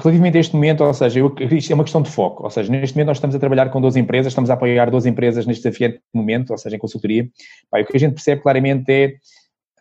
Relativamente 0.00 0.36
a 0.36 0.40
este 0.40 0.54
momento, 0.54 0.84
ou 0.84 0.94
seja, 0.94 1.18
eu, 1.18 1.34
isto 1.52 1.70
é 1.70 1.74
uma 1.74 1.84
questão 1.84 2.02
de 2.02 2.10
foco, 2.10 2.44
ou 2.44 2.50
seja, 2.50 2.70
neste 2.70 2.94
momento 2.94 3.08
nós 3.08 3.16
estamos 3.16 3.34
a 3.34 3.38
trabalhar 3.38 3.68
com 3.70 3.80
12 3.80 3.98
empresas, 3.98 4.30
estamos 4.30 4.48
a 4.48 4.54
apoiar 4.54 4.90
12 4.90 5.08
empresas 5.08 5.44
neste 5.44 5.62
desafiante 5.62 6.00
momento, 6.14 6.50
ou 6.50 6.58
seja, 6.58 6.76
em 6.76 6.78
consultoria. 6.78 7.28
O 7.72 7.84
que 7.84 7.96
a 7.96 8.00
gente 8.00 8.14
percebe 8.14 8.42
claramente 8.42 9.18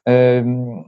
é, 0.07 0.41
hum, 0.41 0.85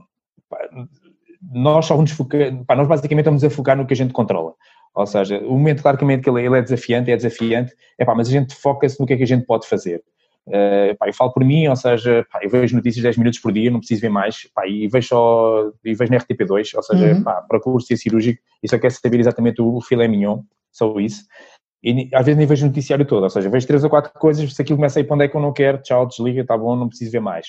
nós 1.52 1.86
só 1.86 1.96
nos 1.96 2.10
focamos, 2.10 2.64
nós 2.68 2.88
basicamente 2.88 3.24
estamos 3.24 3.44
a 3.44 3.50
focar 3.50 3.76
no 3.76 3.86
que 3.86 3.94
a 3.94 3.96
gente 3.96 4.12
controla. 4.12 4.54
Ou 4.94 5.06
seja, 5.06 5.38
o 5.38 5.52
momento 5.52 5.82
claramente 5.82 6.22
que 6.22 6.30
ele, 6.30 6.44
ele 6.44 6.58
é 6.58 6.62
desafiante, 6.62 7.10
é 7.10 7.16
desafiante, 7.16 7.72
é 7.98 8.04
pá, 8.04 8.14
mas 8.14 8.28
a 8.28 8.32
gente 8.32 8.54
foca-se 8.54 8.98
no 8.98 9.06
que 9.06 9.12
é 9.12 9.16
que 9.16 9.22
a 9.22 9.26
gente 9.26 9.46
pode 9.46 9.66
fazer. 9.66 10.02
Uh, 10.46 10.96
pá, 10.98 11.06
eu 11.06 11.14
falo 11.14 11.32
por 11.32 11.44
mim, 11.44 11.68
ou 11.68 11.76
seja, 11.76 12.26
pá, 12.32 12.40
eu 12.42 12.48
vejo 12.48 12.74
notícias 12.74 13.02
10 13.02 13.18
minutos 13.18 13.38
por 13.38 13.52
dia, 13.52 13.70
não 13.70 13.80
preciso 13.80 14.00
ver 14.00 14.08
mais, 14.08 14.48
pá, 14.54 14.66
e 14.66 14.88
vejo 14.88 15.08
só, 15.08 15.70
e 15.84 15.94
vejo 15.94 16.10
na 16.10 16.18
RTP2, 16.18 16.70
ou 16.74 16.82
seja, 16.82 17.14
uhum. 17.14 17.22
pá, 17.22 17.42
procuro 17.42 17.80
ser 17.82 17.96
cirúrgico 17.96 18.40
e 18.62 18.68
só 18.68 18.78
quero 18.78 18.94
saber 18.94 19.20
exatamente 19.20 19.60
o, 19.60 19.76
o 19.76 19.80
filé 19.80 20.08
mignon, 20.08 20.40
só 20.72 20.98
isso. 20.98 21.24
E 21.82 22.08
às 22.12 22.24
vezes 22.24 22.38
nem 22.38 22.46
vejo 22.46 22.64
o 22.64 22.68
noticiário 22.68 23.04
todo, 23.04 23.22
ou 23.22 23.30
seja, 23.30 23.48
vejo 23.48 23.66
três 23.66 23.84
ou 23.84 23.90
quatro 23.90 24.10
coisas, 24.14 24.52
se 24.52 24.62
aquilo 24.62 24.78
começa 24.78 24.98
a 24.98 25.02
ir 25.02 25.04
para 25.04 25.14
onde 25.14 25.24
é 25.26 25.28
que 25.28 25.36
eu 25.36 25.40
não 25.40 25.52
quero, 25.52 25.82
tchau, 25.82 26.06
desliga, 26.06 26.40
está 26.40 26.56
bom, 26.56 26.74
não 26.74 26.88
preciso 26.88 27.12
ver 27.12 27.20
mais. 27.20 27.46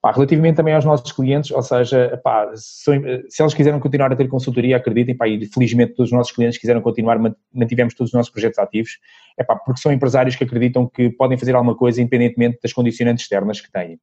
Pá, 0.00 0.12
relativamente 0.12 0.56
também 0.56 0.74
aos 0.74 0.84
nossos 0.84 1.10
clientes, 1.10 1.50
ou 1.50 1.62
seja, 1.62 2.20
pá, 2.22 2.50
se, 2.54 2.92
se, 3.28 3.42
eles 3.42 3.54
quiserem 3.54 3.80
continuar 3.80 4.12
a 4.12 4.16
ter 4.16 4.28
consultoria, 4.28 4.76
acreditem, 4.76 5.16
pá, 5.16 5.26
e 5.26 5.46
felizmente 5.46 5.94
todos 5.94 6.12
os 6.12 6.16
nossos 6.16 6.32
clientes 6.32 6.58
quiseram 6.58 6.80
continuar, 6.80 7.18
mantivemos 7.52 7.94
todos 7.94 8.10
os 8.10 8.14
nossos 8.14 8.30
projetos 8.30 8.58
ativos, 8.58 8.98
é 9.38 9.42
pá, 9.42 9.56
porque 9.56 9.80
são 9.80 9.92
empresários 9.92 10.36
que 10.36 10.44
acreditam 10.44 10.86
que 10.86 11.10
podem 11.10 11.36
fazer 11.36 11.54
alguma 11.54 11.74
coisa 11.74 12.00
independentemente 12.00 12.58
das 12.62 12.72
condicionantes 12.72 13.24
externas 13.24 13.60
que 13.60 13.72
têm. 13.72 13.98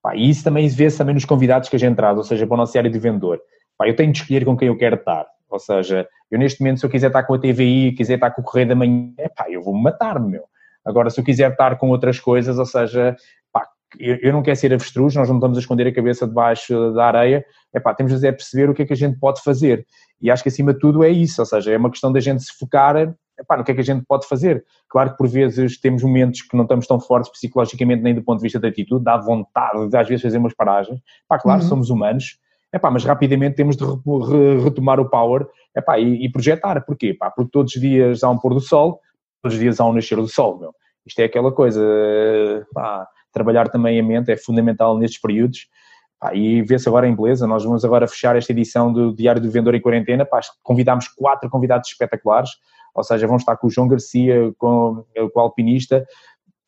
Pá, 0.00 0.14
e 0.14 0.30
isso 0.30 0.44
também 0.44 0.68
vê-se 0.68 0.96
também 0.96 1.14
nos 1.14 1.24
convidados 1.24 1.68
que 1.68 1.76
a 1.76 1.78
gente 1.78 1.96
traz, 1.96 2.16
ou 2.16 2.24
seja, 2.24 2.46
para 2.46 2.54
o 2.54 2.58
nosso 2.58 2.78
área 2.78 2.90
de 2.90 2.98
vendedor. 2.98 3.40
Pá, 3.76 3.88
eu 3.88 3.96
tenho 3.96 4.12
de 4.12 4.20
escolher 4.20 4.44
com 4.44 4.56
quem 4.56 4.68
eu 4.68 4.76
quero 4.78 4.96
estar. 4.96 5.26
Ou 5.48 5.58
seja, 5.58 6.08
eu 6.30 6.38
neste 6.38 6.60
momento, 6.60 6.80
se 6.80 6.86
eu 6.86 6.90
quiser 6.90 7.08
estar 7.08 7.22
com 7.24 7.34
a 7.34 7.38
TVI, 7.38 7.92
quiser 7.92 8.14
estar 8.14 8.30
com 8.30 8.40
o 8.40 8.44
Correio 8.44 8.68
da 8.68 8.74
Manhã, 8.74 9.12
pá, 9.36 9.46
eu 9.50 9.62
vou-me 9.62 9.82
matar, 9.82 10.20
meu. 10.20 10.44
Agora, 10.84 11.10
se 11.10 11.20
eu 11.20 11.24
quiser 11.24 11.50
estar 11.50 11.76
com 11.78 11.90
outras 11.90 12.20
coisas, 12.20 12.58
ou 12.58 12.66
seja, 12.66 13.16
eu, 13.98 14.16
eu 14.22 14.32
não 14.32 14.42
quero 14.42 14.56
ser 14.56 14.72
avestruz, 14.72 15.14
nós 15.14 15.28
não 15.28 15.36
estamos 15.36 15.58
a 15.58 15.60
esconder 15.60 15.86
a 15.86 15.94
cabeça 15.94 16.26
debaixo 16.26 16.92
da 16.92 17.06
areia, 17.06 17.44
epá, 17.74 17.94
temos 17.94 18.18
de 18.18 18.32
perceber 18.32 18.70
o 18.70 18.74
que 18.74 18.82
é 18.82 18.86
que 18.86 18.92
a 18.92 18.96
gente 18.96 19.18
pode 19.18 19.42
fazer. 19.42 19.86
E 20.20 20.30
acho 20.30 20.42
que 20.42 20.48
acima 20.48 20.72
de 20.72 20.78
tudo 20.78 21.04
é 21.04 21.10
isso, 21.10 21.40
ou 21.40 21.46
seja, 21.46 21.72
é 21.72 21.76
uma 21.76 21.90
questão 21.90 22.12
da 22.12 22.20
gente 22.20 22.42
se 22.42 22.52
focar 22.58 22.96
epá, 23.38 23.56
no 23.56 23.64
que 23.64 23.72
é 23.72 23.74
que 23.74 23.80
a 23.80 23.84
gente 23.84 24.04
pode 24.06 24.26
fazer. 24.26 24.64
Claro 24.88 25.10
que 25.10 25.16
por 25.16 25.28
vezes 25.28 25.78
temos 25.78 26.02
momentos 26.02 26.42
que 26.42 26.56
não 26.56 26.64
estamos 26.64 26.86
tão 26.86 26.98
fortes 26.98 27.30
psicologicamente 27.30 28.02
nem 28.02 28.14
do 28.14 28.22
ponto 28.22 28.38
de 28.38 28.42
vista 28.42 28.58
da 28.58 28.68
atitude, 28.68 29.04
dá 29.04 29.16
vontade 29.16 29.88
de 29.88 29.96
às 29.96 30.08
vezes 30.08 30.22
fazer 30.22 30.38
umas 30.38 30.54
paragens, 30.54 30.98
epá, 31.24 31.38
claro, 31.38 31.62
uhum. 31.62 31.68
somos 31.68 31.90
humanos, 31.90 32.38
epá, 32.72 32.90
mas 32.90 33.04
rapidamente 33.04 33.56
temos 33.56 33.76
de 33.76 33.84
retomar 34.64 35.00
o 35.00 35.08
power 35.08 35.46
epá, 35.76 35.98
e, 35.98 36.24
e 36.24 36.30
projetar. 36.30 36.80
Porquê? 36.84 37.08
Epá, 37.08 37.30
porque 37.30 37.50
todos 37.50 37.74
os 37.74 37.80
dias 37.80 38.22
há 38.22 38.30
um 38.30 38.38
pôr 38.38 38.54
do 38.54 38.60
sol, 38.60 39.00
todos 39.42 39.54
os 39.56 39.60
dias 39.60 39.80
há 39.80 39.86
um 39.86 39.92
nascer 39.92 40.16
do 40.16 40.28
sol, 40.28 40.58
meu. 40.58 40.72
Isto 41.06 41.20
é 41.20 41.24
aquela 41.24 41.52
coisa, 41.52 41.80
pá, 42.74 43.06
trabalhar 43.36 43.68
também 43.68 44.00
a 44.00 44.02
mente 44.02 44.32
é 44.32 44.36
fundamental 44.36 44.96
nestes 44.96 45.20
períodos. 45.20 45.68
Pá, 46.18 46.34
e 46.34 46.62
vê-se 46.62 46.88
agora 46.88 47.06
em 47.06 47.14
beleza, 47.14 47.46
nós 47.46 47.62
vamos 47.62 47.84
agora 47.84 48.08
fechar 48.08 48.34
esta 48.36 48.50
edição 48.50 48.90
do 48.90 49.14
Diário 49.14 49.42
do 49.42 49.50
Vendedor 49.50 49.74
em 49.74 49.80
Quarentena, 49.82 50.24
pá, 50.24 50.40
convidámos 50.62 51.08
quatro 51.08 51.50
convidados 51.50 51.90
espetaculares, 51.90 52.50
ou 52.94 53.04
seja, 53.04 53.26
vão 53.26 53.36
estar 53.36 53.54
com 53.58 53.66
o 53.66 53.70
João 53.70 53.86
Garcia, 53.86 54.50
com, 54.56 55.04
com 55.14 55.38
o 55.38 55.42
alpinista, 55.42 56.06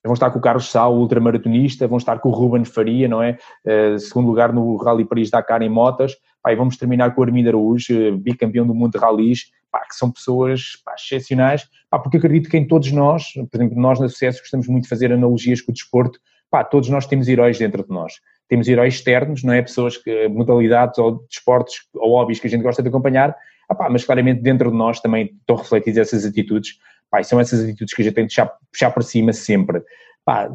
vão 0.04 0.12
estar 0.12 0.30
com 0.30 0.38
o 0.38 0.42
Carlos 0.42 0.70
Sá, 0.70 0.86
o 0.86 0.98
ultramaratonista, 0.98 1.88
vão 1.88 1.96
estar 1.96 2.18
com 2.18 2.28
o 2.28 2.32
Ruben 2.32 2.66
Faria, 2.66 3.08
não 3.08 3.22
é? 3.22 3.38
Uh, 3.64 3.98
segundo 3.98 4.26
lugar 4.26 4.52
no 4.52 4.76
Rally 4.76 5.06
Paris-Dakar 5.06 5.62
em 5.62 5.70
motas, 5.70 6.14
pá, 6.42 6.52
e 6.52 6.56
vamos 6.56 6.76
terminar 6.76 7.14
com 7.14 7.22
o 7.22 7.24
Armindo 7.24 7.48
Araújo, 7.48 8.18
bicampeão 8.18 8.66
do 8.66 8.74
mundo 8.74 8.92
de 8.92 8.98
rallies, 8.98 9.50
pá, 9.72 9.80
que 9.80 9.94
são 9.94 10.10
pessoas 10.10 10.82
pá, 10.84 10.94
excepcionais, 10.94 11.66
pá, 11.88 11.98
porque 11.98 12.18
acredito 12.18 12.50
que 12.50 12.58
em 12.58 12.66
todos 12.66 12.92
nós, 12.92 13.32
por 13.50 13.56
exemplo, 13.56 13.80
nós 13.80 13.98
na 13.98 14.10
Sucesso 14.10 14.40
gostamos 14.40 14.68
muito 14.68 14.84
de 14.84 14.90
fazer 14.90 15.10
analogias 15.10 15.62
com 15.62 15.72
o 15.72 15.74
desporto, 15.74 16.18
pá, 16.50 16.64
todos 16.64 16.88
nós 16.88 17.06
temos 17.06 17.28
heróis 17.28 17.58
dentro 17.58 17.84
de 17.84 17.90
nós. 17.90 18.14
temos 18.48 18.66
heróis 18.66 18.94
externos, 18.94 19.44
não 19.44 19.52
é? 19.52 19.60
Pessoas 19.60 19.96
que, 19.96 20.26
modalidades 20.28 20.98
ou 20.98 21.26
desportos 21.28 21.74
ou 21.94 22.12
hobbies 22.12 22.40
que 22.40 22.46
a 22.46 22.50
gente 22.50 22.62
gosta 22.62 22.82
de 22.82 22.88
acompanhar, 22.88 23.36
ah, 23.68 23.90
mas 23.90 24.04
claramente 24.04 24.40
dentro 24.40 24.70
de 24.70 24.76
nós 24.76 25.00
também 25.00 25.26
estão 25.40 25.56
refletidas 25.56 26.08
essas 26.08 26.24
atitudes, 26.24 26.78
pá, 27.10 27.22
são 27.22 27.38
essas 27.38 27.62
atitudes 27.62 27.92
que 27.94 28.02
a 28.02 28.04
gente 28.04 28.14
tem 28.14 28.26
de 28.26 28.30
puxar, 28.30 28.52
puxar 28.72 28.90
para 28.90 29.02
cima 29.02 29.32
sempre. 29.32 29.82
Pá, 30.24 30.48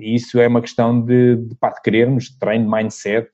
isso 0.00 0.40
é 0.40 0.48
uma 0.48 0.60
questão 0.60 1.00
de, 1.00 1.36
de, 1.36 1.54
pá, 1.56 1.70
de 1.70 1.82
querermos, 1.82 2.24
de 2.24 2.38
treino, 2.38 2.64
de 2.64 2.70
mindset 2.70 3.30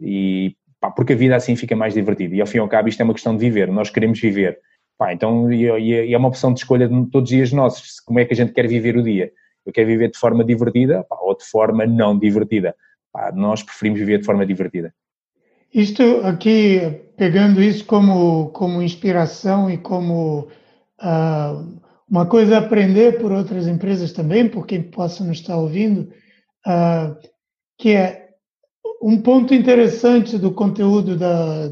e 0.00 0.56
pá, 0.80 0.90
porque 0.90 1.12
a 1.12 1.16
vida 1.16 1.36
assim 1.36 1.56
fica 1.56 1.74
mais 1.74 1.94
divertida 1.94 2.34
e 2.34 2.40
ao 2.40 2.46
fim 2.46 2.58
e 2.58 2.60
ao 2.60 2.68
cabo 2.68 2.88
isto 2.88 3.00
é 3.00 3.04
uma 3.04 3.14
questão 3.14 3.36
de 3.36 3.40
viver, 3.40 3.70
nós 3.70 3.90
queremos 3.90 4.20
viver. 4.20 4.58
Pá, 4.96 5.12
então, 5.12 5.52
e, 5.52 5.64
e 5.64 6.14
é 6.14 6.16
uma 6.16 6.28
opção 6.28 6.52
de 6.52 6.60
escolha 6.60 6.88
de 6.88 7.10
todos 7.10 7.28
os 7.30 7.36
dias 7.36 7.52
nossos, 7.52 7.98
como 8.00 8.20
é 8.20 8.24
que 8.24 8.32
a 8.32 8.36
gente 8.36 8.52
quer 8.52 8.68
viver 8.68 8.96
o 8.96 9.02
dia. 9.02 9.32
Eu 9.64 9.72
quero 9.72 9.86
viver 9.86 10.10
de 10.10 10.18
forma 10.18 10.44
divertida 10.44 11.04
pá, 11.04 11.16
ou 11.20 11.36
de 11.36 11.44
forma 11.44 11.86
não 11.86 12.18
divertida. 12.18 12.74
Pá, 13.12 13.32
nós 13.32 13.62
preferimos 13.62 14.00
viver 14.00 14.18
de 14.18 14.24
forma 14.24 14.44
divertida. 14.44 14.92
Isto 15.72 16.20
aqui, 16.24 16.80
pegando 17.16 17.62
isso 17.62 17.84
como, 17.84 18.50
como 18.50 18.82
inspiração 18.82 19.68
e 19.68 19.76
como 19.76 20.48
uh, 21.00 21.80
uma 22.08 22.26
coisa 22.26 22.56
a 22.56 22.60
aprender 22.60 23.18
por 23.18 23.32
outras 23.32 23.66
empresas 23.66 24.12
também, 24.12 24.48
por 24.48 24.66
quem 24.66 24.82
possa 24.82 25.24
nos 25.24 25.38
estar 25.38 25.56
ouvindo, 25.56 26.12
uh, 26.66 27.16
que 27.76 27.90
é 27.90 28.28
um 29.02 29.20
ponto 29.20 29.52
interessante 29.52 30.38
do 30.38 30.52
conteúdo 30.52 31.16
da, 31.16 31.68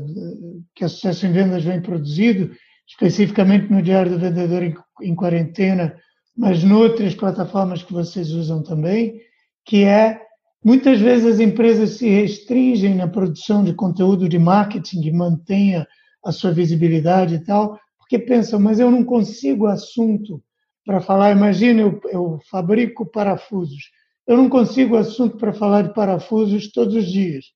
que 0.74 0.84
a 0.84 0.88
Sucesso 0.88 1.26
em 1.26 1.32
Vendas 1.32 1.64
vem 1.64 1.80
produzido, 1.80 2.50
especificamente 2.86 3.70
no 3.70 3.80
Diário 3.80 4.12
do 4.12 4.18
Vendedor 4.18 4.62
em, 4.62 4.74
em 5.00 5.14
Quarentena, 5.14 5.96
mas 6.36 6.64
noutras 6.64 7.14
plataformas 7.14 7.82
que 7.82 7.92
vocês 7.92 8.30
usam 8.30 8.62
também, 8.62 9.20
que 9.64 9.84
é 9.84 10.20
muitas 10.64 11.00
vezes 11.00 11.34
as 11.34 11.40
empresas 11.40 11.90
se 11.90 12.08
restringem 12.08 12.94
na 12.94 13.06
produção 13.06 13.62
de 13.62 13.74
conteúdo 13.74 14.28
de 14.28 14.38
marketing 14.38 15.10
mantenha 15.10 15.86
a 16.24 16.32
sua 16.32 16.52
visibilidade 16.52 17.34
e 17.34 17.44
tal, 17.44 17.78
porque 17.98 18.18
pensam, 18.18 18.60
mas 18.60 18.78
eu 18.78 18.90
não 18.90 19.04
consigo 19.04 19.66
assunto 19.66 20.42
para 20.84 21.00
falar. 21.00 21.32
Imagina, 21.32 21.82
eu, 21.82 22.00
eu 22.10 22.38
fabrico 22.50 23.06
parafusos. 23.06 23.90
Eu 24.26 24.36
não 24.36 24.48
consigo 24.48 24.96
assunto 24.96 25.36
para 25.36 25.52
falar 25.52 25.82
de 25.82 25.94
parafusos 25.94 26.70
todos 26.70 26.94
os 26.94 27.10
dias. 27.10 27.46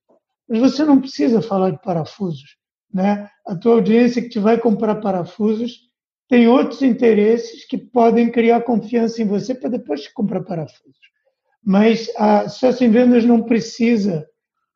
Mas 0.48 0.60
você 0.60 0.84
não 0.84 1.00
precisa 1.00 1.40
falar 1.40 1.70
de 1.70 1.82
parafusos. 1.82 2.56
Né? 2.92 3.28
A 3.46 3.54
tua 3.54 3.74
audiência 3.74 4.22
que 4.22 4.28
te 4.28 4.38
vai 4.38 4.58
comprar 4.58 4.96
parafusos 4.96 5.86
tem 6.28 6.48
outros 6.48 6.82
interesses 6.82 7.64
que 7.64 7.78
podem 7.78 8.30
criar 8.30 8.62
confiança 8.62 9.22
em 9.22 9.26
você 9.26 9.54
para 9.54 9.70
depois 9.70 10.08
comprar 10.08 10.42
parafusos. 10.42 10.96
Mas 11.64 12.10
a 12.16 12.48
sucesso 12.48 12.84
em 12.84 12.90
vendas 12.90 13.24
não 13.24 13.42
precisa, 13.42 14.26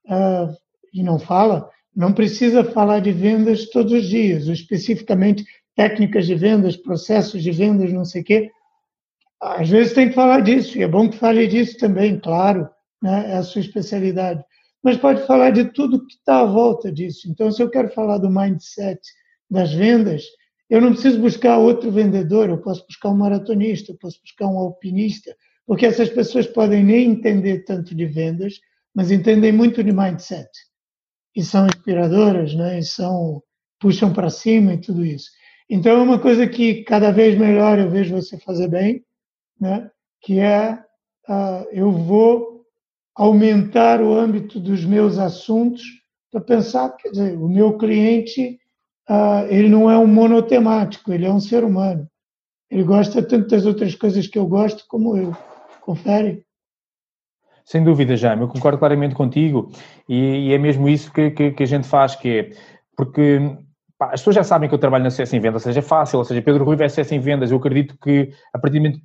uh, 0.06 0.54
e 0.92 1.02
não 1.02 1.18
fala, 1.18 1.68
não 1.94 2.12
precisa 2.12 2.64
falar 2.64 3.00
de 3.00 3.12
vendas 3.12 3.68
todos 3.70 3.92
os 3.92 4.08
dias, 4.08 4.46
ou 4.46 4.52
especificamente 4.52 5.44
técnicas 5.74 6.26
de 6.26 6.34
vendas, 6.34 6.76
processos 6.76 7.42
de 7.42 7.50
vendas, 7.50 7.92
não 7.92 8.04
sei 8.04 8.22
o 8.22 8.24
quê. 8.24 8.50
Às 9.40 9.68
vezes 9.68 9.94
tem 9.94 10.08
que 10.08 10.14
falar 10.14 10.40
disso, 10.40 10.78
e 10.78 10.82
é 10.82 10.88
bom 10.88 11.08
que 11.08 11.16
fale 11.16 11.46
disso 11.46 11.78
também, 11.78 12.18
claro, 12.18 12.68
né? 13.02 13.32
é 13.32 13.36
a 13.36 13.42
sua 13.42 13.60
especialidade. 13.60 14.44
Mas 14.82 14.96
pode 14.96 15.26
falar 15.26 15.50
de 15.50 15.64
tudo 15.72 16.06
que 16.06 16.14
está 16.14 16.40
à 16.40 16.44
volta 16.44 16.90
disso. 16.90 17.30
Então, 17.30 17.50
se 17.50 17.62
eu 17.62 17.70
quero 17.70 17.88
falar 17.90 18.18
do 18.18 18.30
mindset 18.30 19.00
das 19.50 19.72
vendas, 19.72 20.24
eu 20.70 20.80
não 20.80 20.92
preciso 20.92 21.20
buscar 21.20 21.58
outro 21.58 21.90
vendedor, 21.90 22.48
eu 22.48 22.58
posso 22.58 22.86
buscar 22.86 23.08
um 23.08 23.16
maratonista, 23.16 23.90
eu 23.90 23.98
posso 23.98 24.20
buscar 24.22 24.46
um 24.46 24.56
alpinista, 24.56 25.36
porque 25.66 25.84
essas 25.84 26.08
pessoas 26.08 26.46
podem 26.46 26.84
nem 26.84 27.10
entender 27.10 27.64
tanto 27.64 27.92
de 27.92 28.06
vendas, 28.06 28.60
mas 28.94 29.10
entendem 29.10 29.50
muito 29.50 29.82
de 29.82 29.92
mindset. 29.92 30.48
E 31.34 31.42
são 31.42 31.66
inspiradoras, 31.66 32.54
né? 32.54 32.78
e 32.78 32.84
são, 32.84 33.42
puxam 33.80 34.12
para 34.12 34.30
cima 34.30 34.74
e 34.74 34.80
tudo 34.80 35.04
isso. 35.04 35.30
Então, 35.68 35.98
é 35.98 36.02
uma 36.02 36.20
coisa 36.20 36.46
que 36.46 36.84
cada 36.84 37.10
vez 37.10 37.36
melhor 37.36 37.78
eu 37.78 37.90
vejo 37.90 38.14
você 38.14 38.38
fazer 38.38 38.68
bem, 38.68 39.04
né? 39.60 39.90
que 40.20 40.38
é 40.38 40.72
uh, 41.28 41.66
eu 41.72 41.90
vou 41.90 42.64
aumentar 43.14 44.00
o 44.00 44.14
âmbito 44.14 44.60
dos 44.60 44.84
meus 44.84 45.18
assuntos 45.18 45.82
para 46.30 46.40
pensar, 46.40 46.90
quer 46.96 47.10
dizer, 47.10 47.36
o 47.36 47.48
meu 47.48 47.76
cliente 47.76 48.60
ah, 49.08 49.44
ele 49.48 49.68
não 49.68 49.90
é 49.90 49.98
um 49.98 50.06
monotemático, 50.06 51.12
ele 51.12 51.26
é 51.26 51.30
um 51.30 51.40
ser 51.40 51.64
humano. 51.64 52.08
Ele 52.70 52.84
gosta 52.84 53.22
tanto 53.22 53.48
das 53.48 53.66
outras 53.66 53.94
coisas 53.94 54.26
que 54.26 54.38
eu 54.38 54.46
gosto 54.46 54.84
como 54.88 55.16
eu. 55.16 55.36
Confere? 55.80 56.44
Sem 57.64 57.84
dúvida, 57.84 58.16
Jaime, 58.16 58.42
eu 58.42 58.48
concordo 58.48 58.78
claramente 58.78 59.14
contigo 59.14 59.70
e, 60.08 60.48
e 60.48 60.52
é 60.52 60.58
mesmo 60.58 60.88
isso 60.88 61.12
que, 61.12 61.30
que, 61.30 61.52
que, 61.52 61.62
a 61.62 61.66
gente 61.66 61.86
faz, 61.86 62.16
que 62.16 62.28
é, 62.28 62.50
porque 62.96 63.38
pá, 63.96 64.06
as 64.06 64.20
pessoas 64.20 64.36
já 64.36 64.44
sabem 64.44 64.68
que 64.68 64.74
eu 64.74 64.78
trabalho 64.78 65.04
na 65.04 65.10
CS 65.10 65.32
em 65.34 65.40
vendas, 65.40 65.62
seja, 65.62 65.78
é 65.78 65.82
fácil, 65.82 66.18
ou 66.18 66.24
seja, 66.24 66.42
Pedro 66.42 66.64
Rui 66.64 66.76
é 66.80 66.88
CS 66.88 67.12
em 67.12 67.20
vendas, 67.20 67.50
eu 67.50 67.58
acredito 67.58 67.96
que 68.02 68.32
a 68.52 68.58
partir 68.58 68.78
do 68.78 68.82
momento 68.82 69.00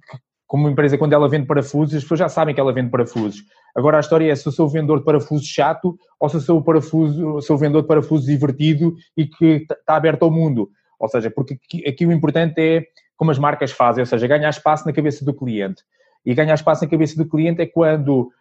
como 0.47 0.69
empresa, 0.69 0.97
quando 0.97 1.13
ela 1.13 1.27
vende 1.27 1.47
parafusos, 1.47 1.95
as 1.95 2.03
pessoas 2.03 2.19
já 2.19 2.29
sabem 2.29 2.53
que 2.53 2.61
ela 2.61 2.73
vende 2.73 2.89
parafusos. 2.89 3.43
Agora 3.75 3.97
a 3.97 3.99
história 3.99 4.31
é 4.31 4.35
se 4.35 4.47
eu 4.47 4.51
sou 4.51 4.69
vendedor 4.69 4.99
de 4.99 5.05
parafusos 5.05 5.45
chato 5.45 5.97
ou 6.19 6.29
se 6.29 6.37
eu 6.37 6.41
sou, 6.41 6.63
parafuso, 6.63 7.41
sou 7.41 7.57
vendedor 7.57 7.81
de 7.81 7.87
parafusos 7.87 8.27
divertido 8.27 8.95
e 9.17 9.25
que 9.25 9.65
está 9.69 9.95
aberto 9.95 10.23
ao 10.23 10.31
mundo. 10.31 10.69
Ou 10.99 11.09
seja, 11.09 11.29
porque 11.29 11.55
aqui, 11.55 11.87
aqui, 11.87 12.05
o 12.05 12.11
importante 12.11 12.59
é 12.59 12.85
como 13.17 13.31
as 13.31 13.39
marcas 13.39 13.71
fazem, 13.71 14.01
ou 14.01 14.05
seja, 14.05 14.27
ganhar 14.27 14.49
espaço 14.49 14.85
na 14.85 14.93
cabeça 14.93 15.25
do 15.25 15.33
cliente. 15.33 15.83
E 16.25 16.33
ganhar 16.33 16.53
espaço 16.53 16.83
na 16.83 16.89
cabeça 16.89 17.15
do 17.15 17.27
cliente 17.27 17.61
é 17.61 17.65
quando 17.65 18.31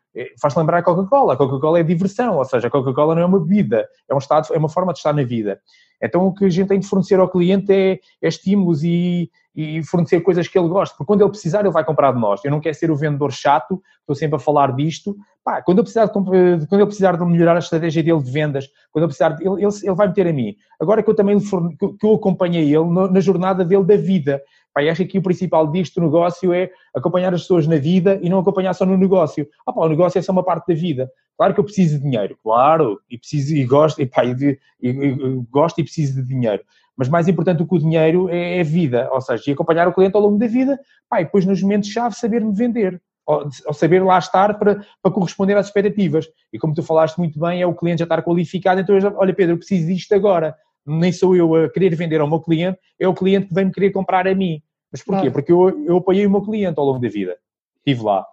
faz 0.40 0.54
lembrar 0.54 0.78
a 0.78 0.82
Coca-Cola. 0.82 1.34
A 1.34 1.36
Coca-Cola 1.36 1.80
é 1.80 1.82
diversão, 1.82 2.36
ou 2.36 2.44
seja, 2.44 2.68
a 2.68 2.70
Coca-Cola 2.70 3.14
não 3.14 3.22
é 3.22 3.26
uma 3.26 3.40
bebida, 3.40 3.88
é 4.08 4.14
um 4.14 4.18
estado, 4.18 4.52
é 4.52 4.58
uma 4.58 4.68
forma 4.68 4.92
de 4.92 4.98
estar 4.98 5.12
na 5.12 5.22
vida. 5.22 5.60
Então 6.02 6.26
o 6.26 6.34
que 6.34 6.44
a 6.44 6.50
gente 6.50 6.68
tem 6.68 6.78
de 6.78 6.86
fornecer 6.86 7.18
ao 7.18 7.28
cliente 7.28 7.72
é, 7.72 7.98
é 8.22 8.28
estímulos 8.28 8.84
e, 8.84 9.30
e 9.54 9.82
fornecer 9.84 10.20
coisas 10.20 10.46
que 10.48 10.58
ele 10.58 10.68
gosta, 10.68 10.94
porque 10.94 11.06
quando 11.06 11.22
ele 11.22 11.30
precisar, 11.30 11.60
ele 11.60 11.70
vai 11.70 11.84
comprar 11.84 12.12
de 12.12 12.20
nós. 12.20 12.44
Eu 12.44 12.50
não 12.50 12.60
quero 12.60 12.74
ser 12.74 12.90
o 12.90 12.96
vendedor 12.96 13.32
chato, 13.32 13.80
estou 14.00 14.14
sempre 14.14 14.36
a 14.36 14.38
falar 14.38 14.74
disto. 14.74 15.16
Pá, 15.42 15.62
quando, 15.62 15.78
eu 15.78 15.84
precisar 15.84 16.06
de, 16.06 16.12
quando 16.12 16.34
ele 16.34 16.86
precisar 16.86 17.16
de 17.16 17.24
melhorar 17.24 17.56
a 17.56 17.58
estratégia 17.58 18.02
dele 18.02 18.22
de 18.22 18.30
vendas, 18.30 18.68
quando 18.90 19.04
eu 19.04 19.08
precisar 19.08 19.30
de, 19.30 19.46
ele, 19.46 19.64
ele, 19.64 19.74
ele 19.82 19.94
vai 19.94 20.08
meter 20.08 20.26
a 20.26 20.32
mim. 20.32 20.54
Agora 20.80 21.02
que 21.02 21.10
eu 21.10 21.14
também 21.14 21.38
que 21.38 22.06
eu 22.06 22.14
acompanhei 22.14 22.74
ele 22.74 22.90
na 23.10 23.20
jornada 23.20 23.64
dele 23.64 23.84
da 23.84 23.96
vida. 23.96 24.42
Pá, 24.74 24.82
e 24.82 24.90
acho 24.90 25.04
que 25.06 25.18
o 25.18 25.22
principal 25.22 25.70
disto 25.70 26.00
negócio 26.00 26.52
é 26.52 26.68
acompanhar 26.94 27.32
as 27.32 27.42
pessoas 27.42 27.66
na 27.66 27.76
vida 27.76 28.18
e 28.20 28.28
não 28.28 28.40
acompanhar 28.40 28.74
só 28.74 28.84
no 28.84 28.96
negócio. 28.96 29.48
Ah, 29.64 29.72
pá, 29.72 29.82
o 29.82 29.88
negócio 29.88 30.18
é 30.18 30.22
só 30.22 30.32
uma 30.32 30.42
parte 30.42 30.66
da 30.66 30.74
vida. 30.74 31.08
Claro 31.36 31.54
que 31.54 31.60
eu 31.60 31.64
preciso 31.64 31.96
de 31.96 32.02
dinheiro, 32.02 32.36
claro, 32.42 33.00
e 33.08 33.16
preciso 33.16 33.54
e 33.54 33.64
gosto, 33.64 34.02
e, 34.02 34.06
pá, 34.06 34.24
e, 34.24 34.58
e, 34.82 34.88
e, 34.88 35.42
gosto 35.50 35.80
e 35.80 35.84
preciso 35.84 36.20
de 36.20 36.26
dinheiro 36.26 36.62
mas 36.96 37.08
mais 37.08 37.26
importante 37.28 37.58
do 37.58 37.66
que 37.66 37.74
o 37.74 37.78
dinheiro 37.78 38.28
é 38.28 38.58
é 38.58 38.62
vida, 38.62 39.08
ou 39.10 39.20
seja, 39.20 39.42
e 39.48 39.52
acompanhar 39.52 39.88
o 39.88 39.92
cliente 39.92 40.14
ao 40.14 40.22
longo 40.22 40.38
da 40.38 40.46
vida, 40.46 40.78
pá, 41.08 41.20
e 41.20 41.24
depois 41.24 41.44
nos 41.44 41.60
momentos-chave 41.60 42.14
saber-me 42.14 42.54
vender, 42.54 43.00
ou, 43.26 43.48
ou, 43.66 43.74
saber 43.74 44.02
lá 44.02 44.18
estar 44.18 44.58
para, 44.58 44.84
para 45.02 45.12
corresponder 45.12 45.56
às 45.56 45.66
expectativas. 45.66 46.26
E 46.52 46.58
como 46.58 46.74
tu 46.74 46.82
falaste 46.82 47.18
muito 47.18 47.38
bem, 47.38 47.60
é 47.60 47.66
o 47.66 47.74
cliente 47.74 48.00
já 48.00 48.04
estar 48.04 48.22
qualificado, 48.22 48.80
então, 48.80 48.96
eu, 48.96 49.16
olha 49.16 49.34
Pedro, 49.34 49.54
eu 49.54 49.58
preciso 49.58 49.86
disto 49.88 50.14
agora. 50.14 50.54
Nem 50.86 51.12
sou 51.12 51.34
eu 51.34 51.54
a 51.54 51.70
querer 51.70 51.94
vender 51.94 52.20
ao 52.20 52.28
meu 52.28 52.40
cliente, 52.40 52.78
é 52.98 53.08
o 53.08 53.14
cliente 53.14 53.48
que 53.48 53.54
vem-me 53.54 53.72
querer 53.72 53.90
comprar 53.90 54.26
a 54.26 54.34
mim. 54.34 54.60
Mas 54.92 55.02
porquê? 55.02 55.30
Porque 55.30 55.50
eu, 55.50 55.84
eu 55.84 55.96
apoiei 55.96 56.26
o 56.26 56.30
meu 56.30 56.42
cliente 56.42 56.78
ao 56.78 56.86
longo 56.86 57.00
da 57.00 57.08
vida. 57.08 57.36
Estive 57.78 58.02
lá. 58.02 58.24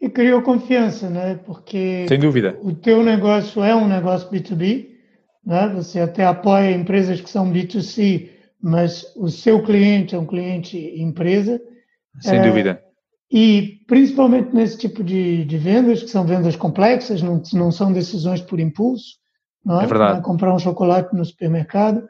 E 0.00 0.08
criou 0.08 0.42
confiança, 0.42 1.08
né? 1.08 1.40
Porque 1.46 2.06
Sem 2.08 2.18
dúvida. 2.18 2.58
o 2.62 2.74
teu 2.74 3.02
negócio 3.02 3.62
é 3.64 3.74
um 3.74 3.88
negócio 3.88 4.30
B2B, 4.30 4.88
né? 5.44 5.68
Você 5.74 6.00
até 6.00 6.24
apoia 6.24 6.70
empresas 6.70 7.20
que 7.20 7.30
são 7.30 7.52
B2C, 7.52 8.28
mas 8.62 9.12
o 9.16 9.28
seu 9.28 9.62
cliente 9.62 10.14
é 10.14 10.18
um 10.18 10.26
cliente 10.26 10.78
empresa. 10.96 11.60
Sem 12.20 12.38
é, 12.38 12.42
dúvida. 12.42 12.82
E 13.30 13.80
principalmente 13.86 14.54
nesse 14.54 14.78
tipo 14.78 15.02
de, 15.02 15.44
de, 15.44 15.58
vendas, 15.58 16.02
que 16.02 16.10
são 16.10 16.24
vendas 16.24 16.54
complexas, 16.54 17.20
não, 17.20 17.42
não 17.52 17.72
são 17.72 17.92
decisões 17.92 18.40
por 18.40 18.60
impulso, 18.60 19.16
não 19.64 19.80
é? 19.80 19.84
é 19.84 19.86
verdade. 19.86 20.22
comprar 20.22 20.54
um 20.54 20.58
chocolate 20.58 21.14
no 21.14 21.24
supermercado. 21.24 22.06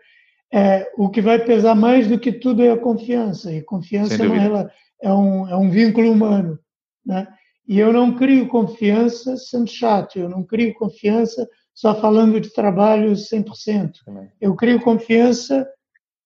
É, 0.53 0.91
o 0.97 1.09
que 1.09 1.21
vai 1.21 1.39
pesar 1.39 1.75
mais 1.75 2.07
do 2.07 2.19
que 2.19 2.33
tudo 2.33 2.63
é 2.63 2.71
a 2.71 2.79
confiança. 2.79 3.53
E 3.53 3.63
confiança 3.63 4.23
é, 4.23 4.29
uma, 4.29 4.71
é, 5.03 5.13
um, 5.13 5.49
é 5.49 5.57
um 5.57 5.71
vínculo 5.71 6.11
humano. 6.11 6.59
Né? 7.05 7.27
E 7.67 7.79
eu 7.79 7.93
não 7.93 8.15
crio 8.15 8.49
confiança 8.49 9.37
sendo 9.37 9.69
chato, 9.69 10.19
eu 10.19 10.29
não 10.29 10.43
crio 10.43 10.75
confiança 10.75 11.49
só 11.75 11.95
falando 12.01 12.41
de 12.41 12.53
trabalho 12.53 13.13
100%. 13.13 13.93
Eu 14.41 14.55
crio 14.55 14.81
confiança 14.81 15.67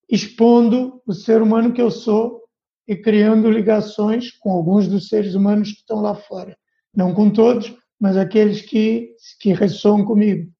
expondo 0.09 1.01
o 1.07 1.13
ser 1.13 1.41
humano 1.41 1.73
que 1.73 1.81
eu 1.81 1.91
sou 1.91 2.43
e 2.87 2.97
criando 2.97 3.51
ligações 3.51 4.31
com 4.31 4.51
alguns 4.51 4.89
dos 4.89 5.09
seres 5.09 5.35
humanos 5.35 5.73
que 5.73 5.81
estão 5.81 6.01
lá 6.01 6.15
fora. 6.15 6.57
Não 6.95 7.15
com 7.15 7.31
todos, 7.31 7.75
mas 8.01 8.17
aqueles 8.17 8.63
que, 8.63 9.15
que 9.41 9.53
ressoam 9.53 10.05
comigo. 10.05 10.51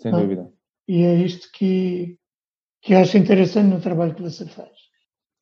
Sem 0.00 0.12
dúvida. 0.12 0.50
E 0.88 1.04
é 1.04 1.14
isto 1.14 1.48
que, 1.52 2.16
que 2.82 2.94
acho 2.94 3.16
interessante 3.16 3.68
no 3.68 3.80
trabalho 3.80 4.14
que 4.14 4.22
você 4.22 4.46
faz. 4.46 4.70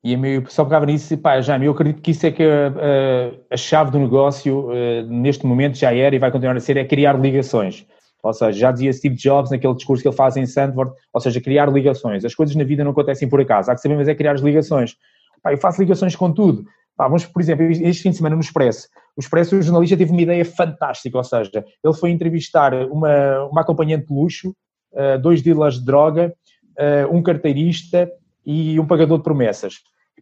E 0.04 0.14
o 0.14 0.42
pessoal 0.42 0.66
pegava 0.66 0.86
nisso 0.86 1.16
pá, 1.18 1.40
já 1.40 1.58
eu 1.58 1.72
acredito 1.72 2.00
que 2.00 2.12
isso 2.12 2.26
é 2.26 2.30
que 2.30 2.42
a, 2.42 2.68
a, 2.68 3.54
a 3.54 3.56
chave 3.56 3.90
do 3.90 3.98
negócio 3.98 4.68
neste 5.08 5.44
momento 5.44 5.76
já 5.76 5.92
era 5.92 6.14
e 6.14 6.18
vai 6.18 6.30
continuar 6.30 6.56
a 6.56 6.60
ser, 6.60 6.76
é 6.76 6.84
criar 6.84 7.18
ligações. 7.18 7.86
Ou 8.22 8.32
seja, 8.32 8.58
já 8.58 8.72
dizia 8.72 8.92
Steve 8.92 9.14
Jobs 9.16 9.50
naquele 9.50 9.74
discurso 9.74 10.02
que 10.02 10.08
ele 10.08 10.16
faz 10.16 10.36
em 10.36 10.42
Stanford, 10.42 10.92
ou 11.12 11.20
seja, 11.20 11.40
criar 11.40 11.70
ligações. 11.70 12.24
As 12.24 12.34
coisas 12.34 12.54
na 12.54 12.64
vida 12.64 12.84
não 12.84 12.90
acontecem 12.90 13.28
por 13.28 13.40
acaso, 13.40 13.70
há 13.70 13.74
que 13.74 13.80
saber, 13.80 13.96
mas 13.96 14.08
é 14.08 14.14
criar 14.14 14.32
as 14.32 14.40
ligações. 14.40 14.96
Pá, 15.42 15.52
eu 15.52 15.58
faço 15.58 15.80
ligações 15.80 16.16
com 16.16 16.32
tudo. 16.32 16.64
Pá, 16.96 17.06
vamos, 17.06 17.26
por 17.26 17.40
exemplo, 17.40 17.64
este 17.64 18.02
fim 18.02 18.10
de 18.10 18.16
semana 18.16 18.34
no 18.34 18.40
Expresso, 18.40 18.88
o 19.18 19.20
Expresso, 19.20 19.56
o 19.56 19.62
jornalista 19.62 19.96
teve 19.96 20.12
uma 20.12 20.22
ideia 20.22 20.44
fantástica, 20.44 21.18
ou 21.18 21.24
seja, 21.24 21.64
ele 21.82 21.94
foi 21.94 22.12
entrevistar 22.12 22.72
uma, 22.88 23.46
uma 23.46 23.62
acompanhante 23.62 24.06
de 24.06 24.14
luxo, 24.14 24.54
uh, 24.92 25.18
dois 25.20 25.42
dealers 25.42 25.74
de 25.80 25.84
droga, 25.84 26.32
uh, 26.78 27.12
um 27.12 27.20
carteirista 27.20 28.08
e 28.46 28.78
um 28.78 28.86
pagador 28.86 29.18
de 29.18 29.24
promessas. 29.24 29.74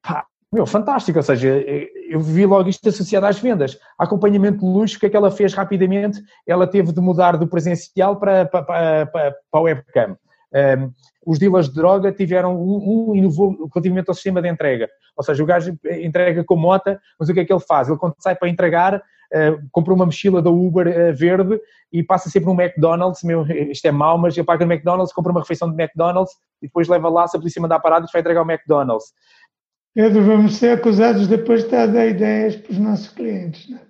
Pá, 0.02 0.24
meu, 0.50 0.64
fantástico, 0.64 1.18
ou 1.18 1.22
seja, 1.22 1.48
eu 2.08 2.20
vi 2.20 2.46
logo 2.46 2.70
isto 2.70 2.88
associado 2.88 3.26
às 3.26 3.38
vendas. 3.38 3.78
Acompanhamento 3.98 4.60
de 4.60 4.64
luxo, 4.64 4.96
o 4.96 5.00
que 5.00 5.04
é 5.04 5.10
que 5.10 5.16
ela 5.16 5.30
fez 5.30 5.52
rapidamente? 5.52 6.18
Ela 6.46 6.66
teve 6.66 6.90
de 6.90 7.00
mudar 7.02 7.36
do 7.36 7.46
presencial 7.46 8.16
para, 8.16 8.46
para, 8.46 8.64
para, 8.64 9.06
para 9.06 9.34
a 9.52 9.60
webcam. 9.60 10.16
Um, 10.54 10.92
os 11.26 11.38
dealers 11.38 11.68
de 11.68 11.74
droga 11.74 12.12
tiveram 12.12 12.56
um, 12.56 13.10
um 13.10 13.16
inovou 13.16 13.68
relativamente 13.74 14.08
ao 14.08 14.14
sistema 14.14 14.40
de 14.40 14.48
entrega. 14.48 14.88
Ou 15.16 15.24
seja, 15.24 15.42
o 15.42 15.46
gajo 15.46 15.76
entrega 15.84 16.44
com 16.44 16.56
mota, 16.56 17.00
mas 17.18 17.28
o 17.28 17.34
que 17.34 17.40
é 17.40 17.44
que 17.44 17.52
ele 17.52 17.60
faz? 17.60 17.88
Ele 17.88 17.98
quando 17.98 18.14
sai 18.20 18.36
para 18.36 18.48
entregar, 18.48 18.96
uh, 18.96 19.68
compra 19.72 19.92
uma 19.92 20.06
mochila 20.06 20.40
da 20.40 20.50
Uber 20.50 20.86
uh, 20.86 21.16
verde 21.16 21.60
e 21.92 22.02
passa 22.02 22.30
sempre 22.30 22.52
no 22.52 22.60
McDonald's, 22.60 23.22
meu, 23.24 23.44
isto 23.46 23.86
é 23.86 23.90
mau, 23.90 24.16
mas 24.18 24.36
ele 24.36 24.46
paga 24.46 24.64
no 24.64 24.72
McDonald's, 24.72 25.12
compra 25.12 25.32
uma 25.32 25.40
refeição 25.40 25.70
de 25.70 25.82
McDonald's 25.82 26.32
e 26.62 26.66
depois 26.66 26.88
leva 26.88 27.08
lá, 27.08 27.26
se 27.26 27.36
a 27.36 27.40
polícia 27.40 27.60
mandar 27.60 27.80
parada, 27.80 28.06
vai 28.12 28.20
entregar 28.20 28.40
ao 28.40 28.50
McDonald's. 28.50 29.12
Pedro, 29.94 30.22
vamos 30.24 30.56
ser 30.56 30.78
acusados 30.78 31.26
depois 31.26 31.60
de 31.60 31.66
estar 31.66 31.84
a 31.84 31.86
dar 31.86 32.06
ideias 32.06 32.54
para 32.56 32.72
os 32.72 32.78
nossos 32.78 33.08
clientes. 33.08 33.68
Não? 33.68 33.78
É? 33.78 33.80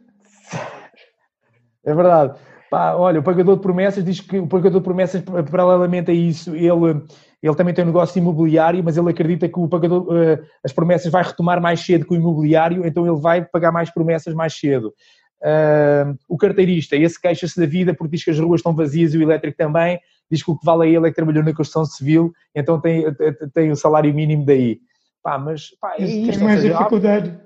é 1.90 1.94
verdade. 1.94 2.38
Pá, 2.70 2.94
olha, 2.94 3.20
o 3.20 3.22
pagador 3.22 3.56
de 3.56 3.62
promessas 3.62 4.04
diz 4.04 4.20
que 4.20 4.38
o 4.38 4.46
pagador 4.46 4.80
de 4.80 4.84
promessas, 4.84 5.22
paralelamente 5.50 6.10
a 6.10 6.14
isso, 6.14 6.54
ele, 6.54 7.02
ele 7.42 7.54
também 7.54 7.72
tem 7.72 7.84
um 7.84 7.88
negócio 7.88 8.18
imobiliário, 8.18 8.82
mas 8.82 8.96
ele 8.96 9.10
acredita 9.10 9.48
que 9.48 9.58
o 9.58 9.68
pagador, 9.68 10.02
uh, 10.08 10.44
as 10.64 10.72
promessas 10.72 11.10
vai 11.10 11.22
retomar 11.22 11.60
mais 11.60 11.80
cedo 11.80 12.04
que 12.04 12.14
o 12.14 12.16
imobiliário, 12.16 12.84
então 12.86 13.06
ele 13.06 13.20
vai 13.20 13.44
pagar 13.44 13.70
mais 13.70 13.90
promessas 13.90 14.34
mais 14.34 14.54
cedo. 14.54 14.92
Uh, 15.42 16.16
o 16.28 16.36
carteirista, 16.36 16.96
esse 16.96 17.20
queixa-se 17.20 17.60
da 17.60 17.66
vida 17.66 17.94
porque 17.94 18.16
diz 18.16 18.24
que 18.24 18.30
as 18.30 18.38
ruas 18.38 18.60
estão 18.60 18.74
vazias 18.74 19.14
e 19.14 19.18
o 19.18 19.22
elétrico 19.22 19.56
também, 19.56 20.00
diz 20.30 20.42
que 20.42 20.50
o 20.50 20.58
que 20.58 20.64
vale 20.64 20.84
a 20.84 20.86
ele 20.86 21.06
é 21.06 21.10
que 21.10 21.16
trabalhou 21.16 21.44
na 21.44 21.54
construção 21.54 21.84
civil, 21.84 22.32
então 22.54 22.80
tem, 22.80 23.04
tem 23.54 23.70
o 23.70 23.76
salário 23.76 24.12
mínimo 24.12 24.44
daí. 24.44 24.80
Pá, 25.22 25.38
mas 25.38 25.70
pá, 25.80 25.94
tem 25.96 26.38
mais 26.38 26.62
dificuldade, 26.62 27.38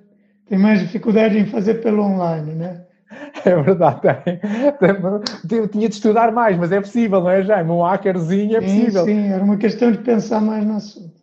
tem 0.48 0.58
mais 0.58 0.80
dificuldade 0.80 1.38
em 1.38 1.46
fazer 1.46 1.74
pelo 1.74 2.02
online, 2.02 2.52
né? 2.52 2.86
É 3.44 3.62
verdade, 3.62 4.00
tem. 4.00 5.58
Eu 5.58 5.66
tinha 5.66 5.88
de 5.88 5.94
estudar 5.94 6.30
mais, 6.30 6.56
mas 6.56 6.70
é 6.70 6.80
possível, 6.80 7.20
não 7.20 7.30
é, 7.30 7.42
Jaime? 7.42 7.70
Um 7.70 7.82
hackerzinho 7.82 8.56
é 8.56 8.60
possível. 8.60 9.04
Sim, 9.04 9.22
sim, 9.22 9.28
era 9.28 9.42
uma 9.42 9.56
questão 9.56 9.90
de 9.90 9.98
pensar 9.98 10.40
mais 10.40 10.64
no 10.64 10.76
assunto. 10.76 11.20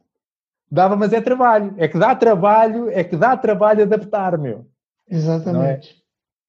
Dava, 0.69 0.95
mas 0.95 1.13
é 1.13 1.21
trabalho. 1.21 1.73
É 1.77 1.87
que 1.87 1.97
dá 1.97 2.13
trabalho, 2.15 2.89
é 2.89 3.03
que 3.03 3.15
dá 3.15 3.37
trabalho 3.37 3.83
adaptar, 3.83 4.37
meu. 4.37 4.65
Exatamente. 5.09 5.95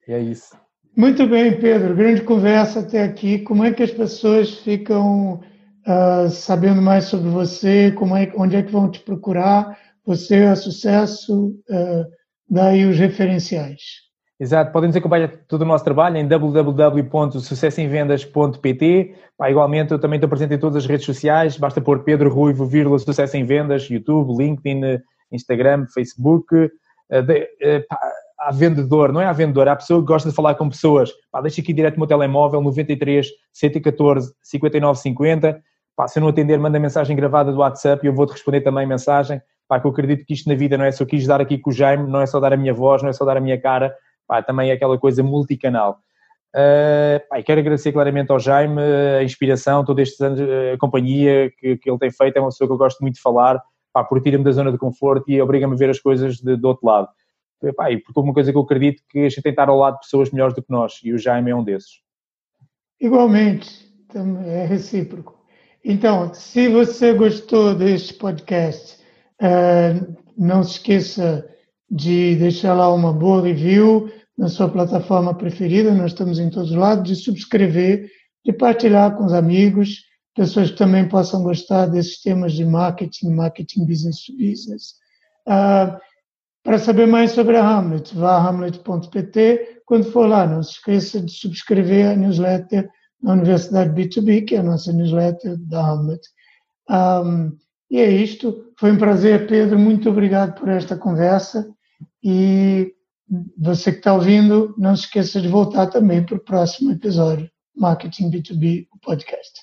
É? 0.08 0.14
é? 0.14 0.20
isso. 0.20 0.56
Muito 0.96 1.26
bem, 1.28 1.60
Pedro. 1.60 1.94
Grande 1.94 2.22
conversa 2.22 2.80
até 2.80 3.04
aqui. 3.04 3.38
Como 3.40 3.62
é 3.62 3.72
que 3.72 3.82
as 3.82 3.92
pessoas 3.92 4.54
ficam 4.58 5.40
uh, 5.86 6.30
sabendo 6.30 6.82
mais 6.82 7.04
sobre 7.04 7.28
você? 7.28 7.92
Como 7.92 8.16
é, 8.16 8.32
onde 8.36 8.56
é 8.56 8.62
que 8.62 8.72
vão 8.72 8.90
te 8.90 9.00
procurar? 9.00 9.76
você 10.08 10.36
é 10.36 10.54
sucesso, 10.54 11.48
uh, 11.68 12.06
daí 12.48 12.86
os 12.86 12.98
referenciais. 12.98 14.07
Exato, 14.40 14.70
podem 14.70 14.86
nos 14.86 14.96
acompanhar 14.96 15.28
todo 15.48 15.62
o 15.62 15.64
nosso 15.64 15.82
trabalho 15.82 16.16
em 16.16 16.28
www.sucessemvendas.pt. 16.28 19.16
Pá, 19.36 19.50
igualmente, 19.50 19.90
eu 19.90 19.98
também 19.98 20.18
estou 20.18 20.28
presente 20.28 20.54
em 20.54 20.58
todas 20.58 20.76
as 20.76 20.86
redes 20.86 21.06
sociais, 21.06 21.56
basta 21.56 21.80
pôr 21.80 22.04
Pedro 22.04 22.32
Ruivo, 22.32 22.64
vírgula, 22.64 23.00
Sucesso 23.00 23.36
em 23.36 23.44
Vendas, 23.44 23.90
YouTube, 23.90 24.40
LinkedIn, 24.40 25.00
Instagram, 25.32 25.86
Facebook. 25.92 26.54
Uh, 26.54 26.70
pá, 27.88 27.98
há 28.38 28.52
vendedor, 28.52 29.12
não 29.12 29.20
é 29.20 29.26
há 29.26 29.32
vendedor, 29.32 29.66
há 29.66 29.74
pessoa 29.74 30.00
que 30.00 30.06
gosta 30.06 30.28
de 30.28 30.34
falar 30.36 30.54
com 30.54 30.68
pessoas. 30.68 31.10
Pá, 31.32 31.40
deixa 31.40 31.60
aqui 31.60 31.72
direto 31.72 31.96
o 31.96 31.98
meu 31.98 32.06
telemóvel, 32.06 32.62
93 32.62 33.26
114 33.52 34.32
59 34.40 35.00
50. 35.00 35.60
Pá, 35.96 36.06
se 36.06 36.20
eu 36.20 36.20
não 36.20 36.28
atender, 36.28 36.60
manda 36.60 36.78
mensagem 36.78 37.16
gravada 37.16 37.50
do 37.50 37.58
WhatsApp 37.58 38.06
e 38.06 38.08
eu 38.08 38.14
vou-te 38.14 38.34
responder 38.34 38.60
também 38.60 38.86
mensagem 38.86 39.42
pá, 39.68 39.78
que 39.78 39.86
eu 39.86 39.90
acredito 39.90 40.24
que 40.24 40.32
isto 40.32 40.48
na 40.48 40.54
vida 40.54 40.78
não 40.78 40.84
é 40.84 40.90
só 40.90 41.04
quis 41.04 41.26
dar 41.26 41.40
aqui 41.40 41.58
com 41.58 41.70
o 41.70 41.72
Jaime, 41.72 42.08
não 42.08 42.20
é 42.20 42.26
só 42.26 42.40
dar 42.40 42.52
a 42.52 42.56
minha 42.56 42.72
voz, 42.72 43.02
não 43.02 43.10
é 43.10 43.12
só 43.12 43.24
dar 43.24 43.36
a 43.36 43.40
minha 43.40 43.60
cara, 43.60 43.94
pá, 44.28 44.42
também 44.42 44.70
é 44.70 44.74
aquela 44.74 44.98
coisa 44.98 45.22
multicanal. 45.22 45.98
Uh, 46.54 47.18
pá, 47.28 47.42
quero 47.42 47.60
agradecer 47.60 47.90
claramente 47.92 48.30
ao 48.30 48.38
Jaime 48.38 48.80
a 49.18 49.24
inspiração, 49.24 49.84
todos 49.84 50.02
estes 50.02 50.20
anos, 50.20 50.40
a 50.40 50.78
companhia 50.78 51.50
que, 51.58 51.76
que 51.78 51.90
ele 51.90 51.98
tem 51.98 52.10
feito, 52.10 52.36
é 52.36 52.40
uma 52.40 52.50
pessoa 52.50 52.68
que 52.68 52.72
eu 52.72 52.78
gosto 52.78 53.00
muito 53.00 53.14
de 53.14 53.22
falar, 53.22 53.60
pá, 53.92 54.04
porque 54.04 54.24
tira-me 54.24 54.44
da 54.44 54.52
zona 54.52 54.70
de 54.70 54.78
conforto 54.78 55.30
e 55.30 55.40
obriga-me 55.40 55.74
a 55.74 55.76
ver 55.78 55.90
as 55.90 55.98
coisas 55.98 56.36
de, 56.36 56.54
do 56.54 56.68
outro 56.68 56.86
lado. 56.86 57.08
Pá, 57.76 57.90
e 57.90 57.96
porque 57.98 58.20
uma 58.20 58.34
coisa 58.34 58.52
que 58.52 58.58
eu 58.58 58.62
acredito 58.62 59.02
que 59.08 59.20
a 59.20 59.28
gente 59.28 59.42
tem 59.42 59.42
que 59.42 59.48
estar 59.50 59.68
ao 59.68 59.78
lado 59.78 59.94
de 59.94 60.00
pessoas 60.00 60.30
melhores 60.30 60.54
do 60.54 60.62
que 60.62 60.70
nós, 60.70 61.00
e 61.02 61.12
o 61.12 61.18
Jaime 61.18 61.50
é 61.50 61.56
um 61.56 61.64
desses. 61.64 62.02
Igualmente, 63.00 63.92
é 64.46 64.64
recíproco. 64.66 65.36
Então, 65.84 66.32
se 66.34 66.68
você 66.68 67.14
gostou 67.14 67.74
deste 67.74 68.14
podcast, 68.14 68.98
Uh, 69.40 70.16
não 70.36 70.64
se 70.64 70.72
esqueça 70.72 71.48
de 71.90 72.36
deixar 72.36 72.74
lá 72.74 72.92
uma 72.92 73.12
boa 73.12 73.42
review 73.42 74.10
na 74.36 74.48
sua 74.48 74.68
plataforma 74.68 75.34
preferida, 75.34 75.92
nós 75.92 76.12
estamos 76.12 76.38
em 76.38 76.50
todos 76.50 76.70
os 76.70 76.76
lados, 76.76 77.08
de 77.08 77.16
subscrever, 77.16 78.08
de 78.44 78.52
partilhar 78.52 79.16
com 79.16 79.24
os 79.24 79.32
amigos, 79.32 80.04
pessoas 80.34 80.70
que 80.70 80.76
também 80.76 81.08
possam 81.08 81.42
gostar 81.42 81.86
desses 81.86 82.20
temas 82.20 82.52
de 82.52 82.64
marketing, 82.64 83.30
marketing 83.30 83.84
business 83.84 84.24
to 84.24 84.32
business. 84.32 84.94
Uh, 85.46 85.98
para 86.62 86.78
saber 86.78 87.06
mais 87.06 87.32
sobre 87.32 87.56
a 87.56 87.66
Hamlet, 87.66 88.14
vá 88.14 88.36
a 88.36 88.48
hamlet.pt. 88.48 89.80
Quando 89.84 90.12
for 90.12 90.28
lá, 90.28 90.46
não 90.46 90.62
se 90.62 90.72
esqueça 90.72 91.20
de 91.20 91.32
subscrever 91.32 92.10
a 92.10 92.14
newsletter 92.14 92.88
da 93.22 93.32
Universidade 93.32 93.90
B2B, 93.90 94.44
que 94.44 94.54
é 94.54 94.58
a 94.58 94.62
nossa 94.62 94.92
newsletter 94.92 95.56
da 95.56 95.80
Hamlet. 95.80 96.20
Um, 96.90 97.56
e 97.90 97.98
é 97.98 98.10
isto. 98.10 98.72
Foi 98.78 98.92
um 98.92 98.98
prazer, 98.98 99.46
Pedro. 99.46 99.78
Muito 99.78 100.10
obrigado 100.10 100.58
por 100.60 100.68
esta 100.68 100.96
conversa. 100.96 101.66
E 102.30 102.92
você 103.56 103.90
que 103.90 103.98
está 104.00 104.12
ouvindo, 104.12 104.74
não 104.76 104.94
se 104.94 105.04
esqueça 105.04 105.40
de 105.40 105.48
voltar 105.48 105.86
também 105.86 106.22
para 106.22 106.36
o 106.36 106.38
próximo 106.38 106.92
episódio 106.92 107.50
Marketing 107.74 108.30
B2B, 108.30 108.86
o 108.92 108.98
podcast. 109.00 109.60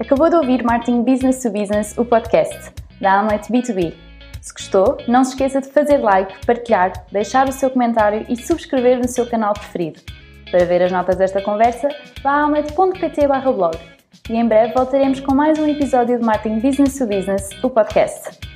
Acabou 0.00 0.28
de 0.28 0.34
ouvir 0.34 0.64
Marketing 0.64 1.04
Business 1.04 1.40
to 1.44 1.52
Business, 1.52 1.96
o 1.96 2.04
podcast 2.04 2.72
da 3.00 3.20
Amlet 3.20 3.52
B2B. 3.52 3.94
Se 4.42 4.52
gostou, 4.52 4.98
não 5.06 5.22
se 5.22 5.30
esqueça 5.30 5.60
de 5.60 5.68
fazer 5.68 5.98
like, 5.98 6.44
partilhar, 6.44 7.06
deixar 7.12 7.48
o 7.48 7.52
seu 7.52 7.70
comentário 7.70 8.26
e 8.28 8.36
subscrever 8.36 8.98
no 8.98 9.06
seu 9.06 9.30
canal 9.30 9.54
preferido. 9.54 10.00
Para 10.50 10.64
ver 10.64 10.82
as 10.82 10.90
notas 10.90 11.14
desta 11.14 11.40
conversa, 11.40 11.86
vá 12.20 12.32
a 12.32 12.42
almet.pt 12.42 13.28
blog. 13.28 13.93
E 14.28 14.36
em 14.36 14.48
breve 14.48 14.72
voltaremos 14.72 15.20
com 15.20 15.34
mais 15.34 15.58
um 15.58 15.68
episódio 15.68 16.18
de 16.18 16.24
Marketing 16.24 16.58
Business 16.58 16.96
to 16.96 17.06
Business, 17.06 17.50
o 17.62 17.68
podcast. 17.68 18.53